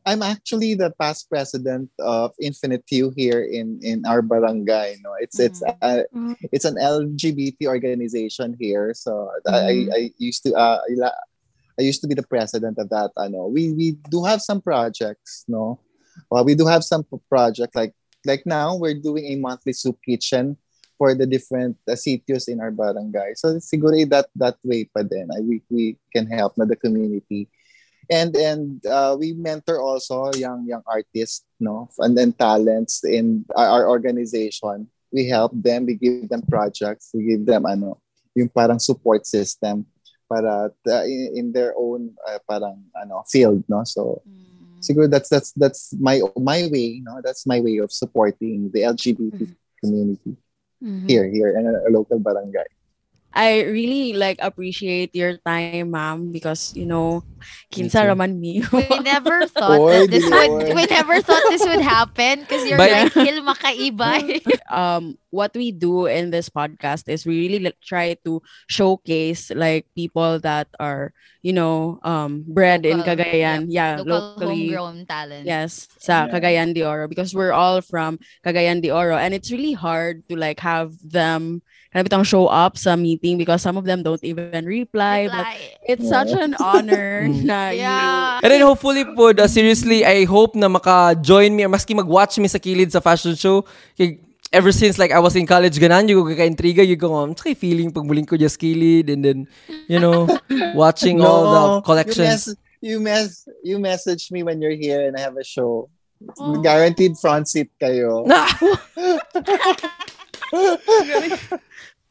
I'm 0.03 0.23
actually 0.23 0.75
the 0.75 0.91
past 0.99 1.31
president 1.31 1.91
of 2.01 2.35
Infinite 2.41 2.83
Hue 2.91 3.13
here 3.15 3.45
in 3.45 3.79
in 3.83 4.03
our 4.03 4.23
barangay. 4.23 4.99
No, 5.05 5.15
it's 5.21 5.39
it's 5.39 5.63
uh, 5.63 6.03
Mm. 6.11 6.35
it's 6.51 6.65
an 6.67 6.75
LGBT 6.75 7.71
organization 7.71 8.57
here. 8.59 8.95
So 8.95 9.31
I, 9.47 9.59
I. 9.59 9.75
I 9.95 10.03
used 10.19 10.43
to 10.49 10.55
uh 10.57 10.83
I 11.79 11.83
used 11.83 12.03
to 12.03 12.09
be 12.09 12.15
the 12.15 12.27
president 12.27 12.77
of 12.79 12.91
that. 12.91 13.13
I 13.17 13.29
know 13.29 13.47
we 13.47 13.73
we 13.73 13.97
do 14.11 14.25
have 14.25 14.43
some 14.43 14.61
projects. 14.61 15.45
No, 15.49 15.79
well 16.31 16.45
we 16.45 16.55
do 16.55 16.67
have 16.67 16.85
some 16.85 17.05
project 17.29 17.75
like 17.75 17.95
like 18.27 18.45
now 18.47 18.77
we're 18.77 18.99
doing 18.99 19.27
a 19.33 19.37
monthly 19.37 19.73
soup 19.73 19.99
kitchen 20.05 20.57
for 21.03 21.19
the 21.19 21.27
different 21.27 21.75
uh, 21.91 21.99
sitios 21.99 22.47
in 22.47 22.61
our 22.61 22.71
barangay. 22.71 23.35
So 23.35 23.59
siguro 23.59 23.99
that 24.15 24.31
that 24.39 24.55
way 24.63 24.87
pa 24.87 25.03
din. 25.03 25.27
I, 25.35 25.43
we 25.43 25.59
we 25.67 25.99
can 26.15 26.31
help 26.31 26.55
na 26.55 26.63
the 26.63 26.79
community. 26.79 27.51
And 28.07 28.31
and 28.39 28.79
uh, 28.87 29.19
we 29.19 29.35
mentor 29.35 29.83
also 29.83 30.31
young 30.39 30.63
young 30.63 30.87
artists 30.87 31.43
no? 31.59 31.91
And 31.99 32.15
then 32.15 32.31
talents 32.39 33.03
in 33.03 33.43
our, 33.59 33.83
our 33.83 33.85
organization. 33.91 34.87
We 35.11 35.27
help 35.27 35.51
them 35.59 35.91
we 35.91 35.99
give 35.99 36.31
them 36.31 36.47
projects 36.47 37.11
we 37.11 37.35
give 37.35 37.51
them 37.51 37.67
ano 37.67 37.99
yung 38.39 38.49
parang 38.49 38.79
support 38.79 39.27
system 39.27 39.85
para 40.31 40.71
uh, 40.71 41.05
in, 41.05 41.35
in 41.35 41.47
their 41.51 41.75
own 41.75 42.15
uh, 42.25 42.39
parang 42.47 42.79
ano 42.95 43.27
field 43.27 43.67
no? 43.67 43.83
So 43.83 44.23
siguro 44.83 45.09
that's 45.09 45.31
that's 45.31 45.53
that's 45.55 45.95
my 45.99 46.21
my 46.37 46.67
way 46.75 47.01
no 47.07 47.21
that's 47.23 47.47
my 47.47 47.59
way 47.63 47.79
of 47.79 47.91
supporting 47.93 48.71
the 48.75 48.83
LGBT 48.83 49.49
community 49.81 50.37
Mhm. 50.83 51.07
here, 51.09 51.31
here 51.31 51.55
in 51.57 51.63
a, 51.67 51.75
a 51.87 51.91
local 51.95 52.19
barangay. 52.19 52.67
I 53.35 53.65
really 53.65 54.13
like 54.13 54.39
appreciate 54.45 55.15
your 55.17 55.37
time, 55.41 55.91
ma'am, 55.91 56.33
because 56.33 56.77
you 56.77 56.85
know, 56.85 57.25
kinsa 57.73 58.05
too. 58.05 58.09
raman 58.13 58.37
mi. 58.41 58.61
We 58.73 58.85
never 59.01 59.47
thought 59.53 59.81
Oy, 59.81 60.05
that 60.05 60.11
this 60.13 60.25
Dior. 60.29 60.53
would 60.69 60.77
we 60.77 60.85
never 60.87 61.17
thought 61.25 61.43
this 61.49 61.65
would 61.65 61.81
happen 61.81 62.41
because 62.45 62.69
you're 62.69 62.77
But- 62.77 62.93
like 62.93 63.13
Hil 63.17 63.41
Makaibay. 63.43 64.45
um 64.73 65.17
what 65.33 65.57
we 65.57 65.73
do 65.73 66.05
in 66.07 66.29
this 66.29 66.53
podcast 66.53 67.09
is 67.09 67.25
we 67.25 67.49
really 67.49 67.59
like, 67.73 67.81
try 67.81 68.13
to 68.25 68.43
showcase 68.69 69.49
like 69.57 69.87
people 69.97 70.39
that 70.41 70.69
are, 70.79 71.13
you 71.41 71.53
know, 71.57 71.99
um 72.05 72.45
bred 72.47 72.85
in 72.85 72.99
Local, 73.01 73.17
Cagayan. 73.17 73.67
Yeah, 73.73 73.97
Local 74.05 74.37
locally. 74.37 74.69
homegrown 74.69 75.07
talent. 75.07 75.47
Yes, 75.49 75.89
sa 76.05 76.29
Yeah. 76.29 76.37
Cagayan 76.37 76.75
de 76.77 76.85
Oro 76.85 77.09
because 77.09 77.33
we're 77.33 77.57
all 77.57 77.81
from 77.81 78.21
Cagayan 78.45 78.83
de 78.83 78.93
Oro 78.93 79.17
and 79.17 79.33
it's 79.33 79.49
really 79.51 79.73
hard 79.73 80.21
to 80.29 80.37
like 80.37 80.61
have 80.61 80.93
them 81.01 81.63
kind 81.93 82.09
of 82.09 82.25
show 82.27 82.49
up 82.49 82.81
sa 82.81 82.97
meeting 82.97 83.37
because 83.37 83.61
some 83.61 83.77
of 83.77 83.85
them 83.85 84.03
don't 84.03 84.25
even 84.25 84.65
reply, 84.65 85.29
but 85.29 85.45
Reply. 85.45 85.77
it's 85.85 86.09
such 86.09 86.33
an 86.33 86.57
honor 86.57 87.25
Mm. 87.29 87.45
na 87.45 87.69
Yeah. 87.71 88.41
And 88.41 88.49
then 88.51 88.65
hopefully 88.65 89.05
po, 89.05 89.37
uh, 89.37 89.47
seriously, 89.47 90.05
I 90.05 90.25
hope 90.25 90.57
na 90.57 90.69
maka-join 90.73 91.53
me 91.53 91.65
or 91.65 91.69
maski 91.69 91.95
mag-watch 91.95 92.39
me 92.41 92.49
sa 92.49 92.57
kilid 92.57 92.91
sa 92.91 93.05
fashion 93.05 93.37
show. 93.37 93.69
Kay, 93.95 94.19
ever 94.53 94.73
since 94.73 94.97
like 94.97 95.13
I 95.13 95.21
was 95.21 95.37
in 95.37 95.45
college, 95.45 95.77
ganan, 95.77 96.09
yung 96.09 96.25
ka-intriga, 96.25 96.81
yung 96.81 96.99
ko, 97.01 97.13
um, 97.13 97.35
tsaka 97.37 97.53
feeling 97.55 97.93
pag 97.93 98.09
muling 98.09 98.25
ko 98.25 98.41
just 98.41 98.57
kilid 98.57 99.13
and 99.13 99.21
then, 99.25 99.39
you 99.89 100.01
know, 100.01 100.25
watching 100.75 101.21
all 101.21 101.45
the 101.53 101.65
collections. 101.85 102.49
You, 102.49 102.57
mess, 102.57 102.57
you, 102.81 103.01
mess, 103.01 103.45
you 103.63 103.77
message 103.79 104.33
me 104.33 104.43
when 104.43 104.63
you're 104.65 104.77
here 104.77 105.05
and 105.07 105.17
I 105.17 105.21
have 105.21 105.37
a 105.37 105.45
show. 105.45 105.91
Oh. 106.39 106.63
Guaranteed 106.63 107.19
front 107.19 107.49
seat 107.53 107.69
kayo. 107.83 108.25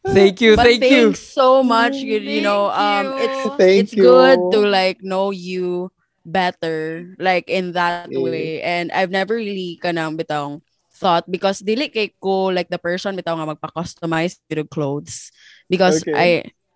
Na! 0.06 0.14
thank 0.14 0.42
you, 0.42 0.56
But 0.58 0.66
thank 0.68 0.90
you. 0.90 1.14
so 1.14 1.64
much. 1.64 2.02
You, 2.02 2.20
you 2.20 2.42
know, 2.42 2.70
um, 2.72 3.14
it's 3.18 3.38
Thank 3.58 3.78
it's 3.78 3.96
you. 3.96 4.04
good 4.04 4.52
to 4.52 4.60
like 4.66 5.02
know 5.04 5.32
you 5.32 5.92
better, 6.26 7.14
like 7.20 7.50
in 7.50 7.74
that 7.74 8.10
Yeah. 8.10 8.22
way. 8.22 8.62
And 8.62 8.92
I've 8.92 9.12
never 9.12 9.36
really 9.36 9.80
kanang 9.82 10.18
bitong 10.20 10.62
thought 10.94 11.26
because 11.30 11.62
dili 11.62 11.90
kay 11.90 12.14
ko 12.22 12.54
like 12.54 12.70
the 12.70 12.78
person 12.78 13.18
bitaw 13.18 13.34
nga 13.38 13.50
magpa-customize 13.56 14.38
the 14.50 14.62
clothes 14.70 15.32
because 15.70 16.06
Okay. 16.06 16.14
I 16.14 16.28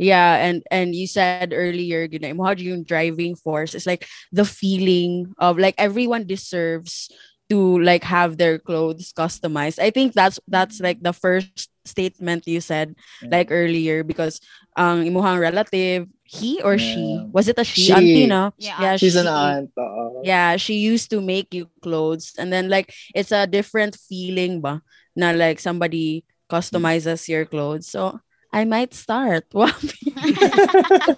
yeah 0.02 0.42
and 0.42 0.66
and 0.74 0.96
you 0.98 1.06
said 1.06 1.54
earlier 1.54 2.04
you 2.10 2.18
know 2.20 2.34
how 2.44 2.52
do 2.58 2.64
you 2.66 2.82
driving 2.84 3.36
force 3.38 3.76
is 3.78 3.86
like 3.86 4.10
the 4.34 4.44
feeling 4.44 5.30
of 5.38 5.62
like 5.62 5.76
everyone 5.78 6.26
deserves 6.26 7.08
to 7.50 7.80
like 7.82 8.04
have 8.04 8.38
their 8.38 8.58
clothes 8.58 9.14
customized. 9.14 9.78
I 9.80 9.90
think 9.92 10.14
that's 10.14 10.40
that's 10.48 10.80
like 10.82 11.02
the 11.02 11.14
first 11.14 11.70
statement 11.86 12.48
you 12.48 12.60
said 12.62 12.96
like 13.30 13.54
earlier 13.54 14.02
because 14.04 14.42
ang 14.78 15.06
imuhang 15.06 15.38
relative 15.40 16.10
he 16.26 16.58
or 16.66 16.78
she. 16.82 17.22
Was 17.32 17.48
it 17.48 17.62
a 17.62 17.64
she, 17.64 17.90
She. 17.90 17.94
auntie 17.94 18.26
no? 18.28 18.50
Yeah, 18.58 18.98
She's 18.98 19.14
she- 19.14 19.20
an 19.22 19.28
aunt. 19.30 19.70
oo. 19.78 20.22
yeah 20.26 20.58
she 20.58 20.82
used 20.82 21.10
to 21.14 21.22
make 21.22 21.54
you 21.54 21.70
clothes. 21.86 22.34
And 22.38 22.52
then 22.52 22.68
like 22.70 22.94
it's 23.14 23.32
a 23.32 23.46
different 23.46 23.96
feeling 23.96 24.62
ba 24.62 24.82
na 25.16 25.32
like 25.32 25.62
somebody 25.62 26.26
mm. 26.26 26.26
customizes 26.50 27.30
your 27.30 27.46
clothes. 27.46 27.88
So 27.88 28.20
I 28.56 28.64
might 28.64 28.96
start. 28.96 29.44
Wow. 29.54 29.68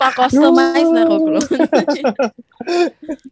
Pa-customize 0.01 0.89
na 0.89 1.05
ko. 1.05 1.37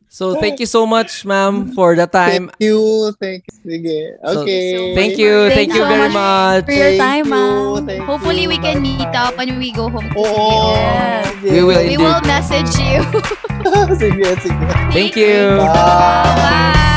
So 0.07 0.37
thank 0.39 0.61
you 0.61 0.69
so 0.69 0.85
much, 0.85 1.25
ma'am, 1.25 1.73
for 1.73 1.97
the 1.97 2.05
time. 2.07 2.53
Thank 2.53 2.61
you. 2.69 3.11
Thank 3.19 3.43
you. 3.49 3.55
Sige. 3.65 3.99
So, 4.21 4.45
Okay. 4.45 4.93
Thank 4.93 5.17
you, 5.17 5.49
thank 5.49 5.73
you 5.73 5.81
so 5.81 5.89
very 5.89 6.09
much 6.13 6.13
much. 6.13 6.65
for 6.69 6.71
your 6.77 6.93
Thank 6.95 7.01
time, 7.01 7.25
ma'am. 7.33 7.85
thank 7.89 8.01
Hopefully 8.05 8.45
we 8.45 8.55
you. 8.55 8.61
can 8.61 8.77
meet 8.85 9.09
up 9.17 9.33
when 9.35 9.57
we 9.57 9.73
go 9.73 9.89
home 9.89 10.05
Oo. 10.13 10.77
Yes. 10.77 11.25
We 11.41 11.59
will 11.65 11.81
We 11.81 11.97
indeed. 11.97 12.05
will 12.05 12.21
message 12.29 12.71
you. 12.77 13.01
sige, 13.99 14.29
sige. 14.39 14.65
Thank 14.93 15.17
you. 15.17 15.57
Bye. 15.57 15.73
Bye. 15.73 16.93